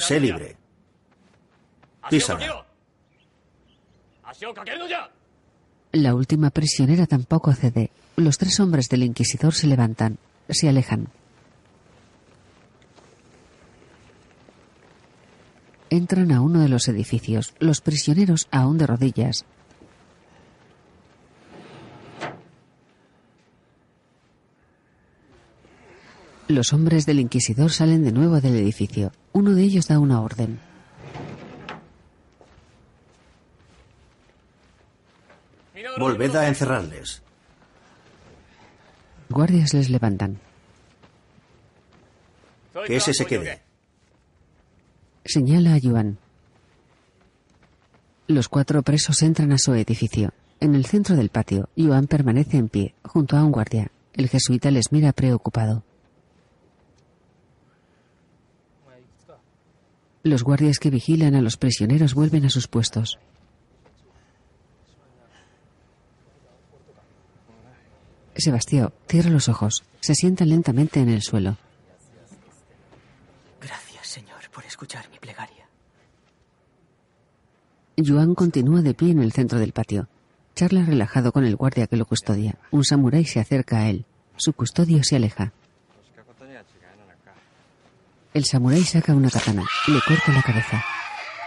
[0.00, 0.58] Sé libre.
[2.10, 2.66] Písala.
[5.92, 7.90] La última prisionera tampoco cede.
[8.16, 10.18] Los tres hombres del inquisidor se levantan.
[10.50, 11.08] Se alejan.
[15.88, 17.54] Entran a uno de los edificios.
[17.60, 19.46] Los prisioneros, aún de rodillas,
[26.48, 29.12] Los hombres del inquisidor salen de nuevo del edificio.
[29.32, 30.58] Uno de ellos da una orden.
[35.98, 37.22] Volved a encerrarles.
[39.28, 40.38] Guardias les levantan.
[42.86, 43.60] Que ese se quede.
[45.26, 46.16] Señala a Yuan.
[48.26, 50.32] Los cuatro presos entran a su edificio.
[50.60, 53.90] En el centro del patio, Yuan permanece en pie, junto a un guardia.
[54.14, 55.84] El jesuita les mira preocupado.
[60.22, 63.18] Los guardias que vigilan a los prisioneros vuelven a sus puestos.
[68.36, 69.84] Sebastián cierra los ojos.
[70.00, 71.56] Se sienta lentamente en el suelo.
[73.60, 75.68] Gracias, Señor, por escuchar mi plegaria.
[77.96, 80.08] Yuan continúa de pie en el centro del patio.
[80.54, 82.58] Charla relajado con el guardia que lo custodia.
[82.70, 84.06] Un samurái se acerca a él.
[84.36, 85.52] Su custodio se aleja.
[88.38, 90.84] El samurái saca una katana, le corta la cabeza.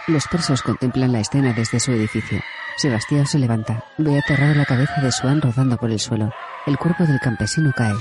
[0.08, 2.38] Los presos contemplan la escena desde su edificio.
[2.76, 6.30] Sebastián se levanta, ve aterrado la cabeza de Swan rodando por el suelo.
[6.66, 7.94] El cuerpo del campesino cae.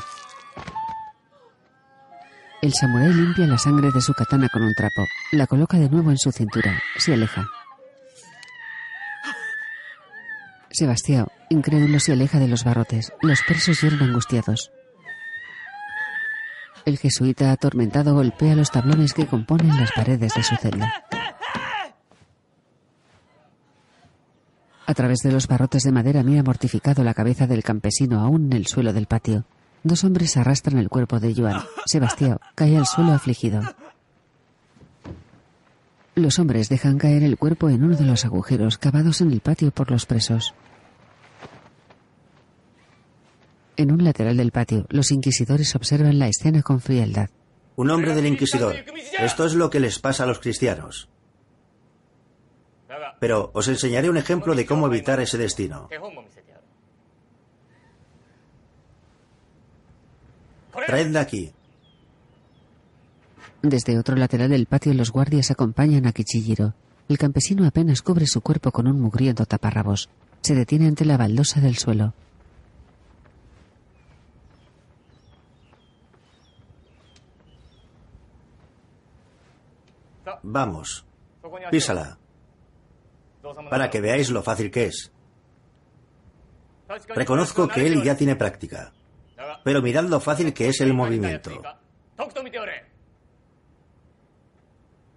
[2.62, 6.12] El samurái limpia la sangre de su katana con un trapo, la coloca de nuevo
[6.12, 7.46] en su cintura, se aleja.
[10.70, 13.14] Sebastián, incrédulo, se aleja de los barrotes.
[13.22, 14.70] Los presos lloran angustiados.
[16.86, 20.94] El jesuita atormentado golpea los tablones que componen las paredes de su celda.
[24.88, 28.54] A través de los barrotes de madera mira mortificado la cabeza del campesino aún en
[28.54, 29.46] el suelo del patio.
[29.84, 31.62] Dos hombres arrastran el cuerpo de Joan.
[31.86, 33.62] Sebastián cae al suelo afligido.
[36.16, 39.72] Los hombres dejan caer el cuerpo en uno de los agujeros cavados en el patio
[39.72, 40.54] por los presos.
[43.78, 47.30] En un lateral del patio, los inquisidores observan la escena con frialdad.
[47.76, 48.76] Un hombre del inquisidor.
[49.20, 51.10] Esto es lo que les pasa a los cristianos.
[53.20, 55.90] Pero os enseñaré un ejemplo de cómo evitar ese destino.
[60.86, 61.52] Traedla aquí.
[63.62, 66.74] Desde otro lateral del patio los guardias acompañan a Kichijiro.
[67.08, 70.10] El campesino apenas cubre su cuerpo con un mugriento taparrabos.
[70.42, 72.14] Se detiene ante la baldosa del suelo.
[80.44, 81.06] Vamos.
[81.70, 82.18] Písala.
[83.70, 85.12] Para que veáis lo fácil que es.
[87.16, 88.94] Reconozco que él ya tiene práctica.
[89.64, 91.62] Pero mirad lo fácil que es el movimiento.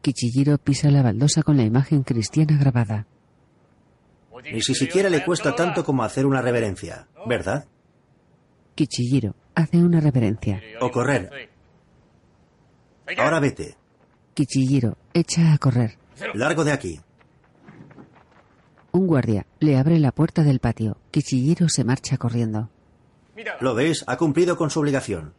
[0.01, 3.07] Kichijiro pisa la baldosa con la imagen cristiana grabada.
[4.53, 7.67] Ni si siquiera le cuesta tanto como hacer una reverencia, ¿verdad?
[8.75, 10.61] Kichijiro hace una reverencia.
[10.81, 11.51] O correr.
[13.17, 13.77] Ahora vete.
[14.35, 15.97] Kichijiro echa a correr.
[16.35, 17.01] Largo de aquí.
[18.93, 20.97] Un guardia le abre la puerta del patio.
[21.11, 22.69] Kichijiro se marcha corriendo.
[23.61, 24.05] ¿Lo ves?
[24.07, 25.35] Ha cumplido con su obligación.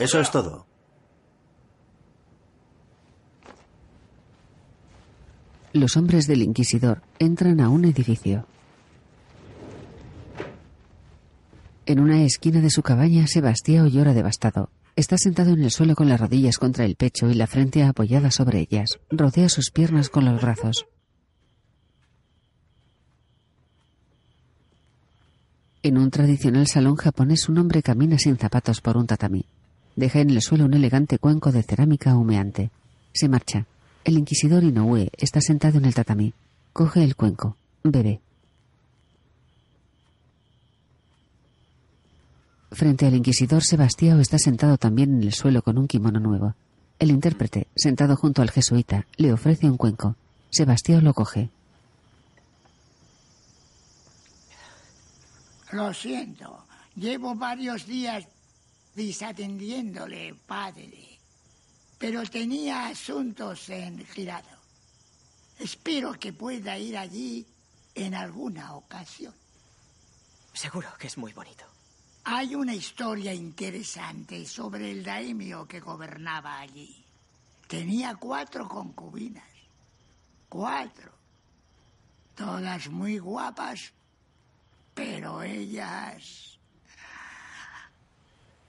[0.00, 0.66] Eso es todo.
[5.72, 8.46] Los hombres del inquisidor entran a un edificio.
[11.84, 14.70] En una esquina de su cabaña, Sebastián llora devastado.
[14.96, 18.30] Está sentado en el suelo con las rodillas contra el pecho y la frente apoyada
[18.30, 18.98] sobre ellas.
[19.10, 20.86] Rodea sus piernas con los brazos.
[25.82, 29.44] En un tradicional salón japonés, un hombre camina sin zapatos por un tatami.
[29.96, 32.70] Deja en el suelo un elegante cuenco de cerámica humeante.
[33.12, 33.66] Se marcha.
[34.02, 36.32] El inquisidor Inoue está sentado en el tatami.
[36.72, 37.58] Coge el cuenco.
[37.84, 38.22] Bebe.
[42.76, 46.54] Frente al inquisidor, Sebastián está sentado también en el suelo con un kimono nuevo.
[46.98, 50.14] El intérprete, sentado junto al jesuita, le ofrece un cuenco.
[50.50, 51.48] Sebastián lo coge.
[55.72, 56.66] Lo siento.
[56.96, 58.28] Llevo varios días
[58.94, 61.18] desatendiéndole, padre.
[61.96, 64.50] Pero tenía asuntos en girado.
[65.58, 67.46] Espero que pueda ir allí
[67.94, 69.32] en alguna ocasión.
[70.52, 71.75] Seguro que es muy bonito.
[72.28, 77.04] Hay una historia interesante sobre el daimio que gobernaba allí.
[77.68, 79.46] Tenía cuatro concubinas.
[80.48, 81.12] Cuatro.
[82.34, 83.92] Todas muy guapas,
[84.92, 86.58] pero ellas...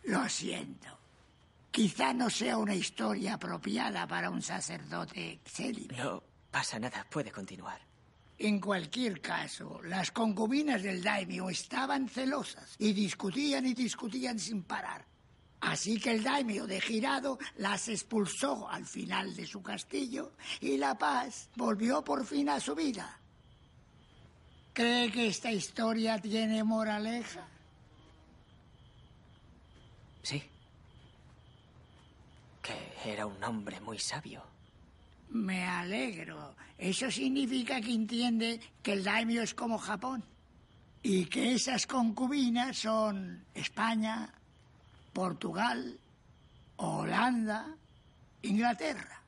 [0.03, 0.95] Lo siento.
[1.71, 5.97] Quizá no sea una historia apropiada para un sacerdote célibe.
[5.97, 6.21] No
[6.51, 7.86] pasa nada, puede continuar.
[8.39, 15.05] En cualquier caso, las concubinas del daimio estaban celosas y discutían y discutían sin parar.
[15.61, 20.95] Así que el daimio de Girado las expulsó al final de su castillo y la
[20.97, 23.19] paz volvió por fin a su vida.
[24.71, 27.47] ¿Cree que esta historia tiene moraleja?
[30.21, 30.43] Sí.
[32.61, 34.43] Que era un hombre muy sabio.
[35.29, 36.55] Me alegro.
[36.77, 40.23] Eso significa que entiende que el daimio es como Japón
[41.01, 44.29] y que esas concubinas son España,
[45.13, 45.97] Portugal,
[46.77, 47.75] Holanda,
[48.43, 49.21] Inglaterra,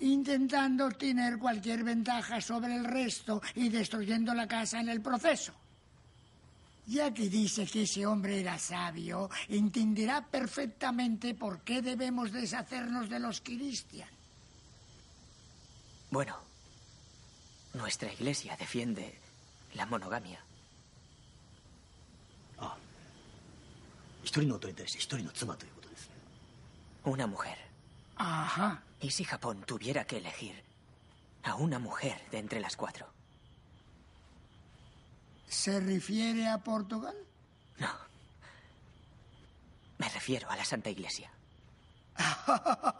[0.00, 5.52] intentando obtener cualquier ventaja sobre el resto y destruyendo la casa en el proceso.
[6.86, 13.20] Ya que dice que ese hombre era sabio, entenderá perfectamente por qué debemos deshacernos de
[13.20, 14.19] los cristianos.
[16.10, 16.36] Bueno,
[17.74, 19.16] nuestra iglesia defiende
[19.74, 20.40] la monogamia.
[27.04, 27.56] Una mujer.
[28.16, 28.82] Ajá.
[29.00, 30.62] ¿Y si Japón tuviera que elegir
[31.44, 33.06] a una mujer de entre las cuatro?
[35.48, 37.16] ¿Se refiere a Portugal?
[37.78, 37.88] No.
[39.98, 41.30] Me refiero a la Santa Iglesia.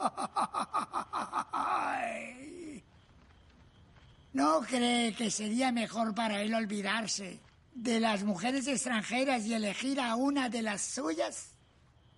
[4.32, 7.40] ¿No cree que sería mejor para él olvidarse
[7.74, 11.54] de las mujeres extranjeras y elegir a una de las suyas?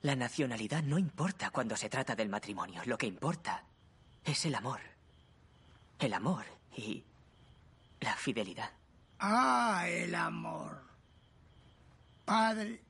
[0.02, 2.82] La nacionalidad no importa cuando se trata del matrimonio.
[2.84, 3.64] Lo que importa
[4.24, 4.80] es el amor.
[5.98, 6.44] El amor
[6.76, 7.02] y
[8.01, 8.70] la fidelidad.
[9.20, 10.82] Ah, el amor.
[12.24, 12.82] Padre,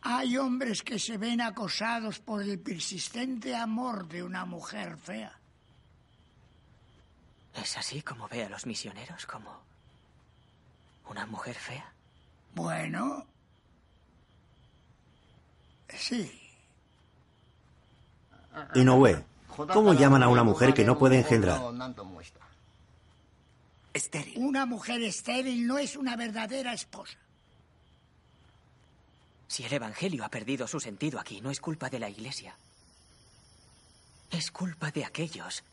[0.00, 5.37] hay hombres que se ven acosados por el persistente amor de una mujer fea.
[7.54, 9.60] ¿Es así como ve a los misioneros como
[11.08, 11.92] una mujer fea?
[12.54, 13.26] Bueno,
[15.88, 16.40] sí.
[18.74, 19.24] Inoue,
[19.66, 21.60] ¿Cómo llaman a una mujer que no puede engendrar?
[23.92, 24.34] Estéril.
[24.36, 27.18] Una mujer estéril no es una verdadera esposa.
[29.48, 32.54] Si el Evangelio ha perdido su sentido aquí, no es culpa de la Iglesia.
[34.30, 35.64] Es culpa de aquellos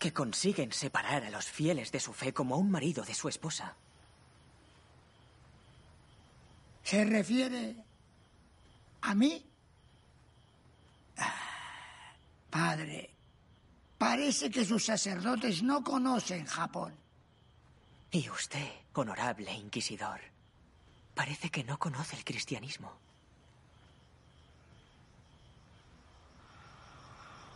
[0.00, 3.28] que consiguen separar a los fieles de su fe como a un marido de su
[3.28, 3.76] esposa.
[6.82, 7.76] ¿Se refiere
[9.02, 9.44] a mí?
[11.18, 12.14] Ah,
[12.48, 13.14] padre,
[13.98, 16.94] parece que sus sacerdotes no conocen Japón.
[18.10, 20.20] Y usted, honorable inquisidor,
[21.14, 22.96] parece que no conoce el cristianismo.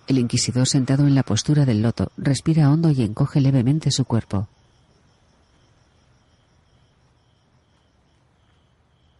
[0.06, 4.48] El inquisidor sentado en la postura del loto respira hondo y encoge levemente su cuerpo.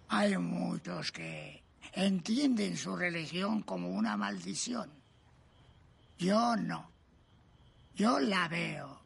[0.08, 1.62] Hay muchos que
[1.94, 4.90] entienden su religión como una maldición.
[6.18, 6.90] Yo no.
[7.96, 9.00] Yo la veo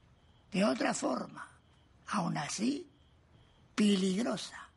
[0.52, 1.46] de otra forma.
[2.08, 2.86] Aún así,
[3.74, 4.68] peligrosa.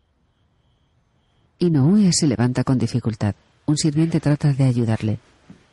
[1.59, 3.35] Inoue se levanta con dificultad.
[3.65, 5.19] Un sirviente trata de ayudarle.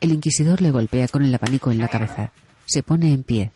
[0.01, 2.31] El inquisidor le golpea con el abanico en la cabeza.
[2.65, 3.51] Se pone en pie.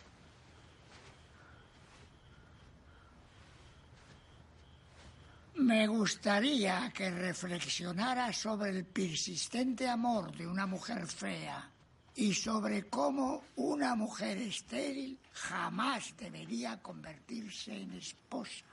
[5.56, 11.70] Me gustaría que reflexionara sobre el persistente amor de una mujer fea
[12.14, 18.66] y sobre cómo una mujer estéril jamás debería convertirse en esposa.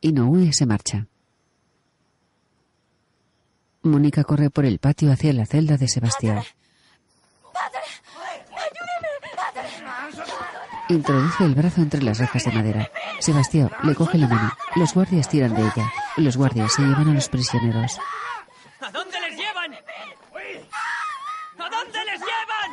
[0.00, 1.06] Inoue se marcha.
[3.82, 6.42] Mónica corre por el patio hacia la celda de Sebastián.
[10.88, 12.90] Introduce el brazo entre las rejas de madera.
[13.20, 14.50] Sebastián le coge la mano.
[14.76, 15.92] Los guardias tiran de ella.
[16.16, 17.98] Los guardias se llevan a los prisioneros.
[18.80, 19.74] ¿A dónde les llevan?
[21.58, 22.72] ¿A dónde les llevan?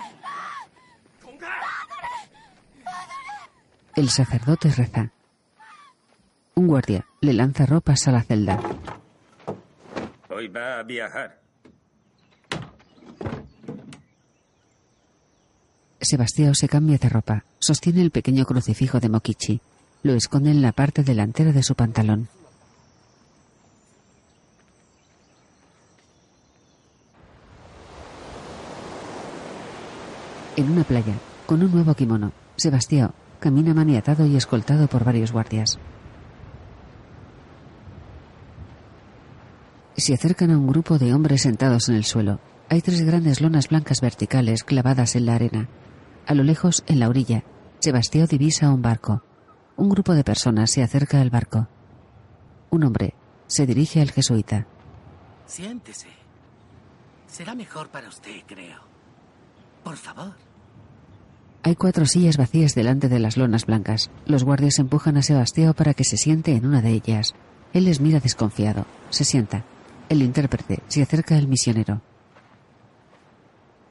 [3.95, 5.11] El sacerdote reza.
[6.55, 8.59] Un guardia le lanza ropas a la celda.
[10.29, 11.38] Hoy va a viajar.
[16.01, 17.43] Sebastián se cambia de ropa.
[17.59, 19.59] Sostiene el pequeño crucifijo de Mokichi.
[20.01, 22.29] Lo esconde en la parte delantera de su pantalón.
[30.55, 31.15] En una playa,
[31.45, 35.79] con un nuevo kimono, Sebastián camina maniatado y escoltado por varios guardias.
[39.97, 42.39] Se acercan a un grupo de hombres sentados en el suelo.
[42.69, 45.67] Hay tres grandes lonas blancas verticales clavadas en la arena.
[46.29, 47.43] A lo lejos, en la orilla,
[47.79, 49.23] Sebastián divisa un barco.
[49.77, 51.67] Un grupo de personas se acerca al barco.
[52.69, 53.15] Un hombre
[53.47, 54.67] se dirige al jesuita.
[55.47, 56.09] Siéntese.
[57.25, 58.77] Será mejor para usted, creo.
[59.83, 60.35] Por favor.
[61.63, 64.11] Hay cuatro sillas vacías delante de las lonas blancas.
[64.27, 67.33] Los guardias empujan a Sebastián para que se siente en una de ellas.
[67.73, 68.85] Él les mira desconfiado.
[69.09, 69.65] Se sienta.
[70.09, 72.03] El intérprete se acerca al misionero.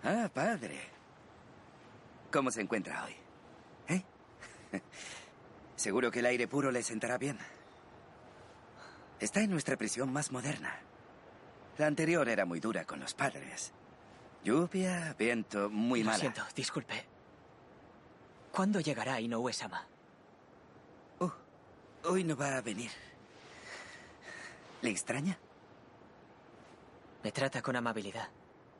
[0.04, 0.87] Ah, padre.
[2.32, 3.16] ¿Cómo se encuentra hoy?
[3.88, 4.02] ¿Eh?
[5.76, 7.38] Seguro que el aire puro le sentará bien.
[9.20, 10.78] Está en nuestra prisión más moderna.
[11.78, 13.72] La anterior era muy dura con los padres.
[14.44, 16.18] Lluvia, viento, muy Lo mala.
[16.18, 17.06] siento, disculpe.
[18.52, 19.86] ¿Cuándo llegará Inoue-sama?
[21.20, 21.30] Uh,
[22.04, 22.90] hoy no va a venir.
[24.82, 25.38] ¿Le extraña?
[27.22, 28.28] Me trata con amabilidad.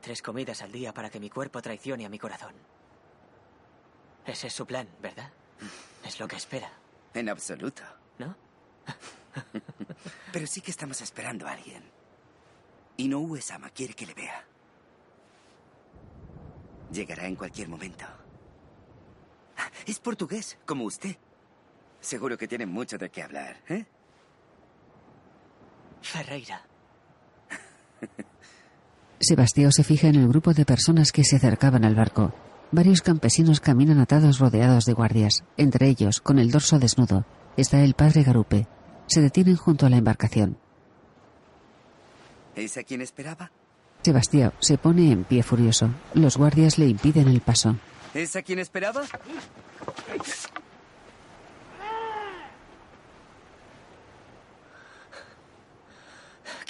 [0.01, 2.53] Tres comidas al día para que mi cuerpo traicione a mi corazón.
[4.29, 5.31] Ese es su plan, ¿verdad?
[6.05, 6.71] Es lo que espera.
[7.15, 7.81] En absoluto.
[8.19, 8.35] ¿No?
[10.31, 11.83] Pero sí que estamos esperando a alguien.
[12.97, 14.45] Inoue-sama quiere que le vea.
[16.91, 18.05] Llegará en cualquier momento.
[19.87, 21.17] Es portugués, como usted.
[21.99, 23.85] Seguro que tiene mucho de qué hablar, ¿eh?
[26.01, 26.61] Ferreira.
[29.19, 32.33] Sebastián se fija en el grupo de personas que se acercaban al barco.
[32.71, 35.43] Varios campesinos caminan atados rodeados de guardias.
[35.57, 37.25] Entre ellos, con el dorso desnudo,
[37.57, 38.67] está el padre Garupe.
[39.07, 40.59] Se detienen junto a la embarcación.
[42.55, 43.51] ¿Es a quien esperaba?
[44.03, 45.89] Sebastián se pone en pie furioso.
[46.13, 47.75] Los guardias le impiden el paso.
[48.13, 49.01] ¿Es a quien esperaba?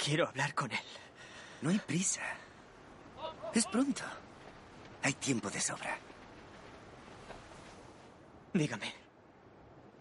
[0.02, 0.78] Quiero hablar con él.
[1.60, 2.22] No hay prisa.
[3.54, 4.02] Es pronto.
[5.02, 5.98] Hay tiempo de sobra.
[8.52, 8.92] Dígame.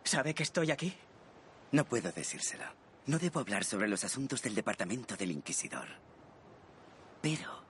[0.03, 0.93] ¿Sabe que estoy aquí?
[1.71, 2.65] No puedo decírselo.
[3.05, 5.87] No debo hablar sobre los asuntos del departamento del Inquisidor.
[7.21, 7.63] Pero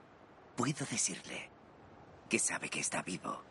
[0.56, 1.48] puedo decirle
[2.28, 3.42] que sabe que está vivo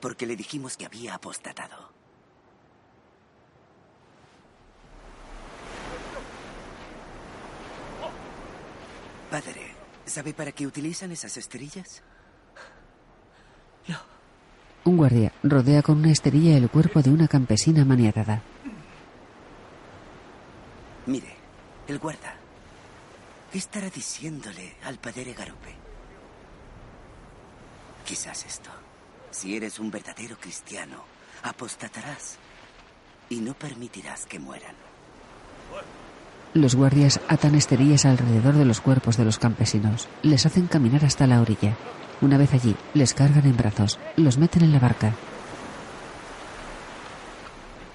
[0.00, 1.92] porque le dijimos que había apostatado.
[9.30, 12.02] Padre, ¿sabe para qué utilizan esas esterillas?
[14.92, 18.42] Un guardia rodea con una esterilla el cuerpo de una campesina maniatada.
[21.06, 21.34] Mire,
[21.88, 22.34] el guarda.
[23.50, 25.74] ¿Qué estará diciéndole al padre Garupe?
[28.04, 28.68] Quizás esto.
[29.30, 31.02] Si eres un verdadero cristiano,
[31.42, 32.36] apostatarás
[33.30, 34.74] y no permitirás que mueran.
[36.54, 40.06] Los guardias atan esterillas alrededor de los cuerpos de los campesinos.
[40.22, 41.78] Les hacen caminar hasta la orilla.
[42.20, 43.98] Una vez allí, les cargan en brazos.
[44.16, 45.14] Los meten en la barca.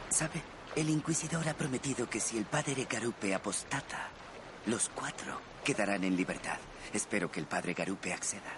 [0.09, 0.41] ¿Sabe?
[0.75, 4.09] El inquisidor ha prometido que si el padre Garupe apostata,
[4.65, 6.57] los cuatro quedarán en libertad.
[6.93, 8.53] Espero que el padre Garupe acceda.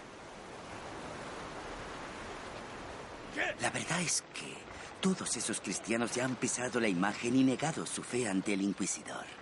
[3.62, 4.54] La verdad es que
[5.02, 9.39] todos esos cristianos ya han pisado la imagen y negado su fe ante el inquisidor.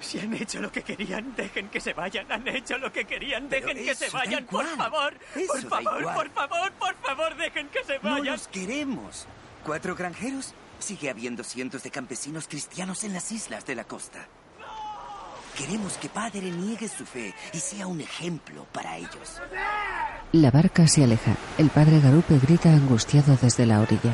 [0.00, 2.30] Si han hecho lo que querían, dejen que se vayan.
[2.30, 5.14] Han hecho lo que querían, dejen que se vayan, por favor.
[5.34, 8.26] Eso Por favor, por favor, por favor, dejen que se No vayan.
[8.26, 9.26] los queremos.
[9.64, 10.52] ¿Cuatro granjeros?
[10.78, 14.28] Sigue habiendo cientos de campesinos cristianos en las islas de la costa.
[15.56, 19.40] Queremos que Padre niegue su fe y sea un ejemplo para ellos.
[20.32, 21.34] La barca se aleja.
[21.56, 24.12] El padre Garupe grita angustiado desde la orilla.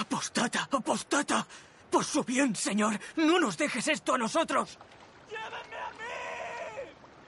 [0.00, 1.46] Apostata, apostata.
[1.90, 2.98] Por su bien, señor.
[3.16, 4.78] No nos dejes esto a nosotros.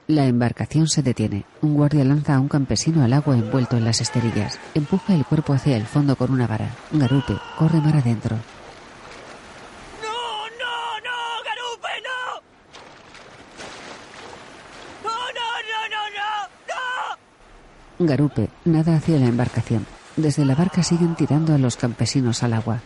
[0.06, 1.44] La embarcación se detiene.
[1.62, 4.58] Un guardia lanza a un campesino al agua envuelto en las esterillas.
[4.74, 6.68] Empuja el cuerpo hacia el fondo con una vara.
[6.90, 8.36] Garupe corre mar adentro.
[10.02, 11.18] ¡No, no, no!
[11.44, 12.40] ¡Garupe, no!
[15.04, 17.16] ¡No, no, no, no,
[18.00, 18.06] no!
[18.06, 19.86] Garupe nada hacia la embarcación.
[20.16, 22.80] Desde la barca siguen tirando a los campesinos al agua.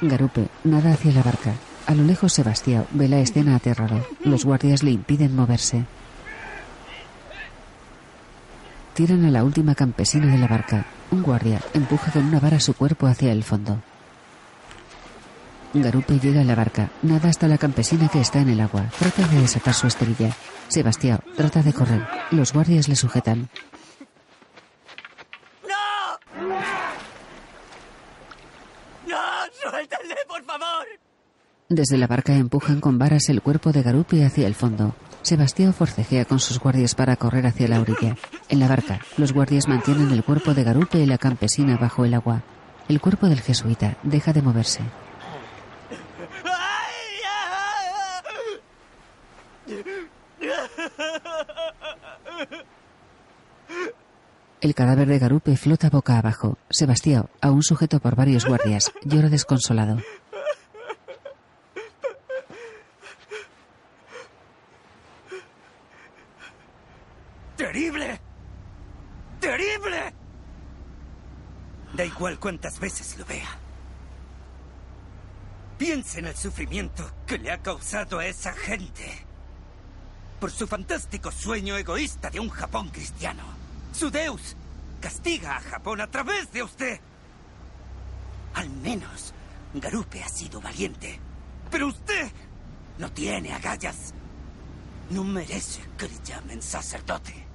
[0.00, 1.52] Garupe nada hacia la barca.
[1.86, 4.06] A lo lejos Sebastián ve la escena aterrado.
[4.24, 5.84] Los guardias le impiden moverse.
[8.94, 10.86] Tiran a la última campesina de la barca.
[11.10, 13.78] Un guardia empuja con una vara su cuerpo hacia el fondo.
[15.72, 18.86] Garupe llega a la barca, nada hasta la campesina que está en el agua.
[18.98, 20.32] Trata de desatar su esterilla.
[20.68, 22.06] Sebastián trata de correr.
[22.30, 23.48] Los guardias le sujetan.
[29.06, 29.16] ¡No!
[29.52, 30.86] ¡Suéltenle, por favor!
[31.68, 34.94] Desde la barca empujan con varas el cuerpo de Garupe hacia el fondo.
[35.22, 38.16] Sebastián forcejea con sus guardias para correr hacia la orilla.
[38.48, 42.14] En la barca, los guardias mantienen el cuerpo de Garupe y la campesina bajo el
[42.14, 42.42] agua.
[42.88, 44.82] El cuerpo del jesuita deja de moverse.
[54.60, 56.58] El cadáver de Garupe flota boca abajo.
[56.68, 60.02] Sebastián, aún sujeto por varios guardias, llora desconsolado.
[67.56, 68.20] ¡Terrible!
[69.40, 70.14] ¡Terrible!
[71.94, 73.48] Da igual cuántas veces lo vea.
[75.78, 79.24] Piense en el sufrimiento que le ha causado a esa gente.
[80.38, 83.59] Por su fantástico sueño egoísta de un Japón cristiano.
[83.92, 84.56] Su Deus
[85.00, 87.00] castiga a Japón a través de usted.
[88.54, 89.32] Al menos
[89.74, 91.18] Garupe ha sido valiente.
[91.70, 92.30] Pero usted
[92.98, 94.12] no tiene agallas.
[95.10, 97.50] No merece que le llamen sacerdote.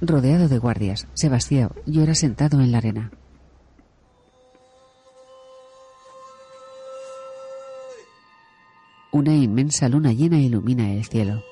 [0.00, 3.10] Rodeado de guardias, Sebastián llora sentado en la arena.
[9.16, 11.42] Una inmensa luna llena ilumina el cielo.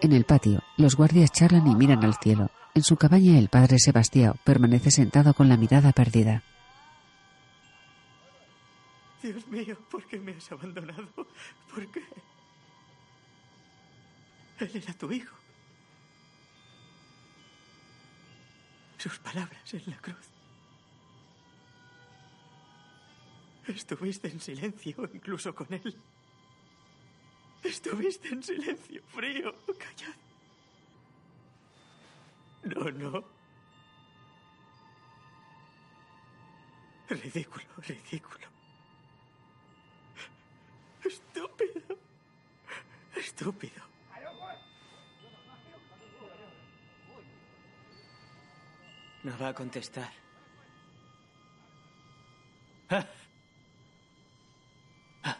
[0.00, 2.50] En el patio, los guardias charlan y miran al cielo.
[2.74, 6.42] En su cabaña, el padre Sebastián permanece sentado con la mirada perdida.
[9.22, 11.06] Dios mío, ¿por qué me has abandonado?
[11.72, 12.02] ¿Por qué?
[14.58, 15.36] Él era tu hijo.
[18.98, 20.31] Sus palabras en la cruz.
[23.66, 25.96] Estuviste en silencio incluso con él.
[27.62, 30.22] Estuviste en silencio, frío, callado.
[32.64, 33.24] No, no.
[37.08, 38.46] Ridículo, ridículo.
[41.04, 41.98] Estúpido.
[43.16, 43.82] Estúpido.
[49.24, 50.10] No va a contestar.
[52.90, 53.06] Ah.
[55.22, 55.38] Ah.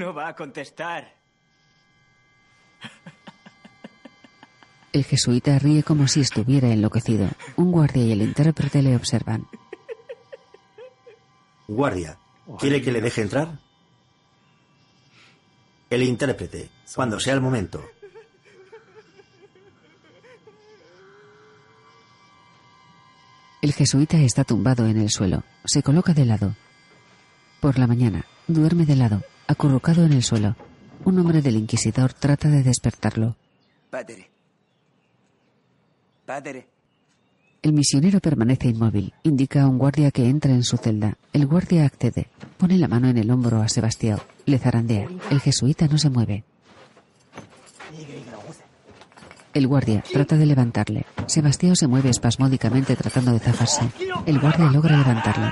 [0.00, 1.14] No va a contestar.
[4.94, 7.28] El jesuita ríe como si estuviera enloquecido.
[7.56, 9.46] Un guardia y el intérprete le observan.
[11.68, 12.18] Guardia,
[12.58, 13.58] ¿quiere que le deje entrar?
[15.90, 17.84] El intérprete, cuando sea el momento.
[23.60, 25.42] El jesuita está tumbado en el suelo.
[25.66, 26.56] Se coloca de lado.
[27.60, 30.56] Por la mañana, duerme de lado, acurrucado en el suelo.
[31.04, 33.36] Un hombre del inquisidor trata de despertarlo.
[33.90, 34.30] Padre.
[36.24, 36.66] Padre.
[37.62, 39.12] El misionero permanece inmóvil.
[39.24, 41.16] Indica a un guardia que entra en su celda.
[41.32, 42.28] El guardia accede.
[42.56, 44.18] Pone la mano en el hombro a Sebastián.
[44.46, 45.08] Le zarandea.
[45.30, 46.44] El jesuita no se mueve.
[49.52, 51.06] El guardia trata de levantarle.
[51.26, 53.82] Sebastián se mueve espasmódicamente tratando de zafarse.
[54.26, 55.50] El guardia logra levantarle.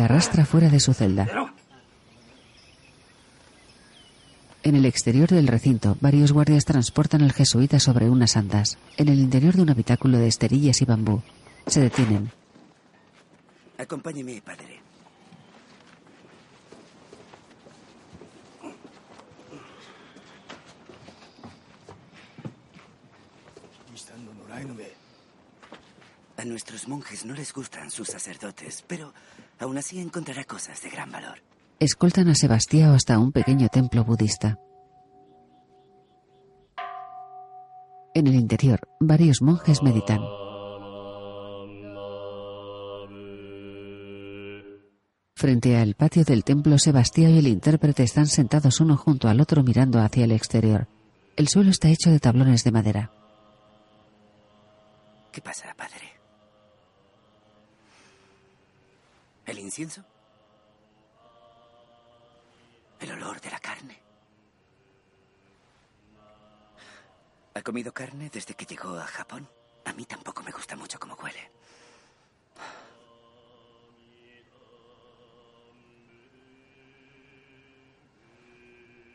[0.00, 1.26] Arrastra fuera de su celda.
[4.62, 8.76] En el exterior del recinto, varios guardias transportan al jesuita sobre unas andas.
[8.96, 11.22] En el interior de un habitáculo de esterillas y bambú.
[11.66, 12.30] Se detienen.
[13.78, 14.80] Acompáñeme, padre.
[26.38, 29.12] A nuestros monjes no les gustan sus sacerdotes, pero
[29.58, 31.42] aún así encontrará cosas de gran valor.
[31.80, 34.56] Escoltan a Sebastián hasta un pequeño templo budista.
[38.14, 40.20] En el interior, varios monjes meditan.
[45.34, 49.64] Frente al patio del templo, Sebastián y el intérprete están sentados uno junto al otro
[49.64, 50.86] mirando hacia el exterior.
[51.36, 53.12] El suelo está hecho de tablones de madera.
[55.32, 56.17] ¿Qué pasa, padre?
[59.48, 60.04] ¿El incienso?
[63.00, 63.98] El olor de la carne.
[67.54, 69.48] ¿Ha comido carne desde que llegó a Japón?
[69.86, 71.50] A mí tampoco me gusta mucho cómo huele.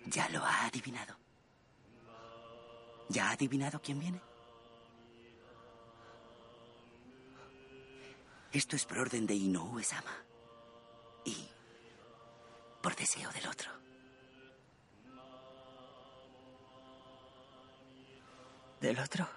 [0.08, 1.16] ¿Ya lo ha adivinado?
[3.10, 4.33] ¿Ya ha adivinado quién viene?
[8.54, 10.14] Esto es por orden de Inoue Sama.
[11.26, 11.36] Y
[12.84, 13.72] por deseo del otro.
[18.80, 19.28] ¿Del otro?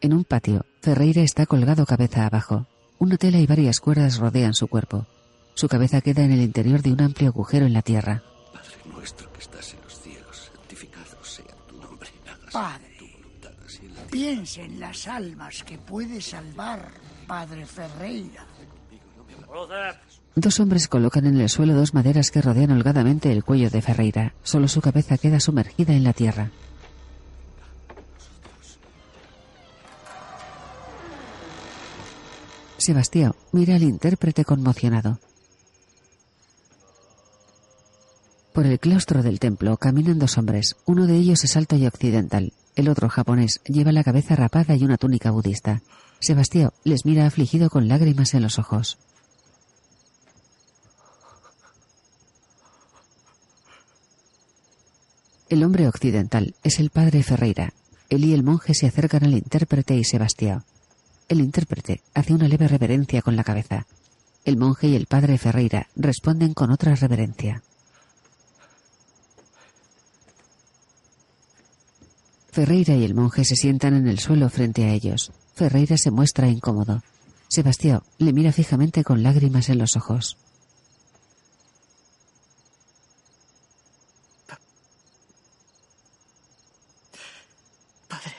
[0.00, 2.66] En un patio, Ferreira está colgado cabeza abajo.
[2.98, 5.06] Una tela y varias cuerdas rodean su cuerpo.
[5.54, 8.22] Su cabeza queda en el interior de un amplio agujero en la tierra.
[8.52, 12.10] Padre nuestro que estás en los cielos, santificado sea tu nombre.
[12.26, 16.90] Hágase Padre, tu voluntad así en la piensa en las almas que puede salvar,
[17.26, 18.46] Padre Ferreira.
[20.36, 24.34] Dos hombres colocan en el suelo dos maderas que rodean holgadamente el cuello de Ferreira.
[24.42, 26.50] Solo su cabeza queda sumergida en la tierra.
[32.78, 35.18] Sebastián mira al intérprete conmocionado.
[38.52, 40.76] Por el claustro del templo caminan dos hombres.
[40.84, 42.52] Uno de ellos es alto y occidental.
[42.76, 45.82] El otro, japonés, lleva la cabeza rapada y una túnica budista.
[46.24, 48.96] Sebastián les mira afligido con lágrimas en los ojos.
[55.50, 57.74] El hombre occidental es el padre Ferreira.
[58.08, 60.64] Él y el monje se acercan al intérprete y Sebastián.
[61.28, 63.86] El intérprete hace una leve reverencia con la cabeza.
[64.46, 67.62] El monje y el padre Ferreira responden con otra reverencia.
[72.50, 75.30] Ferreira y el monje se sientan en el suelo frente a ellos.
[75.54, 77.02] Ferreira se muestra incómodo.
[77.48, 80.36] Sebastián le mira fijamente con lágrimas en los ojos.
[88.08, 88.34] Padre.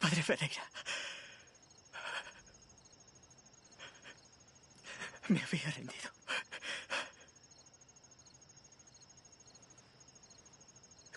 [0.00, 0.62] Padre Ferreira.
[5.28, 6.11] Me había rendido.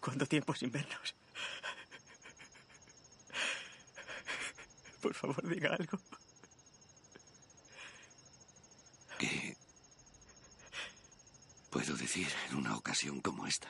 [0.06, 1.16] ¿Cuánto tiempo sin vernos?
[5.02, 6.00] Por favor, diga algo.
[9.18, 9.58] ¿Qué
[11.72, 13.68] puedo decir en una ocasión como esta?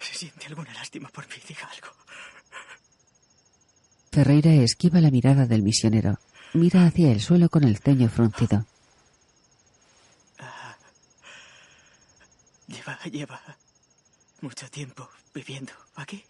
[0.00, 1.94] Si siente alguna lástima por mí, diga algo.
[4.10, 6.18] Ferreira esquiva la mirada del misionero.
[6.54, 8.64] Mira hacia el suelo con el ceño fruncido.
[13.10, 13.42] Lleva,
[14.40, 16.24] mucho tiempo viviendo aquí.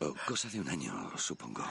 [0.00, 1.62] Oh, cosa de un año, supongo.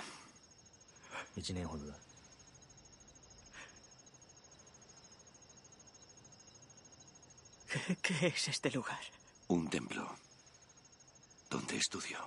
[7.68, 9.02] ¿Qué, qué es este lugar?
[9.48, 10.16] Un templo
[11.50, 12.20] donde estudio.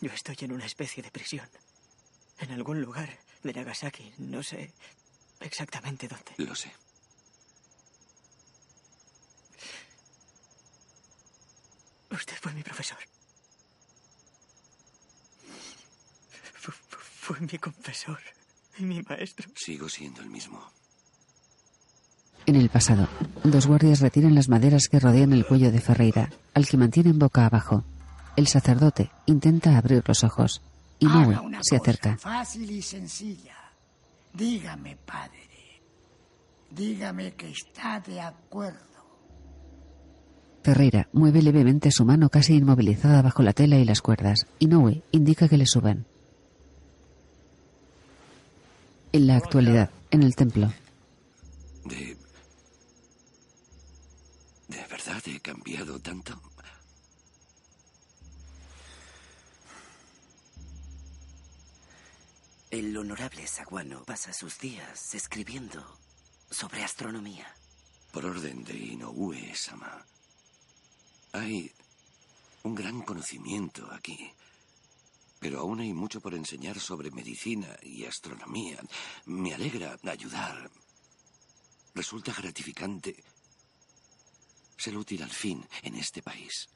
[0.00, 1.48] Yo estoy en una especie de prisión.
[2.38, 4.14] En algún lugar de Nagasaki.
[4.18, 4.74] No sé
[5.40, 6.32] exactamente dónde.
[6.38, 6.72] Lo sé.
[12.10, 12.98] Usted fue mi profesor.
[16.54, 18.18] Fu- fu- Fue mi confesor
[18.78, 19.48] y mi maestro.
[19.54, 20.60] Sigo siendo el mismo.
[22.46, 23.06] En el pasado,
[23.44, 27.46] dos guardias retiran las maderas que rodean el cuello de Ferreira, al que mantienen boca
[27.46, 27.84] abajo.
[28.36, 30.60] El sacerdote intenta abrir los ojos.
[30.98, 32.16] Inoue una se acerca.
[32.18, 33.54] Fácil y sencilla.
[34.32, 35.48] Dígame, padre.
[36.70, 38.78] Dígame que está de acuerdo.
[40.62, 44.46] Ferreira mueve levemente su mano casi inmovilizada bajo la tela y las cuerdas.
[44.58, 46.06] Inoue indica que le suban.
[49.12, 50.72] En la actualidad, en el templo,
[51.84, 52.16] De...
[54.68, 56.40] ¿De verdad he cambiado tanto?
[62.70, 65.98] El honorable Saguano pasa sus días escribiendo
[66.48, 67.52] sobre astronomía.
[68.12, 70.06] Por orden de Inoue-sama.
[71.32, 71.74] Hay
[72.62, 74.32] un gran conocimiento aquí.
[75.40, 78.78] Pero aún hay mucho por enseñar sobre medicina y astronomía.
[79.26, 80.70] Me alegra ayudar.
[81.96, 83.16] Resulta gratificante
[84.76, 86.68] ser útil al fin en este país.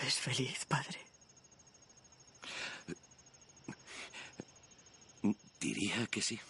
[0.00, 1.11] ¿Es feliz, padre?
[5.62, 6.40] Diría que sí.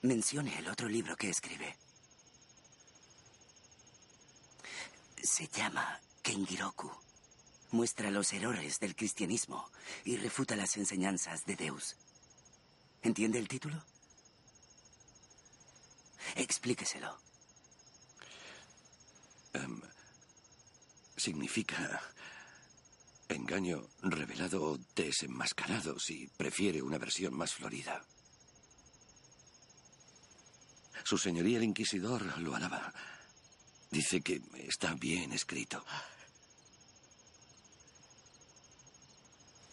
[0.00, 1.76] Mencione el otro libro que escribe.
[5.22, 6.90] Se llama Kengiroku.
[7.72, 9.70] Muestra los errores del cristianismo
[10.06, 11.96] y refuta las enseñanzas de Deus.
[13.02, 13.84] ¿Entiende el título?
[16.34, 17.14] Explíqueselo.
[19.52, 19.82] Em,
[21.14, 22.00] significa
[23.28, 28.04] engaño revelado o desenmascarado si prefiere una versión más florida.
[31.04, 32.92] Su señoría el inquisidor lo alaba.
[33.90, 35.84] Dice que está bien escrito.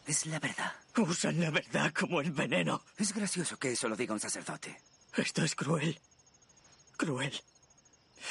[0.06, 0.74] Es la verdad.
[0.98, 2.82] Usan la verdad como el veneno.
[2.98, 4.80] Es gracioso que eso lo diga un sacerdote.
[5.18, 6.00] Esto es cruel.
[6.96, 7.34] Cruel.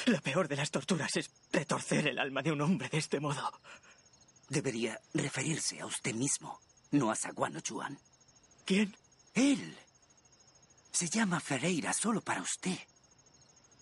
[0.06, 3.60] La peor de las torturas es retorcer el alma de un hombre de este modo.
[4.48, 6.60] Debería referirse a usted mismo,
[6.90, 7.98] no a Saguano Chuan.
[8.64, 8.96] ¿Quién?
[9.34, 9.76] Él.
[10.92, 12.78] Se llama Ferreira solo para usted.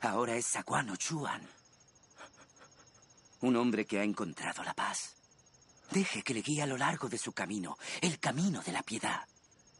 [0.01, 1.47] Ahora es Saguano Chuan.
[3.41, 5.17] Un hombre que ha encontrado la paz.
[5.91, 9.27] Deje que le guíe a lo largo de su camino, el camino de la piedad.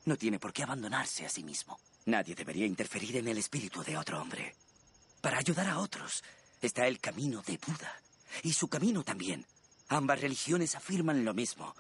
[0.05, 1.79] No tiene por qué abandonarse a sí mismo.
[2.07, 4.57] Nadie debería interferir en el espíritu de otro hombre.
[5.21, 6.23] Para ayudar a otros
[6.61, 8.01] está el camino de Buda.
[8.43, 9.47] Y su camino también.
[9.93, 11.75] Ambas religiones afirman lo mismo.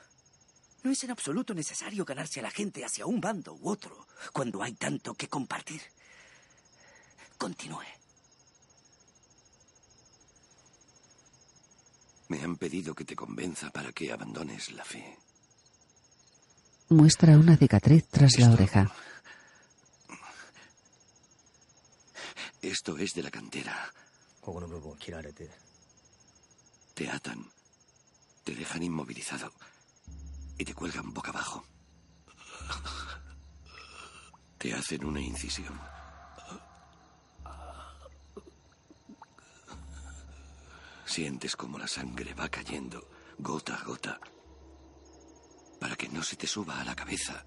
[0.82, 4.62] No es en absoluto necesario ganarse a la gente hacia un bando u otro cuando
[4.62, 5.80] hay tanto que compartir.
[7.39, 7.86] Continúe.
[12.28, 15.18] Me han pedido que te convenza para que abandones la fe.
[16.90, 18.94] muestra una cicatriz tras la oreja.
[22.60, 23.90] Esto es de la cantera.
[26.94, 27.51] Te atan,
[28.44, 29.52] te dejan inmovilizado
[30.59, 31.64] y te cuelgan boca abajo.
[34.59, 35.78] Te hacen una incisión.
[41.05, 43.09] Sientes como la sangre va cayendo
[43.39, 44.20] gota a gota
[45.81, 47.44] para que no se te suba a la cabeza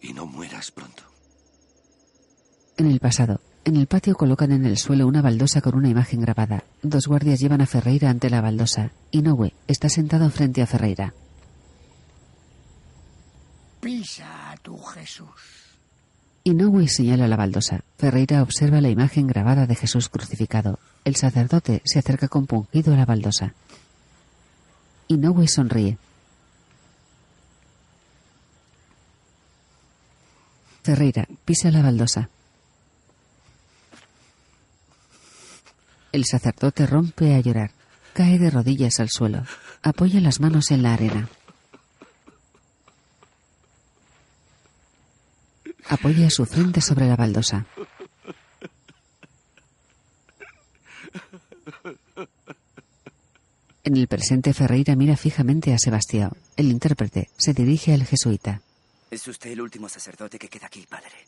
[0.00, 1.04] y no mueras pronto.
[2.76, 6.20] En el pasado, en el patio colocan en el suelo una baldosa con una imagen
[6.20, 6.64] grabada.
[6.82, 8.90] Dos guardias llevan a Ferreira ante la baldosa.
[9.10, 11.14] Inoue está sentado frente a Ferreira.
[13.80, 15.28] Pisa a tu Jesús.
[16.44, 17.80] Inoue señala la baldosa.
[17.96, 20.78] Ferreira observa la imagen grabada de Jesús crucificado.
[21.04, 23.54] El sacerdote se acerca compungido a la baldosa.
[25.08, 25.96] Inoue sonríe.
[30.82, 32.28] Ferreira pisa la baldosa.
[36.14, 37.72] El sacerdote rompe a llorar.
[38.12, 39.44] Cae de rodillas al suelo.
[39.82, 41.28] Apoya las manos en la arena.
[45.88, 47.66] Apoya su frente sobre la baldosa.
[53.82, 56.30] En el presente Ferreira mira fijamente a Sebastián.
[56.56, 58.62] El intérprete se dirige al jesuita.
[59.10, 61.26] Es usted el último sacerdote que queda aquí, padre.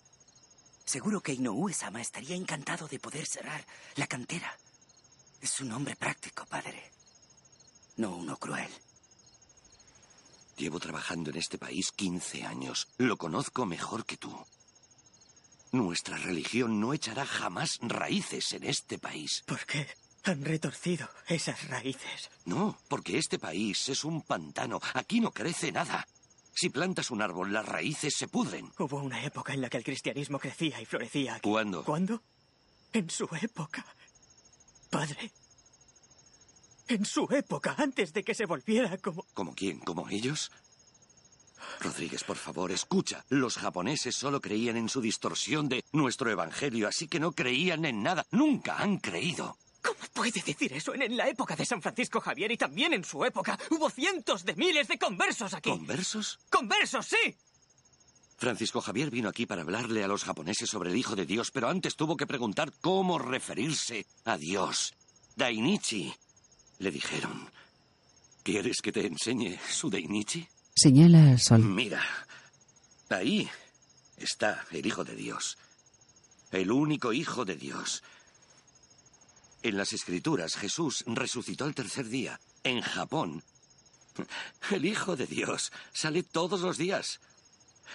[0.84, 3.64] Seguro que Inoue Sama estaría encantado de poder cerrar
[3.96, 4.56] la cantera.
[5.40, 6.90] Es un hombre práctico, padre.
[7.96, 8.68] No uno cruel.
[10.56, 12.88] Llevo trabajando en este país 15 años.
[12.98, 14.34] Lo conozco mejor que tú.
[15.72, 19.42] Nuestra religión no echará jamás raíces en este país.
[19.46, 19.86] ¿Por qué
[20.24, 22.30] han retorcido esas raíces?
[22.46, 24.80] No, porque este país es un pantano.
[24.94, 26.06] Aquí no crece nada.
[26.54, 28.72] Si plantas un árbol, las raíces se pudren.
[28.78, 31.34] Hubo una época en la que el cristianismo crecía y florecía.
[31.34, 31.50] aquí.
[31.50, 31.84] ¿Cuándo?
[31.84, 32.22] ¿Cuándo?
[32.94, 33.84] En su época.
[34.97, 35.31] Padre.
[36.89, 39.27] En su época, antes de que se volviera como...
[39.35, 39.78] ¿Como quién?
[39.81, 40.51] ¿Como ellos?
[41.81, 43.23] Rodríguez, por favor, escucha.
[43.28, 48.02] Los japoneses solo creían en su distorsión de nuestro evangelio, así que no creían en
[48.02, 48.24] nada.
[48.31, 49.59] Nunca han creído.
[49.82, 50.94] ¿Cómo puede decir eso?
[50.94, 54.47] En, en la época de San Francisco Javier y también en su época hubo cientos
[54.47, 55.68] de miles de conversos aquí.
[55.68, 56.39] ¿Conversos?
[56.48, 57.36] ¡Conversos, sí!
[58.36, 61.68] Francisco Javier vino aquí para hablarle a los japoneses sobre el Hijo de Dios, pero
[61.68, 64.94] antes tuvo que preguntar cómo referirse a Dios.
[65.36, 66.14] Dainichi.
[66.78, 67.50] Le dijeron.
[68.42, 70.46] ¿Quieres que te enseñe su Dainichi?
[70.74, 71.62] Señala al sol.
[71.62, 72.02] Mira,
[73.08, 73.48] ahí
[74.18, 75.56] está el Hijo de Dios.
[76.52, 78.02] El único Hijo de Dios.
[79.62, 82.38] En las Escrituras, Jesús resucitó el tercer día.
[82.62, 83.42] En Japón,
[84.70, 87.20] el Hijo de Dios sale todos los días.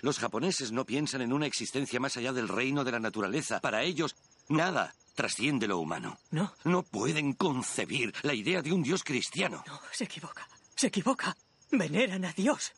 [0.02, 3.60] Los japoneses no piensan en una existencia más allá del reino de la naturaleza.
[3.60, 4.16] Para ellos,
[4.50, 6.18] nada trasciende lo humano.
[6.32, 6.54] No.
[6.64, 9.64] No pueden concebir la idea de un Dios cristiano.
[9.68, 10.48] No, se equivoca.
[10.76, 11.36] Se equivoca.
[11.72, 12.72] Veneran a Dios.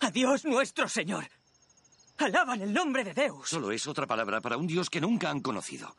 [0.00, 1.28] A Dios nuestro Señor.
[2.18, 3.48] Alaban el nombre de Deus.
[3.48, 5.94] Solo es otra palabra para un Dios que nunca han conocido.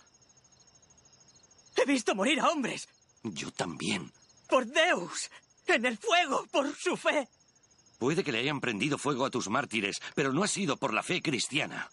[1.76, 2.88] He visto morir a hombres.
[3.24, 4.12] Yo también.
[4.48, 5.30] Por Deus.
[5.66, 6.46] En el fuego.
[6.52, 7.28] Por su fe.
[8.00, 11.04] Puede que le hayan prendido fuego a tus mártires, pero no ha sido por la
[11.04, 11.92] fe cristiana.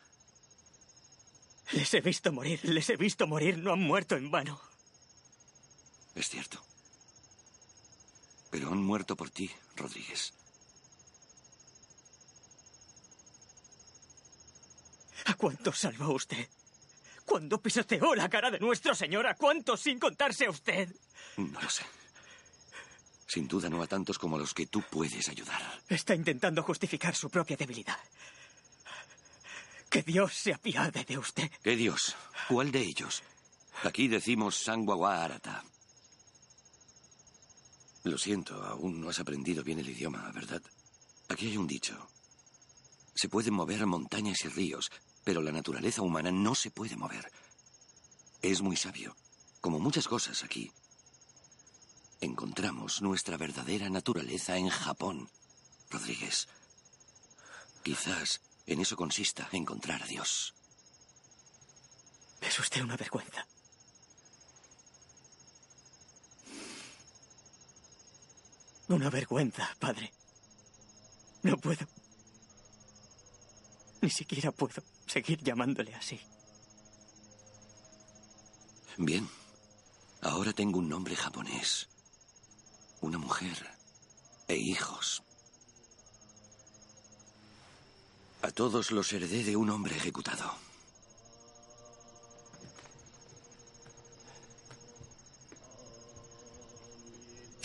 [1.72, 2.60] Les he visto morir.
[2.62, 3.58] Les he visto morir.
[3.58, 4.60] No han muerto en vano.
[6.14, 6.64] Es cierto.
[8.50, 10.32] Pero han muerto por ti, Rodríguez.
[15.24, 16.48] ¿A cuántos salvó usted?
[17.24, 19.26] ¿Cuándo pisoteó la cara de nuestro Señor?
[19.26, 20.88] ¿A cuántos sin contarse a usted?
[21.36, 21.84] No lo sé.
[23.26, 25.60] Sin duda no a tantos como a los que tú puedes ayudar.
[25.88, 27.98] Está intentando justificar su propia debilidad.
[29.90, 31.50] Que Dios se apiade de usted.
[31.62, 32.16] ¿Qué Dios?
[32.48, 33.22] ¿Cuál de ellos?
[33.82, 35.64] Aquí decimos Sanguagua Arata.
[38.04, 40.62] Lo siento, aún no has aprendido bien el idioma, ¿verdad?
[41.28, 42.08] Aquí hay un dicho.
[43.14, 44.90] Se pueden mover montañas y ríos,
[45.24, 47.30] pero la naturaleza humana no se puede mover.
[48.42, 49.16] Es muy sabio.
[49.60, 50.70] Como muchas cosas aquí,
[52.20, 55.28] encontramos nuestra verdadera naturaleza en Japón.
[55.90, 56.48] Rodríguez,
[57.82, 60.54] quizás en eso consista encontrar a Dios.
[62.40, 63.46] Es usted una vergüenza.
[68.88, 70.12] Una vergüenza, padre.
[71.42, 71.86] No puedo.
[74.00, 76.20] Ni siquiera puedo seguir llamándole así.
[78.96, 79.28] Bien.
[80.22, 81.88] Ahora tengo un nombre japonés.
[83.00, 83.66] Una mujer.
[84.48, 85.22] E hijos.
[88.42, 90.52] A todos los heredé de un hombre ejecutado.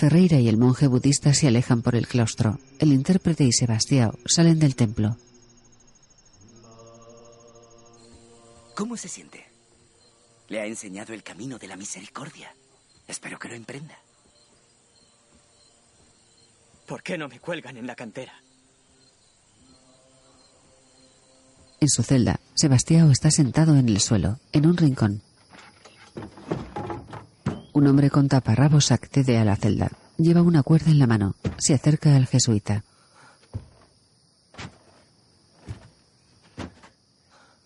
[0.01, 2.57] Ferreira y el monje budista se alejan por el claustro.
[2.79, 5.15] El intérprete y Sebastián salen del templo.
[8.75, 9.45] ¿Cómo se siente?
[10.47, 12.55] Le ha enseñado el camino de la misericordia.
[13.07, 14.00] Espero que lo emprenda.
[16.91, 18.34] ¿Por qué no me cuelgan en la cantera?
[21.80, 25.22] En su celda, Sebastián está sentado en el suelo, en un rincón.
[27.72, 29.89] Un hombre con taparrabos accede a la celda.
[30.18, 31.35] Lleva una cuerda en la mano.
[31.59, 32.84] Se acerca al jesuita.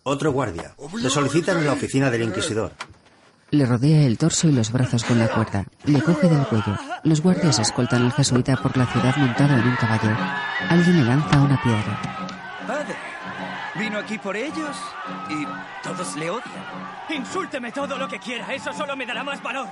[0.04, 0.76] Otro guardia.
[1.02, 2.74] Le solicitan en la oficina del inquisidor.
[3.50, 5.66] Le rodea el torso y los brazos con la cuerda.
[5.86, 6.78] Le coge del cuello.
[7.06, 10.14] Los guardias escoltan al jesuita por la ciudad montado en un caballo.
[10.70, 12.02] Alguien le lanza una piedra.
[12.68, 12.96] Padre,
[13.78, 14.78] Vino aquí por ellos
[15.30, 15.46] y
[15.84, 16.66] todos le odian.
[17.10, 19.68] Insúlteme todo lo que quiera, eso solo me dará más valor.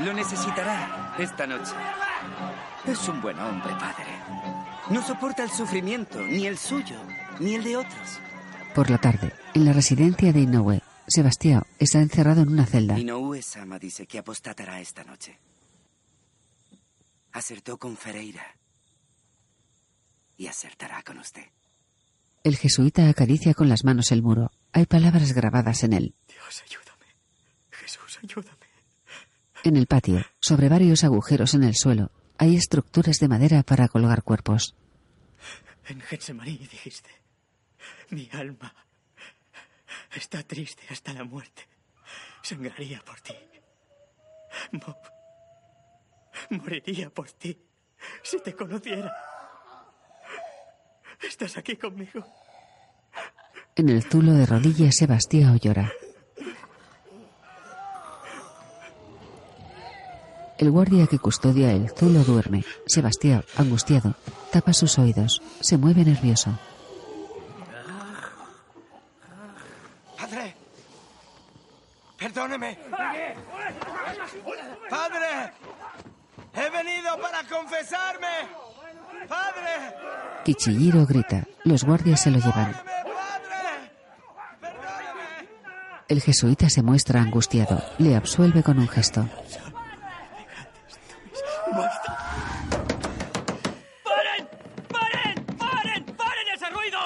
[0.00, 1.72] Lo necesitará esta noche.
[2.86, 4.12] Es un buen hombre, padre.
[4.90, 6.96] No soporta el sufrimiento, ni el suyo,
[7.40, 8.20] ni el de otros.
[8.74, 12.98] Por la tarde, en la residencia de Inoue, Sebastián está encerrado en una celda.
[12.98, 15.38] Inoue-sama dice que apostatará esta noche.
[17.32, 18.56] Acertó con Ferreira.
[20.36, 21.44] Y acertará con usted.
[22.44, 24.50] El jesuita acaricia con las manos el muro.
[24.72, 26.14] Hay palabras grabadas en él.
[26.28, 27.06] Dios, ayúdame.
[27.70, 28.66] Jesús, ayúdame.
[29.64, 34.24] En el patio, sobre varios agujeros en el suelo, hay estructuras de madera para colgar
[34.24, 34.74] cuerpos.
[35.86, 37.10] En Getsemaní dijiste,
[38.10, 38.74] mi alma
[40.14, 41.68] está triste hasta la muerte.
[42.42, 43.34] Sangraría por ti.
[44.72, 44.96] Mo-
[46.50, 47.58] moriría por ti
[48.22, 49.14] si te conociera.
[51.20, 52.24] ¿Estás aquí conmigo?
[53.76, 55.92] En el zulo de rodillas, Sebastián llora.
[60.58, 62.64] El guardia que custodia el zulo duerme.
[62.86, 64.14] Sebastián, angustiado,
[64.52, 65.42] tapa sus oídos.
[65.60, 66.56] Se mueve nervioso.
[70.16, 70.54] Padre.
[72.18, 72.78] Perdóneme.
[74.88, 75.52] Padre.
[76.54, 78.46] He venido para confesarme.
[79.28, 79.96] Padre.
[80.52, 81.44] Kichijiro grita.
[81.64, 82.76] Los guardias se lo llevan.
[86.08, 87.82] El jesuita se muestra angustiado.
[87.96, 89.26] Le absuelve con un gesto.
[94.04, 94.48] ¡Paren!
[94.90, 95.46] ¡Paren!
[95.56, 96.04] ¡Paren!
[96.16, 97.00] ¡Paren ese ruido!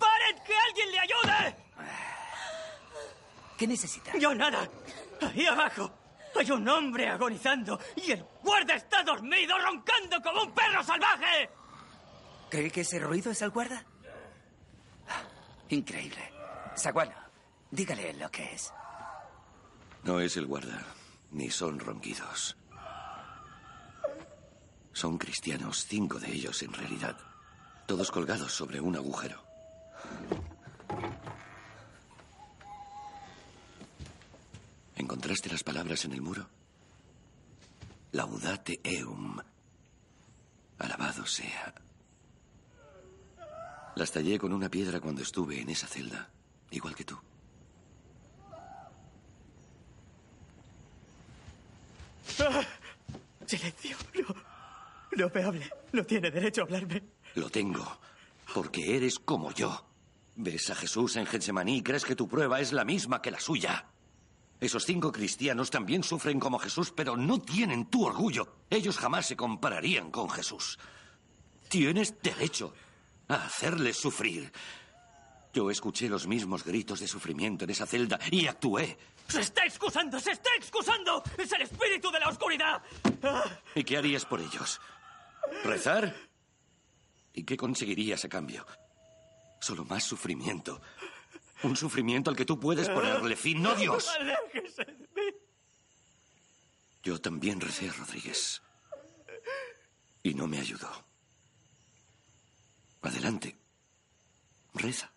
[0.00, 0.36] ¡Paren!
[0.44, 1.56] ¡Que alguien le ayude!
[3.56, 4.18] ¿Qué necesita?
[4.18, 4.68] Yo nada.
[5.22, 5.92] Ahí abajo
[6.36, 11.59] hay un hombre agonizando y el guarda está dormido roncando como un perro salvaje.
[12.50, 13.84] ¿Cree que ese ruido es el guarda?
[15.68, 16.32] Increíble.
[16.74, 17.14] Saguano,
[17.70, 18.72] dígale lo que es.
[20.02, 20.82] No es el guarda,
[21.30, 22.56] ni son ronquidos.
[24.92, 27.16] Son cristianos, cinco de ellos en realidad.
[27.86, 29.40] Todos colgados sobre un agujero.
[34.96, 36.48] ¿Encontraste las palabras en el muro?
[38.12, 39.38] Laudate eum.
[40.78, 41.74] Alabado sea.
[44.00, 46.30] Las tallé con una piedra cuando estuve en esa celda,
[46.70, 47.20] igual que tú.
[52.38, 52.64] Ah,
[53.44, 53.98] silencio.
[54.14, 54.34] No.
[55.18, 55.70] No me hable.
[55.92, 57.02] No tiene derecho a hablarme.
[57.34, 58.00] Lo tengo,
[58.54, 59.84] porque eres como yo.
[60.34, 63.38] Ves a Jesús en Getsemaní y crees que tu prueba es la misma que la
[63.38, 63.84] suya.
[64.60, 68.60] Esos cinco cristianos también sufren como Jesús, pero no tienen tu orgullo.
[68.70, 70.78] Ellos jamás se compararían con Jesús.
[71.68, 72.72] Tienes derecho
[73.30, 74.52] a hacerles sufrir.
[75.52, 78.98] Yo escuché los mismos gritos de sufrimiento en esa celda y actué.
[79.28, 80.18] ¡Se está excusando!
[80.20, 81.22] ¡Se está excusando!
[81.38, 82.82] ¡Es el espíritu de la oscuridad!
[83.22, 83.44] Ah,
[83.74, 84.80] ¿Y qué harías por ellos?
[85.64, 86.14] ¿Rezar?
[87.32, 88.66] ¿Y qué conseguirías a cambio?
[89.60, 90.80] Solo más sufrimiento.
[91.62, 94.10] Un sufrimiento al que tú puedes ponerle fin, no Dios.
[97.02, 98.62] Yo también recé, Rodríguez.
[100.22, 101.09] Y no me ayudó.
[103.02, 103.56] Adelante.
[104.74, 105.10] Reza.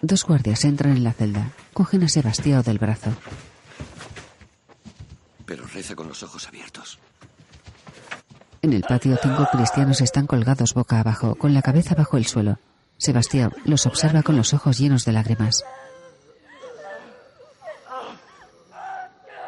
[0.00, 1.50] Dos guardias entran en la celda.
[1.72, 3.10] Cogen a Sebastián del brazo.
[5.44, 6.98] Pero reza con los ojos abiertos.
[8.62, 12.58] En el patio, cinco cristianos están colgados boca abajo, con la cabeza bajo el suelo.
[12.96, 15.64] Sebastián los observa con los ojos llenos de lágrimas.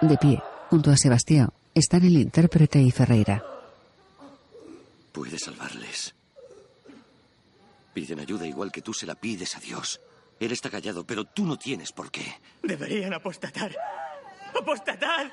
[0.00, 3.44] De pie, junto a Sebastián, están el intérprete y Ferreira.
[5.12, 6.14] Puedes salvarles.
[8.00, 10.00] Piden ayuda igual que tú se la pides a Dios.
[10.38, 12.40] Él está callado, pero tú no tienes por qué.
[12.62, 13.76] Deberían apostatar.
[14.58, 15.30] ¡Apostatar!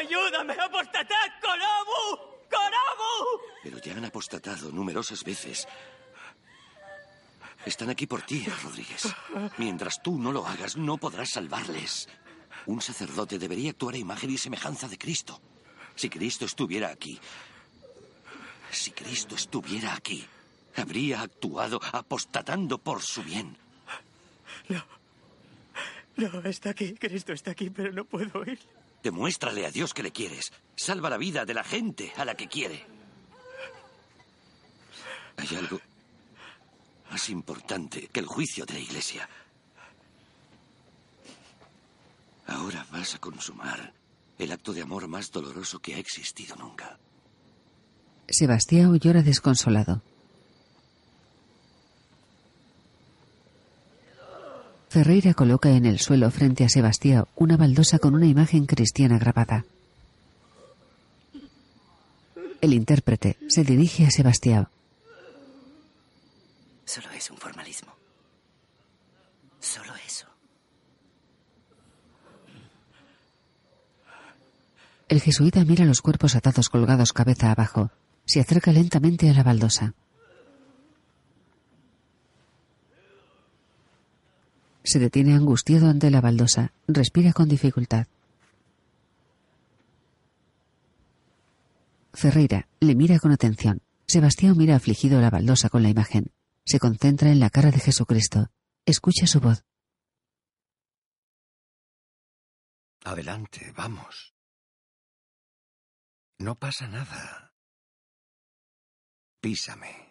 [0.00, 0.52] ¡Ayúdame!
[0.52, 1.40] ¡Apostatar!
[1.42, 2.38] ¡Konobu!
[2.48, 3.40] ¡Konobu!
[3.64, 5.66] Pero ya han apostatado numerosas veces.
[7.66, 9.12] Están aquí por ti, Rodríguez.
[9.58, 12.08] Mientras tú no lo hagas, no podrás salvarles.
[12.66, 15.42] Un sacerdote debería actuar a imagen y semejanza de Cristo.
[15.96, 17.18] Si Cristo estuviera aquí,
[18.70, 20.24] si Cristo estuviera aquí,
[20.76, 23.56] habría actuado apostatando por su bien.
[24.68, 24.82] No.
[26.16, 26.94] No, está aquí.
[26.94, 28.58] Cristo está aquí, pero no puedo ir.
[29.02, 30.52] Demuéstrale a Dios que le quieres.
[30.76, 32.84] Salva la vida de la gente a la que quiere.
[35.36, 35.80] Hay algo
[37.10, 39.28] más importante que el juicio de la iglesia.
[42.46, 43.92] Ahora vas a consumar
[44.38, 46.98] el acto de amor más doloroso que ha existido nunca.
[48.28, 50.02] Sebastián llora desconsolado.
[54.94, 59.64] Ferreira coloca en el suelo frente a Sebastián una baldosa con una imagen cristiana grabada.
[62.60, 64.68] El intérprete se dirige a Sebastián.
[66.84, 67.92] Solo es un formalismo.
[69.58, 70.28] Solo eso.
[75.08, 77.90] El jesuita mira los cuerpos atados colgados cabeza abajo.
[78.26, 79.94] Se acerca lentamente a la baldosa.
[84.84, 86.72] Se detiene angustiado ante la baldosa.
[86.86, 88.06] Respira con dificultad.
[92.12, 93.80] Ferreira le mira con atención.
[94.06, 96.30] Sebastián mira afligido la baldosa con la imagen.
[96.66, 98.50] Se concentra en la cara de Jesucristo.
[98.84, 99.64] Escucha su voz.
[103.04, 104.34] Adelante, vamos.
[106.38, 107.52] No pasa nada.
[109.40, 110.03] Písame.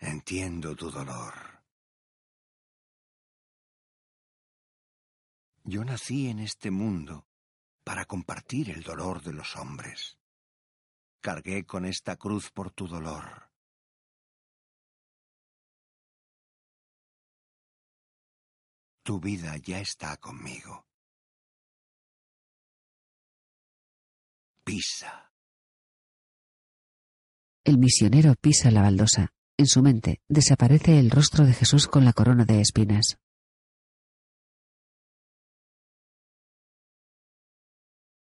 [0.00, 1.62] Entiendo tu dolor.
[5.64, 7.26] Yo nací en este mundo
[7.84, 10.18] para compartir el dolor de los hombres.
[11.20, 13.50] Cargué con esta cruz por tu dolor.
[19.02, 20.86] Tu vida ya está conmigo.
[24.64, 25.30] Pisa.
[27.64, 29.30] El misionero pisa la baldosa.
[29.60, 33.18] En su mente desaparece el rostro de Jesús con la corona de espinas.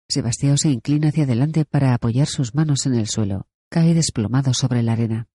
[0.07, 3.45] Sebastián se inclina hacia adelante para apoyar sus manos en el suelo.
[3.69, 5.27] Cae desplomado sobre la arena.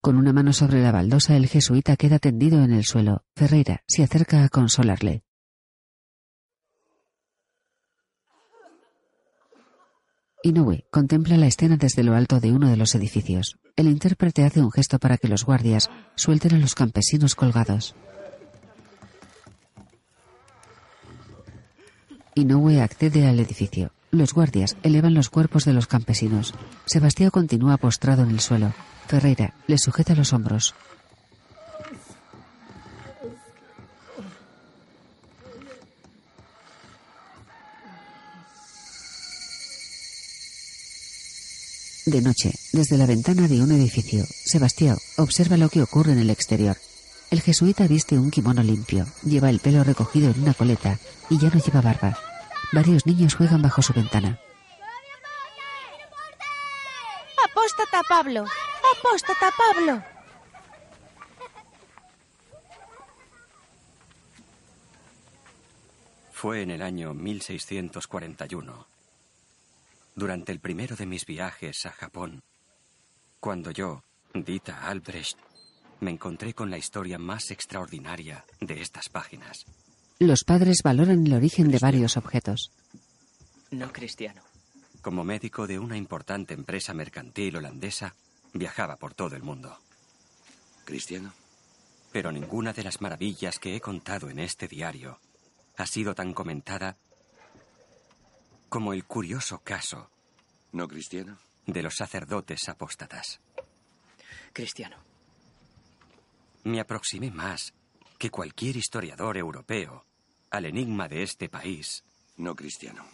[0.00, 3.26] Con una mano sobre la baldosa, el jesuita queda tendido en el suelo.
[3.36, 5.24] Ferreira se acerca a consolarle.
[10.42, 13.58] Inoue contempla la escena desde lo alto de uno de los edificios.
[13.76, 17.94] El intérprete hace un gesto para que los guardias suelten a los campesinos colgados.
[22.34, 23.92] Inoue accede al edificio.
[24.10, 26.54] Los guardias elevan los cuerpos de los campesinos.
[26.86, 28.72] Sebastián continúa postrado en el suelo.
[29.08, 30.74] Ferreira le sujeta los hombros.
[42.10, 46.30] De noche, desde la ventana de un edificio, Sebastián observa lo que ocurre en el
[46.30, 46.76] exterior.
[47.30, 51.50] El jesuita viste un kimono limpio, lleva el pelo recogido en una coleta y ya
[51.50, 52.18] no lleva barba.
[52.72, 54.40] Varios niños juegan bajo su ventana.
[57.48, 58.44] Apóstata Pablo.
[58.98, 60.02] Apóstata Pablo.
[66.32, 68.89] Fue en el año 1641,
[70.20, 72.42] durante el primero de mis viajes a Japón,
[73.40, 75.38] cuando yo, Dita Albrecht,
[76.00, 79.64] me encontré con la historia más extraordinaria de estas páginas.
[80.18, 82.70] Los padres valoran el origen de varios objetos.
[83.70, 84.42] No cristiano.
[85.00, 88.14] Como médico de una importante empresa mercantil holandesa,
[88.52, 89.78] viajaba por todo el mundo.
[90.84, 91.32] ¿Cristiano?
[92.12, 95.18] Pero ninguna de las maravillas que he contado en este diario
[95.78, 96.98] ha sido tan comentada
[98.70, 100.10] como el curioso caso.
[100.72, 101.36] ¿No cristiano?
[101.66, 103.40] De los sacerdotes apóstatas.
[104.52, 104.96] Cristiano.
[106.64, 107.74] Me aproximé más
[108.16, 110.06] que cualquier historiador europeo
[110.50, 112.04] al enigma de este país.
[112.36, 113.04] No cristiano.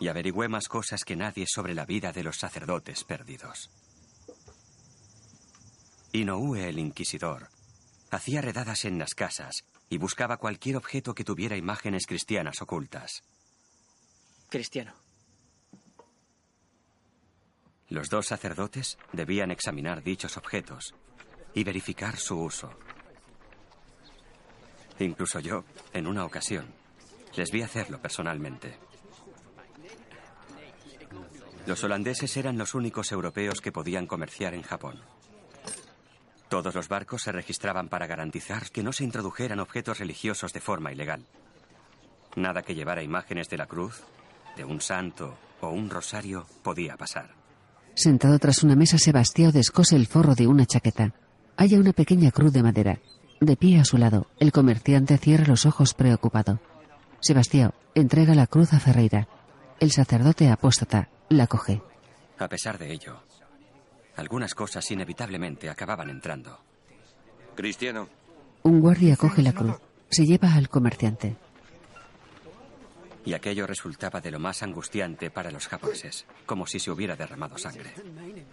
[0.00, 3.70] Y averigüé más cosas que nadie sobre la vida de los sacerdotes perdidos.
[6.12, 7.48] Inoue el Inquisidor
[8.10, 13.22] hacía redadas en las casas y buscaba cualquier objeto que tuviera imágenes cristianas ocultas.
[14.50, 14.92] Cristiano.
[17.88, 20.92] Los dos sacerdotes debían examinar dichos objetos
[21.54, 22.68] y verificar su uso.
[24.98, 26.66] Incluso yo, en una ocasión,
[27.36, 28.76] les vi hacerlo personalmente.
[31.66, 35.00] Los holandeses eran los únicos europeos que podían comerciar en Japón.
[36.48, 40.90] Todos los barcos se registraban para garantizar que no se introdujeran objetos religiosos de forma
[40.90, 41.24] ilegal.
[42.34, 44.02] Nada que llevara imágenes de la cruz,
[44.60, 47.30] de un santo o un rosario podía pasar.
[47.94, 51.14] Sentado tras una mesa, Sebastián descose el forro de una chaqueta.
[51.56, 52.98] Halla una pequeña cruz de madera.
[53.40, 56.60] De pie a su lado, el comerciante cierra los ojos preocupado.
[57.20, 59.28] Sebastián entrega la cruz a Ferreira.
[59.78, 61.80] El sacerdote apóstata la coge.
[62.38, 63.22] A pesar de ello,
[64.16, 66.58] algunas cosas inevitablemente acababan entrando.
[67.54, 68.08] Cristiano.
[68.62, 69.76] Un guardia coge la cruz.
[70.10, 71.38] Se lleva al comerciante.
[73.24, 77.58] Y aquello resultaba de lo más angustiante para los japoneses, como si se hubiera derramado
[77.58, 77.92] sangre.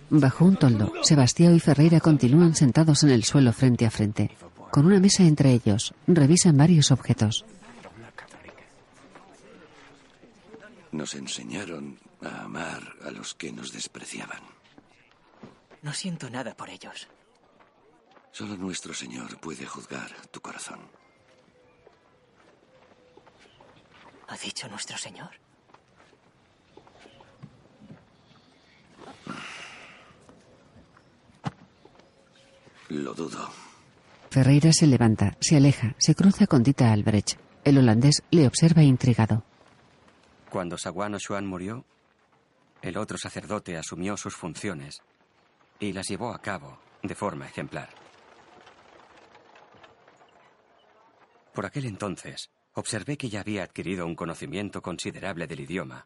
[0.09, 4.31] Bajo un toldo, Sebastián y Ferreira continúan sentados en el suelo frente a frente.
[4.71, 7.45] Con una mesa entre ellos, revisan varios objetos.
[10.91, 14.41] Nos enseñaron a amar a los que nos despreciaban.
[15.81, 17.07] No siento nada por ellos.
[18.31, 20.79] Solo nuestro Señor puede juzgar tu corazón.
[24.27, 25.29] ¿Ha dicho nuestro Señor?
[32.89, 33.49] Lo dudo.
[34.29, 37.39] Ferreira se levanta, se aleja, se cruza con Dita Albrecht.
[37.63, 39.43] El holandés le observa intrigado.
[40.49, 41.85] Cuando Saguano Xuan murió,
[42.81, 45.01] el otro sacerdote asumió sus funciones
[45.79, 47.89] y las llevó a cabo de forma ejemplar.
[51.53, 56.05] Por aquel entonces, observé que ya había adquirido un conocimiento considerable del idioma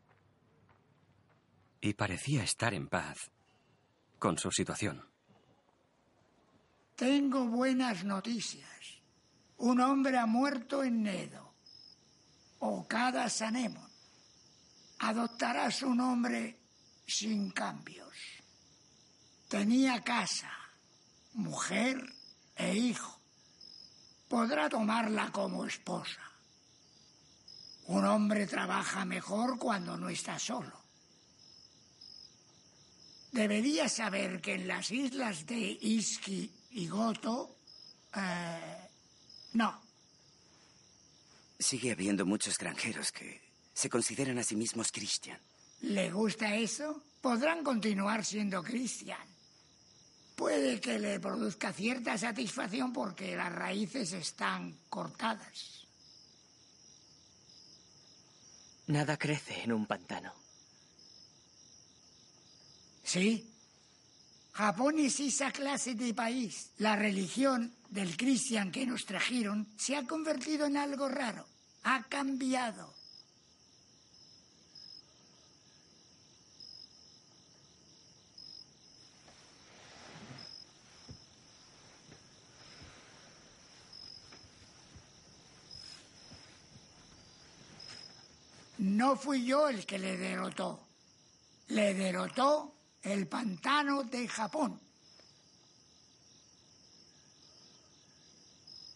[1.82, 3.30] y parecía estar en paz
[4.20, 5.06] con su situación.
[6.96, 9.02] Tengo buenas noticias.
[9.58, 11.54] Un hombre ha muerto en Nedo.
[12.60, 13.90] Okada Sanemon.
[15.00, 16.58] Adoptará su nombre
[17.06, 18.16] sin cambios.
[19.50, 20.52] Tenía casa,
[21.34, 21.98] mujer
[22.56, 23.20] e hijo.
[24.30, 26.31] Podrá tomarla como esposa.
[27.92, 30.72] Un hombre trabaja mejor cuando no está solo.
[33.34, 37.58] Debería saber que en las islas de Iski y Goto...
[38.16, 38.88] eh,
[39.54, 39.82] no.
[41.60, 43.42] Sigue habiendo muchos extranjeros que
[43.74, 45.40] se consideran a sí mismos cristian.
[45.82, 47.04] ¿Le gusta eso?
[47.20, 49.28] Podrán continuar siendo cristian.
[50.38, 55.81] Puede que le produzca cierta satisfacción porque las raíces están cortadas.
[58.92, 60.34] Nada crece en un pantano.
[63.06, 63.50] Sí.
[64.52, 66.72] Japón es esa clase de país.
[66.78, 71.48] La religión del cristian que nos trajeron se ha convertido en algo raro.
[71.84, 72.94] Ha cambiado.
[88.82, 90.80] No fui yo el que le derrotó.
[91.68, 94.82] Le derrotó el pantano de Japón.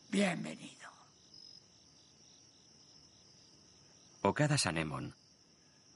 [0.10, 0.90] Bienvenido.
[4.24, 5.14] Okada Sanemon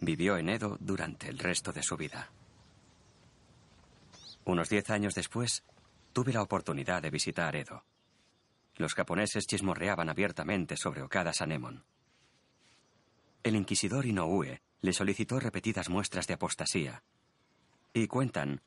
[0.02, 2.30] vivió en Edo durante el resto de su vida.
[4.46, 5.64] Unos diez años después,
[6.14, 7.84] tuve la oportunidad de visitar Edo.
[8.76, 11.84] Los japoneses chismorreaban abiertamente sobre Okada Sanemon.
[13.44, 17.04] El inquisidor Inoue le solicitó repetidas muestras de apostasía.
[17.94, 18.62] Y cuentan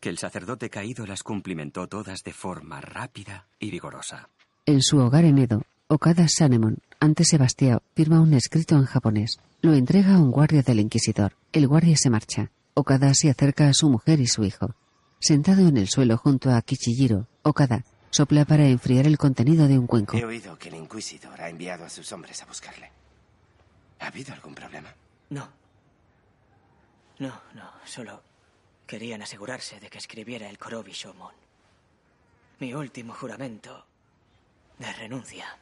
[0.00, 4.28] que el sacerdote caído las cumplimentó todas de forma rápida y vigorosa.
[4.66, 9.38] En su hogar en Edo, Okada Sanemon, ante Sebastián, firma un escrito en japonés.
[9.60, 11.34] Lo entrega a un guardia del inquisidor.
[11.52, 12.50] El guardia se marcha.
[12.74, 14.74] Okada se acerca a su mujer y su hijo.
[15.20, 19.86] Sentado en el suelo junto a Kichijiro, Okada sopla para enfriar el contenido de un
[19.86, 20.16] cuenco.
[20.18, 22.90] He oído que el Inquisidor ha enviado a sus hombres a buscarle.
[24.02, 24.92] ¿Ha habido algún problema?
[25.30, 25.48] No.
[27.20, 27.72] No, no.
[27.84, 28.20] Solo
[28.84, 31.32] querían asegurarse de que escribiera el Korobi Shomon.
[32.58, 33.86] Mi último juramento
[34.78, 35.56] de renuncia.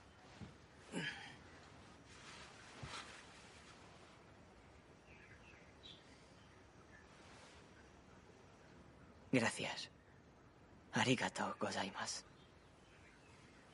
[9.31, 9.91] Gracias.
[10.94, 12.23] Arigato gozaimasu.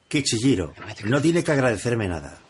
[0.08, 2.45] Kichijiro, no tiene que agradecerme nada.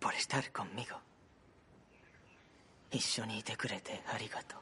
[0.00, 1.00] Por estar conmigo.
[3.56, 4.60] Kurete arigato.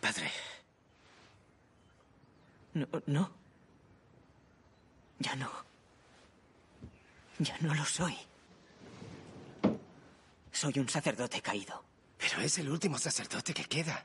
[0.00, 0.30] Padre,
[2.74, 3.30] No, no.
[5.18, 5.50] Ya no.
[7.38, 8.16] Ya no lo soy.
[10.52, 11.84] Soy un sacerdote caído.
[12.18, 14.04] pero es el último sacerdote que queda.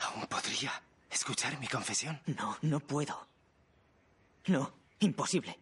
[0.00, 2.20] ¿Aún podría escuchar mi confesión?
[2.26, 3.26] No, no puedo.
[4.46, 5.58] No, imposible.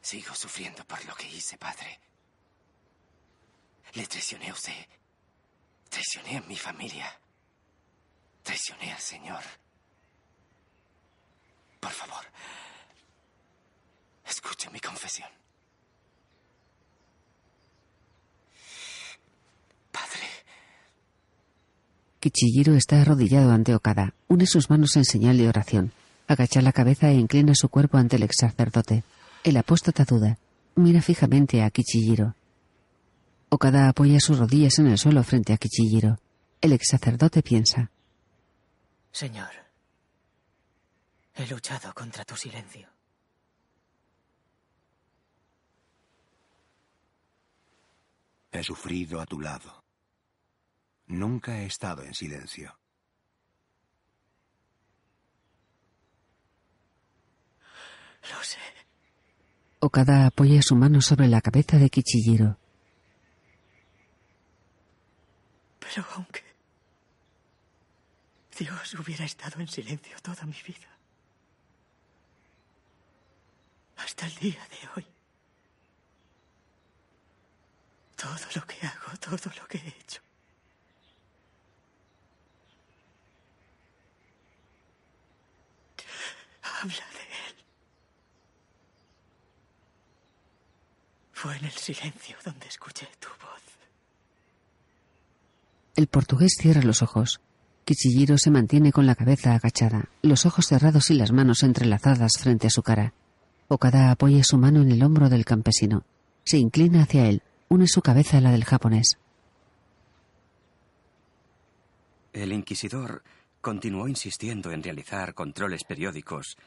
[0.00, 2.00] Sigo sufriendo por lo que hice, padre.
[3.92, 4.86] Le traicioné a usted.
[5.88, 7.18] Traicioné a mi familia.
[8.42, 9.42] Traicioné al Señor.
[11.80, 12.24] Por favor,
[14.26, 15.28] escuche mi confesión.
[22.24, 24.14] Kichijiro está arrodillado ante Okada.
[24.28, 25.92] Une sus manos en señal de oración.
[26.26, 29.04] Agacha la cabeza e inclina su cuerpo ante el ex sacerdote.
[29.42, 30.38] El apóstata duda.
[30.74, 32.34] Mira fijamente a Kichijiro.
[33.50, 36.18] Okada apoya sus rodillas en el suelo frente a Kichijiro.
[36.62, 37.90] El ex sacerdote piensa.
[39.12, 39.50] Señor,
[41.34, 42.88] he luchado contra tu silencio.
[48.50, 49.83] He sufrido a tu lado.
[51.06, 52.78] Nunca he estado en silencio.
[58.30, 58.58] Lo sé.
[59.80, 62.58] Okada apoya su mano sobre la cabeza de Kichijiro.
[65.78, 66.42] Pero aunque
[68.58, 70.88] Dios hubiera estado en silencio toda mi vida,
[73.96, 75.06] hasta el día de hoy,
[78.16, 80.22] todo lo que hago, todo lo que he hecho,
[86.64, 87.54] habla de Él.
[91.32, 93.62] Fue en el silencio donde escuché tu voz.
[95.96, 97.40] El portugués cierra los ojos.
[97.84, 102.66] Kichijiro se mantiene con la cabeza agachada, los ojos cerrados y las manos entrelazadas frente
[102.66, 103.12] a su cara.
[103.68, 106.04] Okada apoya su mano en el hombro del campesino.
[106.44, 109.18] Se inclina hacia él, une su cabeza a la del japonés.
[112.32, 113.22] El inquisidor
[113.64, 116.58] continuó insistiendo en realizar controles periódicos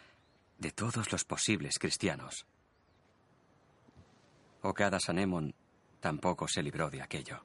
[0.58, 2.48] de todos los posibles cristianos.
[4.64, 5.54] Okada Sanemon
[6.00, 7.44] tampoco se libró de aquello.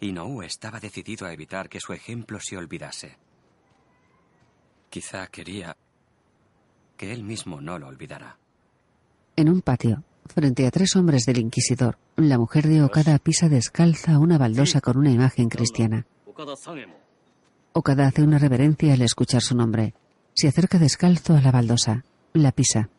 [0.00, 3.16] Inoue estaba decidido a evitar que su ejemplo se olvidase.
[4.90, 5.74] Quizá quería
[6.98, 8.38] que él mismo no lo olvidara.
[9.36, 14.18] En un patio, frente a tres hombres del inquisidor, la mujer de Okada pisa descalza
[14.18, 16.06] una baldosa con una imagen cristiana.
[17.80, 19.94] Okada hace una reverencia al escuchar su nombre.
[20.34, 22.04] Se acerca descalzo a la baldosa.
[22.34, 22.90] La pisa.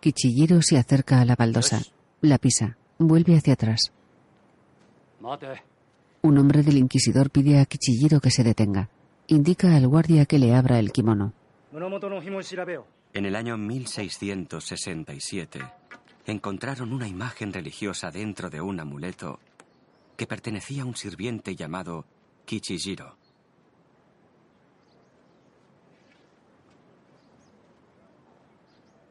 [0.00, 1.82] Kichijiro se acerca a la baldosa.
[2.20, 2.76] La pisa.
[2.98, 3.92] Vuelve hacia atrás.
[6.22, 8.90] Un hombre del inquisidor pide a Kichijiro que se detenga.
[9.28, 11.32] Indica al guardia que le abra el kimono.
[13.12, 15.60] En el año 1667
[16.32, 19.38] encontraron una imagen religiosa dentro de un amuleto
[20.16, 22.04] que pertenecía a un sirviente llamado
[22.44, 23.16] Kichijiro.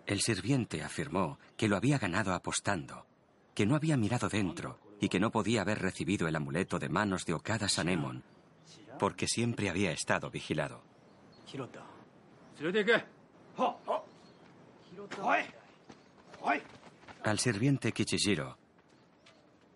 [0.05, 3.05] El sirviente afirmó que lo había ganado apostando,
[3.55, 7.25] que no había mirado dentro y que no podía haber recibido el amuleto de manos
[7.25, 8.23] de Okada Sanemon,
[8.99, 10.83] porque siempre había estado vigilado.
[17.25, 18.55] Al sirviente Kichijiro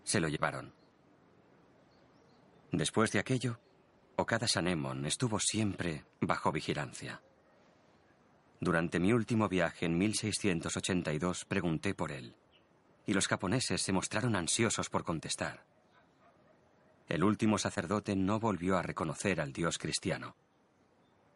[0.03, 0.71] se lo llevaron.
[2.71, 3.59] Después de aquello,
[4.17, 7.23] Okada Sanemon estuvo siempre bajo vigilancia.
[8.59, 12.35] Durante mi último viaje en 1682 pregunté por él,
[13.07, 15.65] y los japoneses se mostraron ansiosos por contestar.
[17.07, 20.35] El último sacerdote no volvió a reconocer al dios cristiano,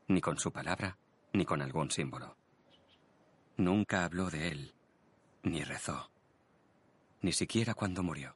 [0.10, 0.96] ni con su palabra,
[1.34, 2.38] ni con algún símbolo.
[3.58, 4.76] Nunca habló de él,
[5.44, 6.10] ni rezó,
[7.22, 8.36] ni siquiera cuando murió.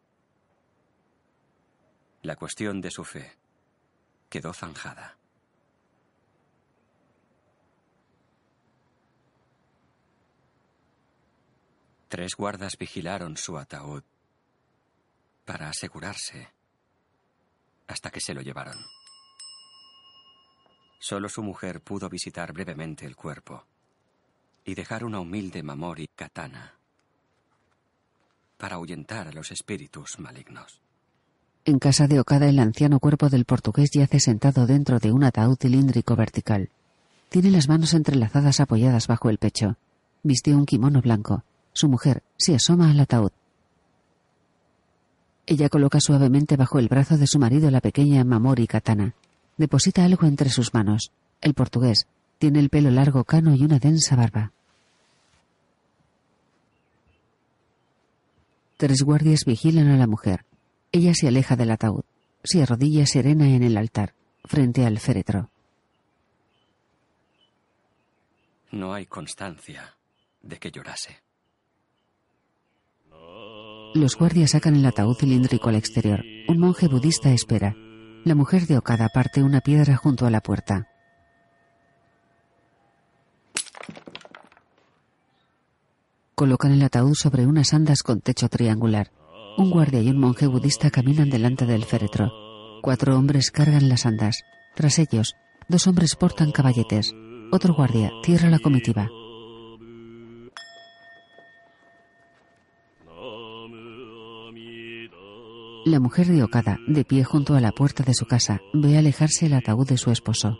[2.21, 3.37] La cuestión de su fe
[4.29, 5.17] quedó zanjada.
[12.09, 14.03] Tres guardas vigilaron su ataúd
[15.45, 16.53] para asegurarse
[17.87, 18.77] hasta que se lo llevaron.
[20.99, 23.65] Solo su mujer pudo visitar brevemente el cuerpo
[24.65, 26.76] y dejar una humilde mamori katana
[28.57, 30.81] para ahuyentar a los espíritus malignos.
[31.65, 35.57] En casa de Okada, el anciano cuerpo del portugués yace sentado dentro de un ataúd
[35.59, 36.69] cilíndrico vertical.
[37.29, 39.75] Tiene las manos entrelazadas apoyadas bajo el pecho.
[40.23, 41.43] Viste un kimono blanco.
[41.73, 43.31] Su mujer se asoma al ataúd.
[45.45, 49.13] Ella coloca suavemente bajo el brazo de su marido la pequeña Mamori katana.
[49.57, 51.11] Deposita algo entre sus manos.
[51.41, 54.53] El portugués tiene el pelo largo cano y una densa barba.
[58.77, 60.45] Tres guardias vigilan a la mujer.
[60.91, 62.03] Ella se aleja del ataúd.
[62.43, 64.13] Se arrodilla serena en el altar,
[64.45, 65.49] frente al féretro.
[68.71, 69.97] No hay constancia
[70.43, 71.23] de que llorase.
[73.95, 76.23] Los guardias sacan el ataúd cilíndrico al exterior.
[76.47, 77.75] Un monje budista espera.
[78.25, 80.87] La mujer de Okada parte una piedra junto a la puerta.
[86.39, 89.11] Colocan el ataúd sobre unas andas con techo triangular.
[89.57, 92.31] Un guardia y un monje budista caminan delante del féretro.
[92.83, 94.43] Cuatro hombres cargan las andas.
[94.75, 95.35] Tras ellos,
[95.67, 97.11] dos hombres portan caballetes.
[97.51, 99.09] Otro guardia cierra la comitiva.
[105.85, 109.47] La mujer de Okada, de pie junto a la puerta de su casa, ve alejarse
[109.47, 110.59] el ataúd de su esposo.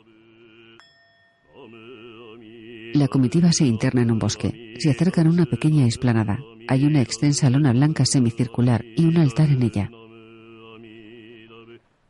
[2.98, 4.74] La comitiva se interna en un bosque.
[4.80, 6.40] Se acercan a una pequeña explanada.
[6.67, 9.92] Hay una extensa lona blanca semicircular y un altar en ella.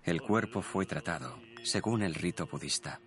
[0.06, 3.01] El cuerpo fue tratado según el rito budista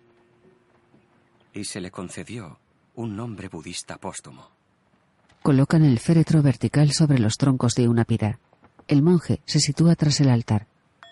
[1.55, 2.59] y se le concedió
[2.93, 4.51] un nombre budista póstumo.
[5.41, 8.37] Colocan el féretro vertical sobre los troncos de una pira.
[8.87, 10.67] El monje se sitúa tras el altar.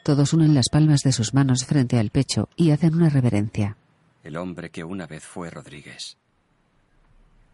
[0.06, 3.76] Todos unen las palmas de sus manos frente al pecho y hacen una reverencia.
[4.24, 6.20] El hombre que una vez fue Rodríguez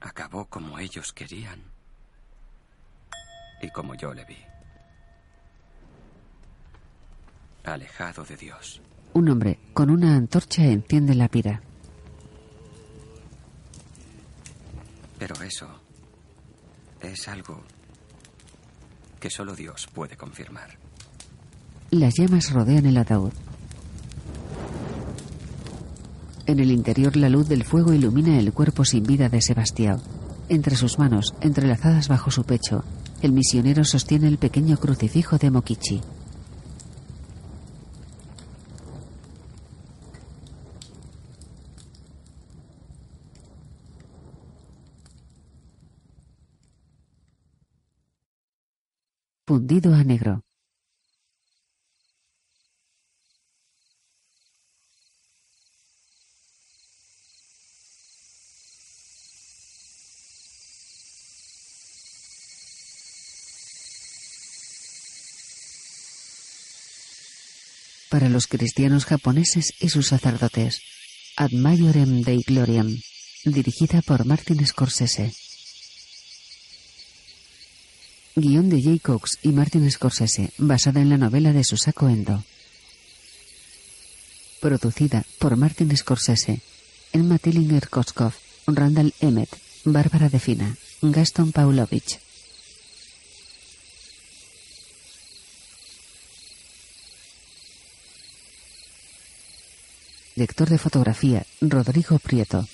[0.06, 1.64] acabó como ellos querían
[3.61, 4.38] y como yo le vi.
[7.64, 8.82] Alejado de Dios.
[9.14, 11.61] Un hombre con una antorcha enciende la pira.
[15.17, 15.67] Pero eso
[17.01, 17.64] es algo
[19.19, 20.77] que solo Dios puede confirmar.
[21.90, 23.34] Las llamas rodean el ataúd.
[26.48, 29.99] En el interior la luz del fuego ilumina el cuerpo sin vida de Sebastián.
[30.48, 32.83] Entre sus manos, entrelazadas bajo su pecho,
[33.24, 36.01] el misionero sostiene el pequeño crucifijo de Mokichi.
[49.48, 50.41] Fundido a negro.
[68.15, 70.79] Para los cristianos japoneses y sus sacerdotes.
[71.35, 72.97] Ad Majorem Dei Gloriam,
[73.43, 75.33] dirigida por Martin Scorsese.
[78.37, 82.45] Guión de Jay Cox y Martin Scorsese, basada en la novela de Susako Endo.
[84.61, 86.61] Producida por Martin Scorsese,
[87.11, 88.31] Emma Tillinger-Koskov,
[88.67, 89.49] Randall Emmett,
[89.83, 92.24] Bárbara Defina, Gaston Paulovich.
[100.35, 102.67] Director de fotografía, Rodrigo Prieto.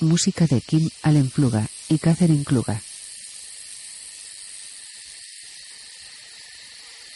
[0.00, 2.82] Música de Kim Allen Fluga y Catherine Kluga.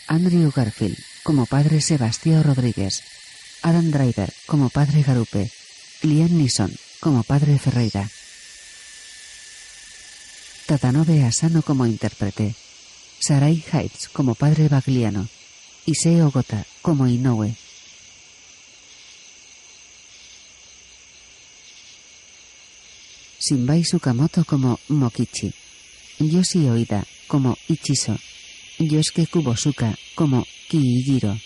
[0.06, 3.02] Andrew Garfield como padre Sebastián Rodríguez.
[3.60, 5.50] Adam Driver como padre Garupe.
[6.00, 8.08] Liam Neeson como padre Ferreira.
[10.64, 12.54] Tatanobe Asano como intérprete.
[13.20, 15.28] Sarai Heights como padre Bagliano.
[15.86, 17.54] Iseo Gota como Inoue.
[23.38, 25.52] Shinbai Sukamoto como Mokichi.
[26.18, 28.16] Yoshi Oida como Ichiso.
[28.78, 31.38] Yosuke Kubosuka como Kiijiro.